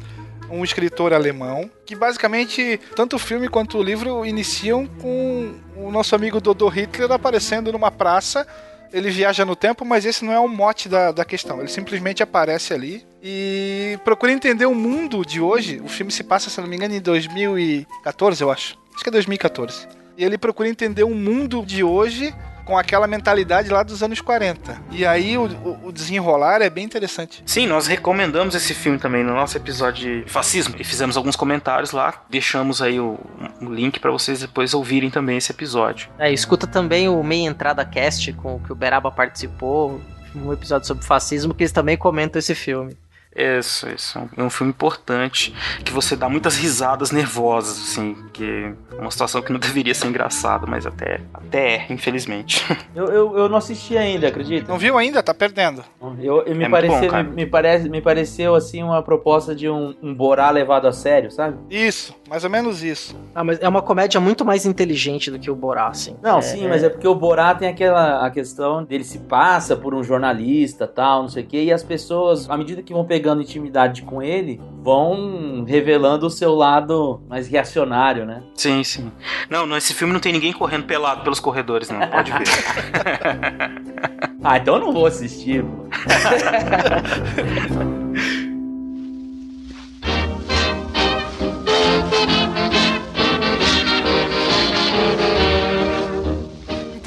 [0.50, 6.14] um escritor alemão, que basicamente tanto o filme quanto o livro iniciam com o nosso
[6.14, 8.46] amigo Dodô Hitler aparecendo numa praça.
[8.90, 11.58] Ele viaja no tempo, mas esse não é o mote da, da questão.
[11.58, 15.78] Ele simplesmente aparece ali e procura entender o mundo de hoje.
[15.84, 18.78] O filme se passa, se não me engano, em 2014, eu acho.
[18.94, 19.97] Acho que é 2014.
[20.18, 22.34] E ele procura entender o mundo de hoje
[22.64, 24.76] com aquela mentalidade lá dos anos 40.
[24.90, 25.44] E aí o,
[25.84, 27.42] o, desenrolar é bem interessante.
[27.46, 31.92] Sim, nós recomendamos esse filme também no nosso episódio de fascismo e fizemos alguns comentários
[31.92, 32.22] lá.
[32.28, 33.18] Deixamos aí o,
[33.62, 36.10] o link para vocês depois ouvirem também esse episódio.
[36.18, 39.98] É, escuta também o Meia Entrada Cast com o que o Beraba participou,
[40.34, 42.94] um episódio sobre fascismo que eles também comentam esse filme.
[43.38, 44.18] Isso, isso.
[44.36, 45.54] É um filme importante
[45.84, 50.08] que você dá muitas risadas nervosas, assim, que é uma situação que não deveria ser
[50.08, 52.64] engraçada, mas até, até é, infelizmente.
[52.94, 54.72] Eu, eu, eu não assisti ainda, acredita?
[54.72, 55.22] Não viu ainda?
[55.22, 55.84] Tá perdendo.
[56.20, 59.68] Eu, eu me, é pareceu, bom, me, me, parece, me pareceu, assim, uma proposta de
[59.68, 61.58] um, um Borá levado a sério, sabe?
[61.70, 63.14] Isso, mais ou menos isso.
[63.34, 66.16] Ah, mas é uma comédia muito mais inteligente do que o Borá, assim.
[66.20, 66.68] Não, é, sim, é...
[66.68, 70.88] mas é porque o Borá tem aquela a questão dele se passa por um jornalista,
[70.88, 74.02] tal, não sei o quê, e as pessoas, à medida que vão pegando pegando intimidade
[74.02, 78.42] com ele, vão revelando o seu lado mais reacionário, né?
[78.54, 79.12] Sim, sim.
[79.50, 82.48] Não, nesse filme não tem ninguém correndo pelado pelos corredores, não, pode ver.
[84.42, 85.62] ah, então eu não vou assistir,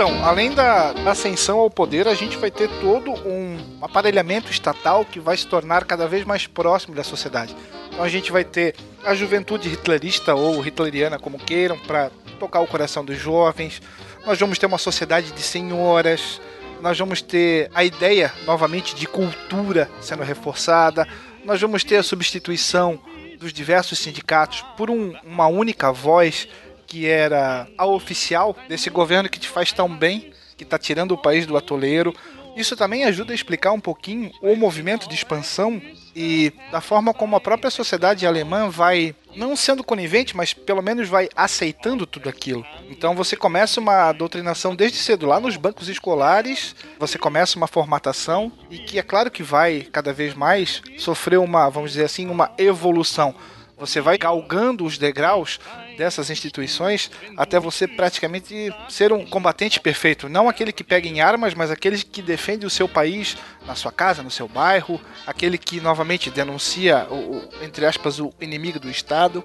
[0.08, 5.36] além da ascensão ao poder, a gente vai ter todo um aparelhamento estatal que vai
[5.36, 7.56] se tornar cada vez mais próximo da sociedade.
[7.90, 12.10] Então a gente vai ter a juventude hitlerista ou hitleriana, como queiram, para
[12.40, 13.82] tocar o coração dos jovens.
[14.26, 16.42] Nós vamos ter uma sociedade de senhoras.
[16.82, 21.08] Nós vamos ter a ideia, novamente, de cultura sendo reforçada.
[21.46, 23.00] Nós vamos ter a substituição
[23.40, 26.48] dos diversos sindicatos por um, uma única voz
[26.92, 31.18] que era a oficial desse governo que te faz tão bem, que está tirando o
[31.18, 32.14] país do atoleiro.
[32.54, 35.82] Isso também ajuda a explicar um pouquinho o movimento de expansão
[36.14, 41.08] e da forma como a própria sociedade alemã vai, não sendo conivente, mas pelo menos
[41.08, 42.66] vai aceitando tudo aquilo.
[42.90, 48.52] Então você começa uma doutrinação desde cedo, lá nos bancos escolares, você começa uma formatação
[48.70, 52.52] e que é claro que vai cada vez mais sofrer uma, vamos dizer assim, uma
[52.58, 53.34] evolução.
[53.82, 55.60] Você vai galgando os degraus
[56.02, 60.28] dessas instituições até você praticamente ser um combatente perfeito.
[60.28, 63.38] Não aquele que pega em armas, mas aquele que defende o seu país
[63.68, 68.80] na sua casa, no seu bairro, aquele que novamente denuncia, o, entre aspas, o inimigo
[68.80, 69.44] do Estado.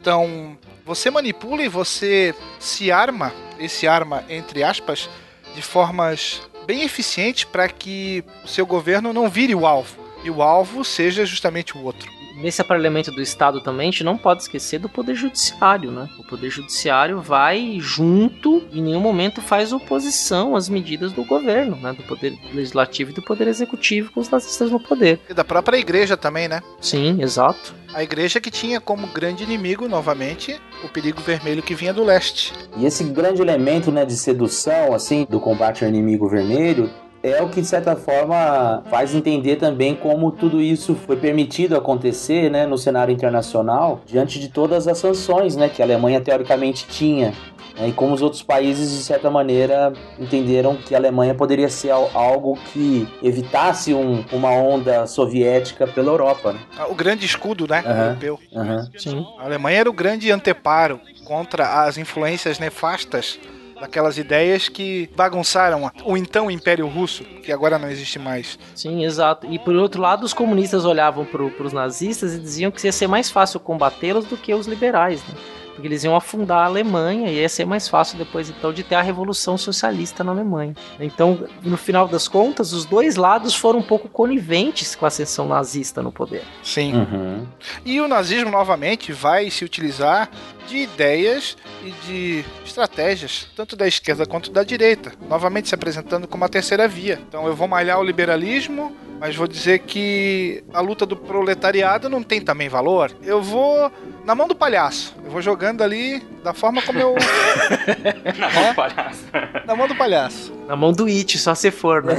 [0.00, 5.10] Então, você manipula e você se arma, esse arma, entre aspas,
[5.54, 10.40] de formas bem eficientes para que o seu governo não vire o alvo e o
[10.40, 14.78] alvo seja justamente o outro nesse aparelhamento do Estado também, a gente não pode esquecer
[14.78, 16.08] do Poder Judiciário, né?
[16.18, 21.92] O Poder Judiciário vai junto, em nenhum momento faz oposição às medidas do governo, né?
[21.92, 25.20] Do Poder Legislativo e do Poder Executivo com os nazistas no poder.
[25.28, 26.62] E da própria igreja também, né?
[26.80, 27.74] Sim, exato.
[27.92, 32.52] A igreja que tinha como grande inimigo, novamente, o perigo vermelho que vinha do leste.
[32.76, 36.90] E esse grande elemento né, de sedução, assim, do combate ao inimigo vermelho,
[37.32, 42.50] é o que de certa forma faz entender também como tudo isso foi permitido acontecer,
[42.50, 47.32] né, no cenário internacional, diante de todas as sanções, né, que a Alemanha teoricamente tinha.
[47.76, 51.90] Né, e como os outros países, de certa maneira, entenderam que a Alemanha poderia ser
[51.90, 56.52] algo que evitasse um, uma onda soviética pela Europa.
[56.52, 56.60] Né?
[56.88, 57.82] O grande escudo, né?
[57.86, 58.04] Uhum.
[58.04, 58.40] Europeu.
[58.52, 58.88] Uhum.
[58.98, 59.26] Sim.
[59.38, 63.38] A Alemanha era o grande anteparo contra as influências nefastas
[63.80, 68.58] daquelas ideias que bagunçaram o então Império Russo, que agora não existe mais.
[68.74, 69.46] Sim, exato.
[69.50, 73.06] E por outro lado, os comunistas olhavam para os nazistas e diziam que ia ser
[73.06, 75.34] mais fácil combatê-los do que os liberais, né?
[75.78, 78.96] Porque eles iam afundar a Alemanha e ia ser mais fácil depois então de ter
[78.96, 80.74] a revolução socialista na Alemanha.
[80.98, 85.46] Então, no final das contas, os dois lados foram um pouco coniventes com a ascensão
[85.46, 86.42] nazista no poder.
[86.64, 86.94] Sim.
[86.94, 87.46] Uhum.
[87.84, 90.28] E o nazismo novamente vai se utilizar
[90.66, 96.44] de ideias e de estratégias, tanto da esquerda quanto da direita, novamente se apresentando como
[96.44, 97.20] a terceira via.
[97.28, 102.22] Então eu vou malhar o liberalismo, mas vou dizer que a luta do proletariado não
[102.22, 103.10] tem também valor.
[103.22, 103.90] Eu vou
[104.24, 105.14] na mão do palhaço.
[105.24, 107.14] Eu vou jogando ali da forma como eu.
[108.38, 109.24] na mão do palhaço.
[109.66, 110.52] Na mão do palhaço.
[110.68, 112.14] Na mão do It, só se for, né?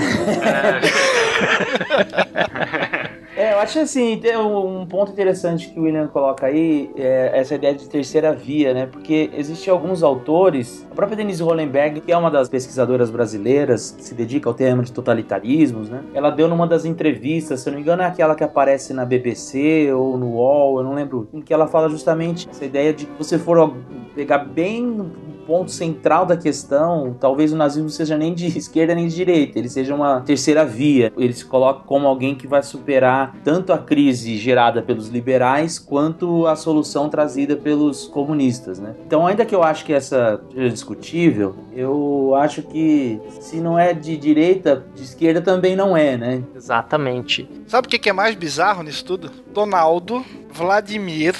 [2.34, 2.99] É,
[3.40, 7.88] eu acho assim, um ponto interessante que o William coloca aí, é essa ideia de
[7.88, 8.86] terceira via, né?
[8.86, 14.03] Porque existem alguns autores, a própria Denise Hollenberg, que é uma das pesquisadoras brasileiras, que
[14.03, 16.03] se dedica ao tema de totalitarismos, né?
[16.14, 19.06] Ela deu numa das entrevistas, se eu não me engano, é aquela que aparece na
[19.06, 23.06] BBC ou no UOL, eu não lembro, em que ela fala justamente essa ideia de
[23.06, 23.74] que você for
[24.16, 25.10] pegar bem
[25.49, 29.68] ponto central da questão, talvez o nazismo seja nem de esquerda nem de direita, ele
[29.68, 31.11] seja uma terceira via.
[31.18, 36.48] Ele se coloca como alguém que vai superar tanto a crise gerada pelos liberais quanto
[36.48, 38.96] a solução trazida pelos comunistas, né?
[39.06, 43.94] Então, ainda que eu acho que essa seja discutível, eu acho que se não é
[43.94, 46.44] de direita, de esquerda também não é, né?
[46.56, 47.50] Exatamente.
[47.68, 49.32] Sabe o que é mais bizarro nisso tudo?
[49.54, 51.36] Donaldo, Vladimir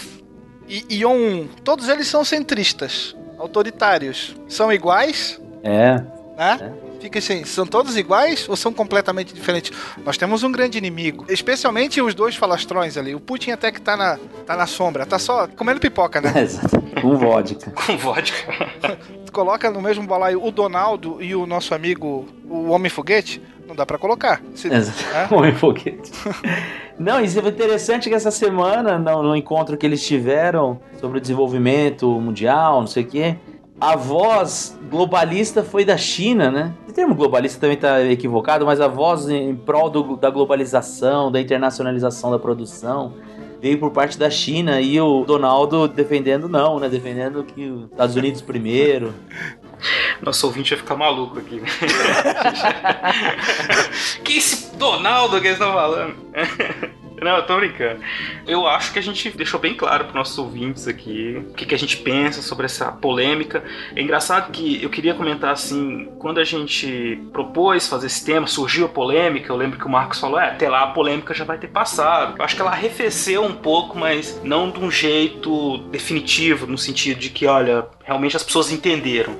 [0.68, 5.42] e Ion, todos eles são centristas autoritários são iguais?
[5.64, 5.96] É.
[6.38, 6.60] Né?
[6.62, 6.89] É.
[7.00, 9.72] Fica assim, são todos iguais ou são completamente diferentes?
[10.06, 13.16] Nós temos um grande inimigo, especialmente os dois falastrões ali.
[13.16, 16.34] O Putin até que tá na, tá na sombra, tá só comendo pipoca, né?
[16.42, 16.82] Exato.
[17.02, 17.72] Com vodka.
[17.86, 18.70] Com vodka.
[19.32, 23.86] Coloca no mesmo balaio o Donaldo e o nosso amigo, o Homem Foguete, não dá
[23.86, 24.42] para colocar.
[24.56, 25.06] Se, Exato.
[25.16, 25.34] É?
[25.34, 26.12] Homem Foguete.
[26.98, 31.22] Não, isso é interessante que essa semana, no, no, encontro que eles tiveram sobre o
[31.22, 33.38] desenvolvimento mundial, não sei o quê,
[33.80, 36.74] a voz globalista foi da China, né?
[36.88, 41.40] O termo globalista também está equivocado, mas a voz em prol do, da globalização, da
[41.40, 43.14] internacionalização da produção,
[43.62, 46.90] veio por parte da China e o Donaldo defendendo não, né?
[46.90, 49.14] Defendendo que os Estados Unidos primeiro.
[50.22, 51.62] Nosso ouvinte vai ficar maluco aqui.
[54.24, 56.16] que esse Donaldo que eles estão falando?
[57.22, 58.02] Não, eu tô brincando.
[58.48, 61.76] Eu acho que a gente deixou bem claro para nossos ouvintes aqui o que, que,
[61.76, 63.64] a gente pensa sobre essa polêmica.
[63.96, 68.86] É engraçado que eu queria comentar assim, quando a gente propôs fazer esse tema, surgiu
[68.86, 71.58] a polêmica, eu lembro que o Marcos falou, é, até lá a polêmica já vai
[71.58, 72.38] ter passado.
[72.38, 77.20] Eu acho que ela arrefeceu um pouco, mas não de um jeito definitivo, no sentido
[77.20, 79.36] de que, olha, realmente as pessoas entenderam.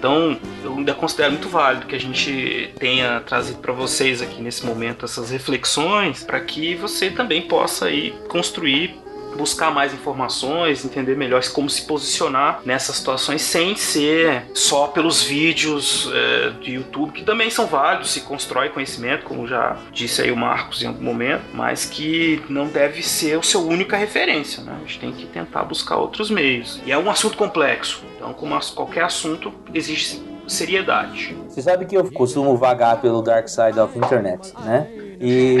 [0.00, 4.64] Então, eu ainda considero muito válido que a gente tenha trazido para vocês aqui nesse
[4.64, 8.98] momento essas reflexões, para que você também possa aí construir
[9.40, 16.10] buscar mais informações, entender melhor como se posicionar nessas situações sem ser só pelos vídeos
[16.12, 20.36] é, de YouTube, que também são válidos, se constrói conhecimento, como já disse aí o
[20.36, 24.76] Marcos em algum momento, mas que não deve ser o seu única referência, né?
[24.76, 26.78] A gente tem que tentar buscar outros meios.
[26.84, 30.20] E é um assunto complexo, então como qualquer assunto exige
[30.50, 31.36] seriedade.
[31.48, 34.88] Você sabe que eu costumo vagar pelo dark side of internet, né?
[35.20, 35.58] E,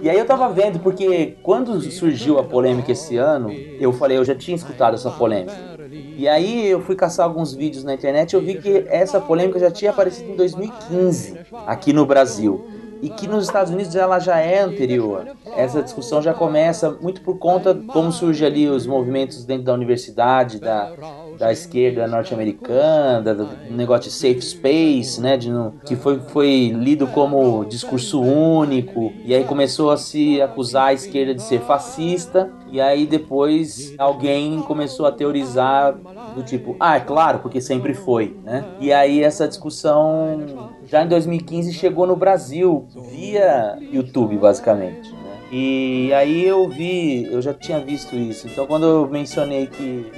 [0.00, 3.50] e aí eu tava vendo, porque quando surgiu a polêmica esse ano,
[3.80, 5.74] eu falei, eu já tinha escutado essa polêmica.
[6.16, 9.58] E aí eu fui caçar alguns vídeos na internet e eu vi que essa polêmica
[9.58, 12.64] já tinha aparecido em 2015 aqui no Brasil
[13.02, 15.36] e que nos Estados Unidos ela já é anterior.
[15.56, 19.74] Essa discussão já começa muito por conta de como surgem ali os movimentos dentro da
[19.74, 20.90] universidade, da,
[21.38, 25.50] da esquerda norte-americana, do negócio de safe space, né, de,
[25.84, 31.34] que foi, foi lido como discurso único, e aí começou a se acusar a esquerda
[31.34, 35.94] de ser fascista, e aí depois alguém começou a teorizar
[36.34, 38.64] do tipo, ah, é claro, porque sempre foi, né?
[38.80, 45.12] E aí essa discussão já em 2015 chegou no Brasil via YouTube, basicamente.
[45.12, 45.18] Né?
[45.52, 48.48] E aí eu vi, eu já tinha visto isso.
[48.48, 50.10] Então quando eu mencionei que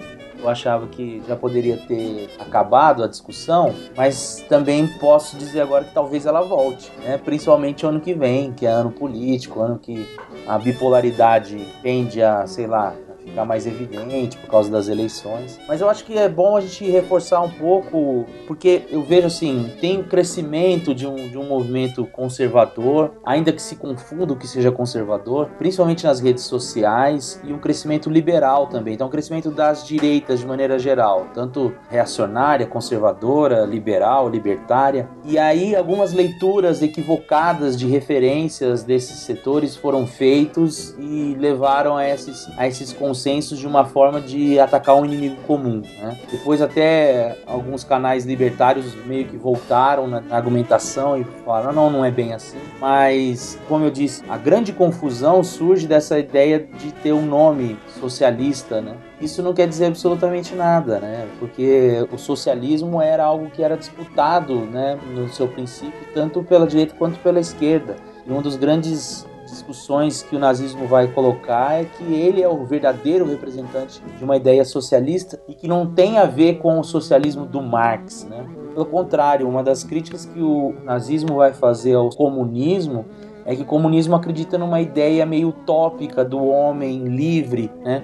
[0.47, 5.93] eu achava que já poderia ter acabado a discussão, mas também posso dizer agora que
[5.93, 7.19] talvez ela volte, né?
[7.19, 10.07] principalmente ano que vem, que é ano político, ano que
[10.47, 12.95] a bipolaridade tende a, sei lá,
[13.27, 15.59] ficar mais evidente por causa das eleições.
[15.67, 19.73] Mas eu acho que é bom a gente reforçar um pouco, porque eu vejo assim,
[19.81, 24.47] tem o crescimento de um, de um movimento conservador, ainda que se confunda o que
[24.47, 28.95] seja conservador, principalmente nas redes sociais, e um crescimento liberal também.
[28.95, 35.09] Então, um crescimento das direitas de maneira geral, tanto reacionária, conservadora, liberal, libertária.
[35.25, 42.49] E aí, algumas leituras equivocadas de referências desses setores foram feitos e levaram a esses,
[42.57, 45.83] a esses conceitos consensos de uma forma de atacar um inimigo comum.
[45.99, 46.19] Né?
[46.31, 52.11] Depois até alguns canais libertários meio que voltaram na, argumentação e falaram não, não é
[52.11, 52.59] bem assim.
[52.79, 58.83] Mas como eu disse, a grande confusão surge dessa ideia de ter um nome socialista,
[58.83, 58.95] né?
[59.19, 61.27] Isso não quer dizer absolutamente nada, né?
[61.39, 66.95] Porque o socialismo era algo que era disputado, né, no seu princípio, tanto pela direita
[66.99, 67.97] quanto pela esquerda.
[68.27, 72.65] E um dos grandes discussões que o nazismo vai colocar é que ele é o
[72.65, 77.47] verdadeiro representante de uma ideia socialista e que não tem a ver com o socialismo
[77.47, 78.45] do Marx, né?
[78.75, 83.07] Pelo contrário, uma das críticas que o nazismo vai fazer ao comunismo
[83.47, 88.03] é que o comunismo acredita numa ideia meio utópica do homem livre, né?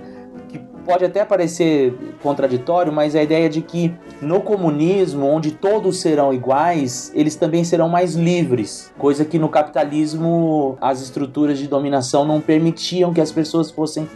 [0.85, 7.11] Pode até parecer contraditório, mas a ideia de que no comunismo, onde todos serão iguais,
[7.15, 13.13] eles também serão mais livres, coisa que no capitalismo as estruturas de dominação não permitiam
[13.13, 14.09] que as pessoas fossem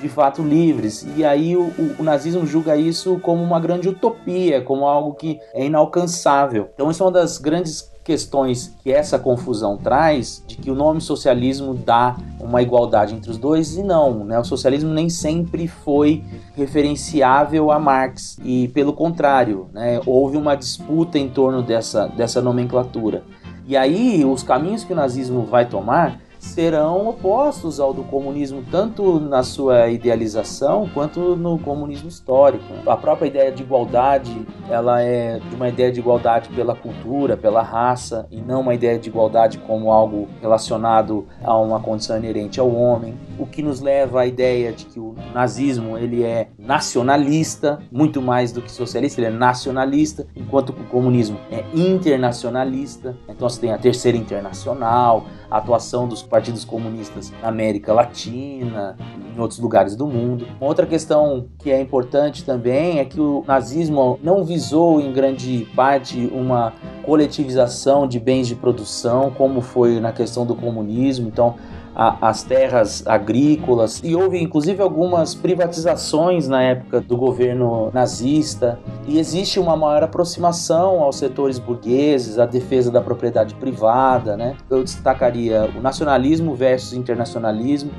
[0.00, 1.06] de fato livres.
[1.16, 5.38] E aí o, o, o, nazismo julga isso como uma grande utopia, como algo que
[5.54, 6.68] é inalcançável.
[6.74, 11.00] Então, isso é uma das grandes questões que essa confusão traz de que o nome
[11.00, 14.38] socialismo dá uma igualdade entre os dois e não, né?
[14.38, 16.24] O socialismo nem sempre foi
[16.54, 20.00] referenciável a Marx e pelo contrário, né?
[20.04, 23.22] Houve uma disputa em torno dessa, dessa nomenclatura.
[23.66, 29.20] E aí os caminhos que o nazismo vai tomar serão opostos ao do comunismo, tanto
[29.20, 32.64] na sua idealização quanto no comunismo histórico.
[32.84, 37.62] A própria ideia de igualdade, ela é de uma ideia de igualdade pela cultura, pela
[37.62, 42.70] raça, e não uma ideia de igualdade como algo relacionado a uma condição inerente ao
[42.74, 48.22] homem, o que nos leva à ideia de que o nazismo ele é nacionalista, muito
[48.22, 53.16] mais do que socialista, ele é nacionalista, enquanto o comunismo é internacionalista.
[53.28, 58.96] Então você tem a terceira internacional, a atuação dos partidos comunistas na América Latina,
[59.34, 60.46] em outros lugares do mundo.
[60.60, 66.30] Outra questão que é importante também é que o nazismo não visou em grande parte
[66.32, 71.26] uma coletivização de bens de produção, como foi na questão do comunismo.
[71.26, 71.56] Então,
[71.94, 79.18] a, as terras agrícolas e houve inclusive algumas privatizações na época do governo nazista e
[79.18, 84.56] existe uma maior aproximação aos setores burgueses, à defesa da propriedade privada, né?
[84.70, 87.90] Eu destacaria o nacionalismo versus internacionalismo,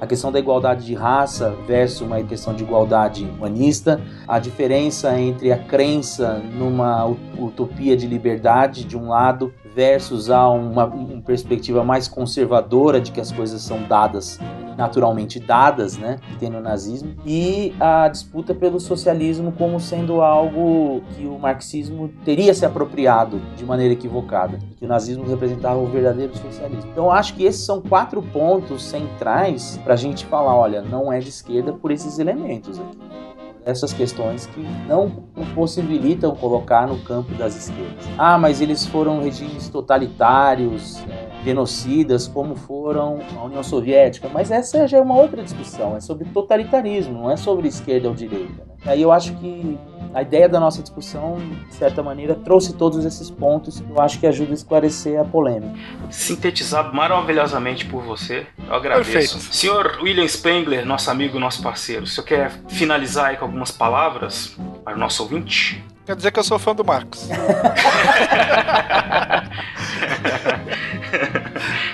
[0.00, 5.52] a questão da igualdade de raça versus uma questão de igualdade humanista, a diferença entre
[5.52, 7.04] a crença numa
[7.36, 13.20] utopia de liberdade de um lado versus a uma, uma perspectiva mais conservadora de que
[13.20, 14.38] as coisas são dadas
[14.78, 21.02] naturalmente dadas, né, que tem no nazismo, e a disputa pelo socialismo como sendo algo
[21.16, 26.32] que o marxismo teria se apropriado de maneira equivocada, que o nazismo representava o verdadeiro
[26.38, 26.88] socialismo.
[26.92, 31.18] Então, acho que esses são quatro pontos centrais para a gente falar, olha, não é
[31.18, 33.27] de esquerda por esses elementos aqui
[33.64, 35.10] essas questões que não
[35.54, 38.04] possibilitam colocar no campo das esquerdas.
[38.16, 44.28] Ah, mas eles foram regimes totalitários, é, genocidas, como foram a União Soviética.
[44.32, 48.14] Mas essa já é uma outra discussão, é sobre totalitarismo, não é sobre esquerda ou
[48.14, 48.52] direita.
[48.52, 48.64] Né?
[48.84, 49.78] Aí eu acho que
[50.12, 51.38] a ideia da nossa discussão,
[51.68, 55.24] de certa maneira, trouxe todos esses pontos que eu acho que ajuda a esclarecer a
[55.24, 55.74] polêmica.
[56.10, 59.10] Sintetizado maravilhosamente por você, eu agradeço.
[59.10, 59.54] Perfeito.
[59.54, 64.54] Senhor William Spengler, nosso amigo, nosso parceiro, o senhor quer finalizar aí com algumas palavras
[64.84, 65.82] para o nosso ouvinte?
[66.04, 67.26] Quer dizer que eu sou fã do Marcos.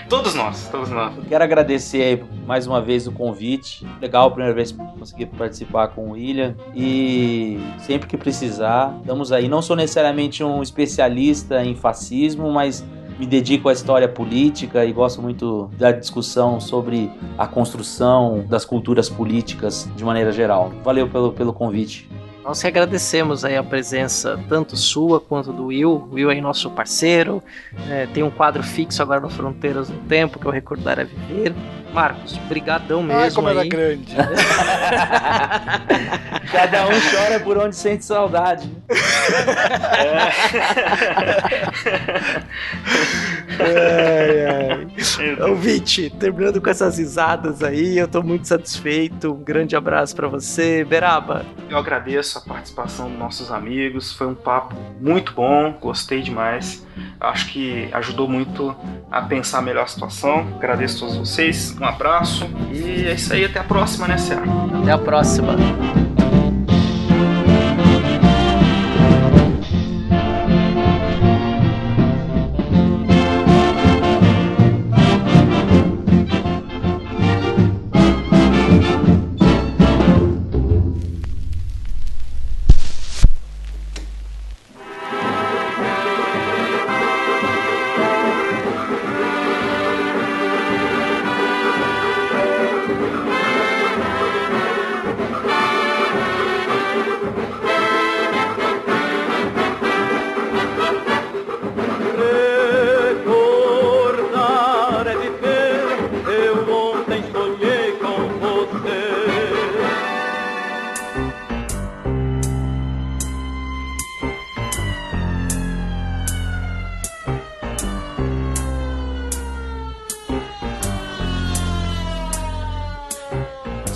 [0.09, 1.15] todos nós, todos nós.
[1.29, 3.87] Quero agradecer mais uma vez o convite.
[4.01, 6.55] Legal, primeira vez que consegui participar com o William.
[6.75, 9.49] E sempre que precisar, estamos aí.
[9.49, 12.85] Não sou necessariamente um especialista em fascismo, mas
[13.19, 19.09] me dedico à história política e gosto muito da discussão sobre a construção das culturas
[19.09, 20.73] políticas de maneira geral.
[20.83, 22.09] Valeu pelo, pelo convite.
[22.45, 26.07] Nós que agradecemos aí a presença tanto sua quanto do Will.
[26.11, 27.43] O Will é nosso parceiro,
[27.89, 31.05] é, tem um quadro fixo agora no Fronteiras no Tempo, que é o Recordar é
[31.05, 31.55] Viver.
[31.95, 33.57] Marcos, brigadão mesmo Ai, como aí.
[33.57, 34.15] era grande.
[36.51, 38.69] Cada um chora por onde sente saudade.
[43.61, 44.89] ai, ai.
[45.49, 49.33] Ouvinte, terminando com essas risadas aí, eu tô muito satisfeito.
[49.33, 51.47] Um grande abraço para você, Beraba.
[51.71, 56.87] Eu agradeço a participação dos nossos amigos, foi um papo muito bom, gostei demais.
[57.21, 58.75] Acho que ajudou muito
[59.11, 60.47] a pensar melhor a situação.
[60.57, 64.43] Agradeço a todos vocês, um abraço e é isso aí, até a próxima, né, Céu?
[64.83, 66.04] Até a próxima.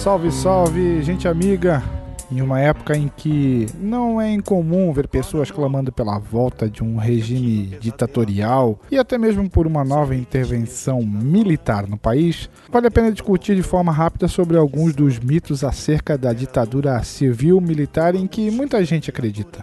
[0.09, 1.83] Salve, salve, gente amiga!
[2.33, 6.97] Em uma época em que não é incomum ver pessoas clamando pela volta de um
[6.97, 13.13] regime ditatorial e até mesmo por uma nova intervenção militar no país, vale a pena
[13.13, 18.83] discutir de forma rápida sobre alguns dos mitos acerca da ditadura civil-militar em que muita
[18.87, 19.63] gente acredita.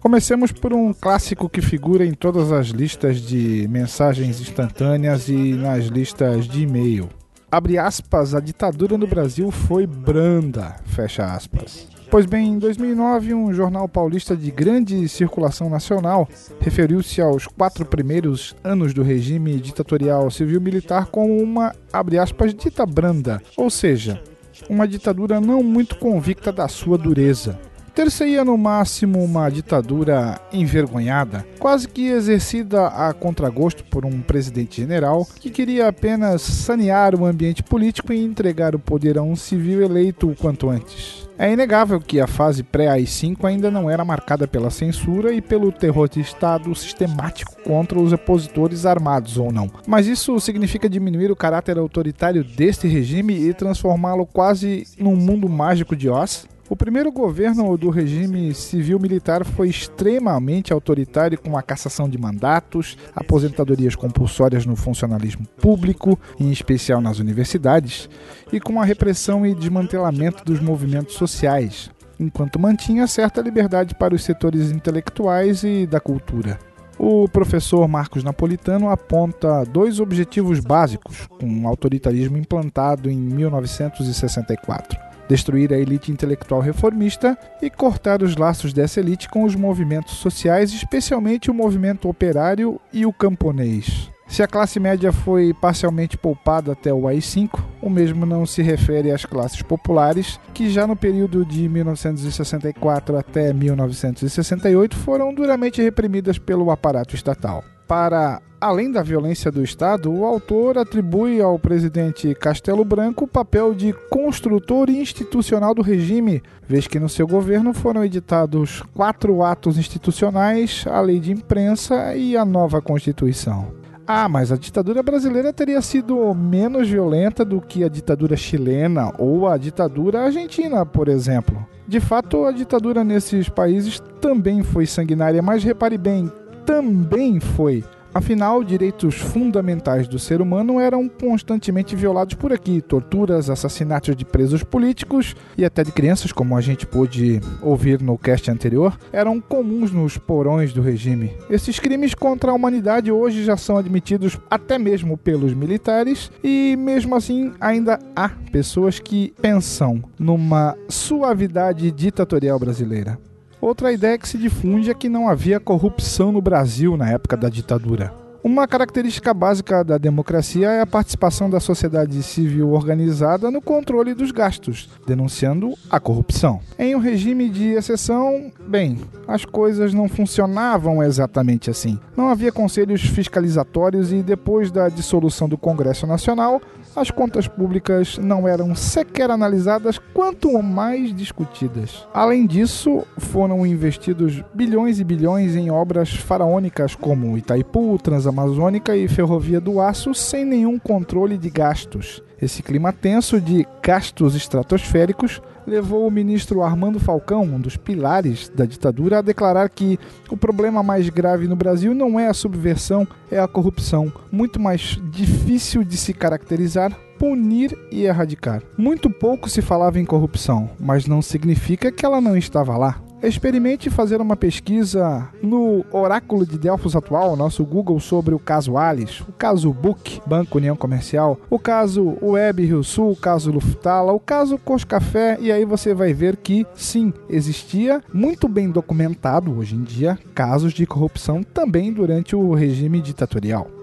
[0.00, 5.84] Comecemos por um clássico que figura em todas as listas de mensagens instantâneas e nas
[5.84, 7.10] listas de e-mail
[7.52, 11.86] abre aspas, a ditadura no Brasil foi branda, fecha aspas.
[12.10, 16.26] Pois bem, em 2009, um jornal paulista de grande circulação nacional
[16.60, 23.42] referiu-se aos quatro primeiros anos do regime ditatorial civil-militar como uma, abre aspas, dita branda,
[23.54, 24.22] ou seja,
[24.68, 27.58] uma ditadura não muito convicta da sua dureza.
[27.94, 35.26] Ter-se-ia no máximo uma ditadura envergonhada, quase que exercida a contragosto por um presidente general
[35.38, 40.30] que queria apenas sanear o ambiente político e entregar o poder a um civil eleito
[40.30, 41.28] o quanto antes.
[41.38, 46.08] É inegável que a fase pré-AI-5 ainda não era marcada pela censura e pelo terror
[46.08, 49.70] de Estado sistemático contra os opositores armados ou não.
[49.86, 55.96] Mas isso significa diminuir o caráter autoritário deste regime e transformá-lo quase num mundo mágico
[55.96, 56.46] de Oz?
[56.68, 63.94] O primeiro governo do regime civil-militar foi extremamente autoritário, com a cassação de mandatos, aposentadorias
[63.94, 68.08] compulsórias no funcionalismo público, em especial nas universidades,
[68.52, 74.22] e com a repressão e desmantelamento dos movimentos sociais, enquanto mantinha certa liberdade para os
[74.22, 76.58] setores intelectuais e da cultura.
[76.98, 85.72] O professor Marcos Napolitano aponta dois objetivos básicos com o autoritarismo implantado em 1964: destruir
[85.72, 91.50] a elite intelectual reformista e cortar os laços dessa elite com os movimentos sociais, especialmente
[91.50, 94.10] o movimento operário e o camponês.
[94.28, 99.10] Se a classe média foi parcialmente poupada até o AI-5, o mesmo não se refere
[99.10, 106.70] às classes populares, que já no período de 1964 até 1968 foram duramente reprimidas pelo
[106.70, 107.64] aparato estatal.
[107.86, 113.74] Para além da violência do Estado, o autor atribui ao presidente Castelo Branco o papel
[113.74, 120.84] de construtor institucional do regime, vez que no seu governo foram editados quatro atos institucionais,
[120.86, 123.82] a lei de imprensa e a nova Constituição.
[124.06, 129.46] Ah, mas a ditadura brasileira teria sido menos violenta do que a ditadura chilena ou
[129.46, 131.66] a ditadura argentina, por exemplo.
[131.86, 136.30] De fato, a ditadura nesses países também foi sanguinária, mas repare bem,
[136.64, 137.84] também foi.
[138.14, 142.82] Afinal, direitos fundamentais do ser humano eram constantemente violados por aqui.
[142.82, 148.18] Torturas, assassinatos de presos políticos e até de crianças, como a gente pôde ouvir no
[148.18, 151.32] cast anterior, eram comuns nos porões do regime.
[151.48, 157.16] Esses crimes contra a humanidade hoje já são admitidos até mesmo pelos militares e, mesmo
[157.16, 163.18] assim, ainda há pessoas que pensam numa suavidade ditatorial brasileira.
[163.62, 167.48] Outra ideia que se difunde é que não havia corrupção no Brasil na época da
[167.48, 168.12] ditadura.
[168.42, 174.32] Uma característica básica da democracia é a participação da sociedade civil organizada no controle dos
[174.32, 176.58] gastos, denunciando a corrupção.
[176.76, 178.98] Em um regime de exceção, bem,
[179.28, 182.00] as coisas não funcionavam exatamente assim.
[182.16, 186.60] Não havia conselhos fiscalizatórios e depois da dissolução do Congresso Nacional,
[186.94, 192.06] as contas públicas não eram sequer analisadas, quanto mais discutidas.
[192.12, 199.60] Além disso, foram investidos bilhões e bilhões em obras faraônicas como Itaipu, Transamazônica e Ferrovia
[199.60, 202.22] do Aço, sem nenhum controle de gastos.
[202.40, 208.64] Esse clima tenso de gastos estratosféricos levou o ministro Armando Falcão, um dos pilares da
[208.64, 209.98] ditadura, a declarar que
[210.30, 215.00] o problema mais grave no Brasil não é a subversão, é a corrupção, muito mais
[215.10, 218.62] difícil de se caracterizar, punir e erradicar.
[218.76, 223.00] Muito pouco se falava em corrupção, mas não significa que ela não estava lá.
[223.22, 229.22] Experimente fazer uma pesquisa no oráculo de Delfos atual, nosso Google, sobre o caso Alice,
[229.22, 234.18] o caso Book, Banco União Comercial, o caso Web Rio Sul, o caso Luftala, o
[234.18, 239.76] caso Cos Café, e aí você vai ver que sim, existia muito bem documentado hoje
[239.76, 243.81] em dia casos de corrupção também durante o regime ditatorial.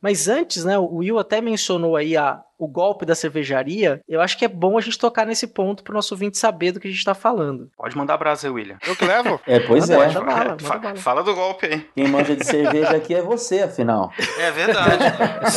[0.06, 4.00] Mas antes, né, o Will até mencionou aí a, o golpe da cervejaria.
[4.08, 6.80] Eu acho que é bom a gente tocar nesse ponto pro nosso ouvinte saber do
[6.80, 7.72] que a gente tá falando.
[7.76, 8.78] Pode mandar brasa, William.
[8.86, 9.42] Eu que levo?
[9.48, 10.08] É, pois Manda, é.
[10.08, 10.96] manda bala, manda Fa- bala.
[10.98, 11.90] Fala do golpe aí.
[11.96, 14.14] Quem manja de cerveja aqui é você, afinal.
[14.38, 15.04] É verdade.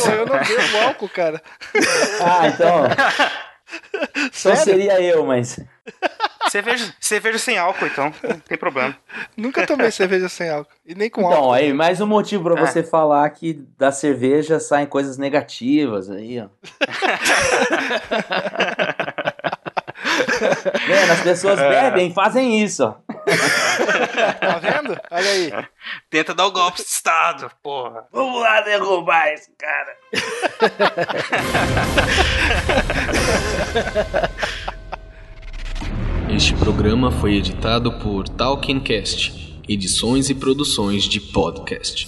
[0.01, 1.39] Pô, eu não bebo álcool, cara.
[2.19, 2.83] Ah, então.
[4.33, 4.63] Só Sério?
[4.63, 5.59] seria eu, mas.
[6.49, 8.13] cerveja, cerveja sem álcool, então.
[8.23, 8.95] Não tem problema.
[9.37, 10.71] Nunca tomei cerveja sem álcool.
[10.85, 11.53] E nem com Então, álcool.
[11.53, 12.65] aí, mais um motivo pra É.
[12.65, 16.47] você falar que da cerveja saem coisas negativas aí, ó.
[20.87, 21.11] Vendo?
[21.11, 21.69] As pessoas É.
[21.69, 22.91] bebem, fazem isso, ó.
[24.39, 24.99] Tá vendo?
[25.11, 25.51] Olha aí.
[26.09, 28.05] Tenta dar o golpe de Estado, porra.
[28.11, 29.97] Vamos lá derrubar esse cara.
[36.29, 42.07] Este programa foi editado por Talkencast, edições e produções de podcast.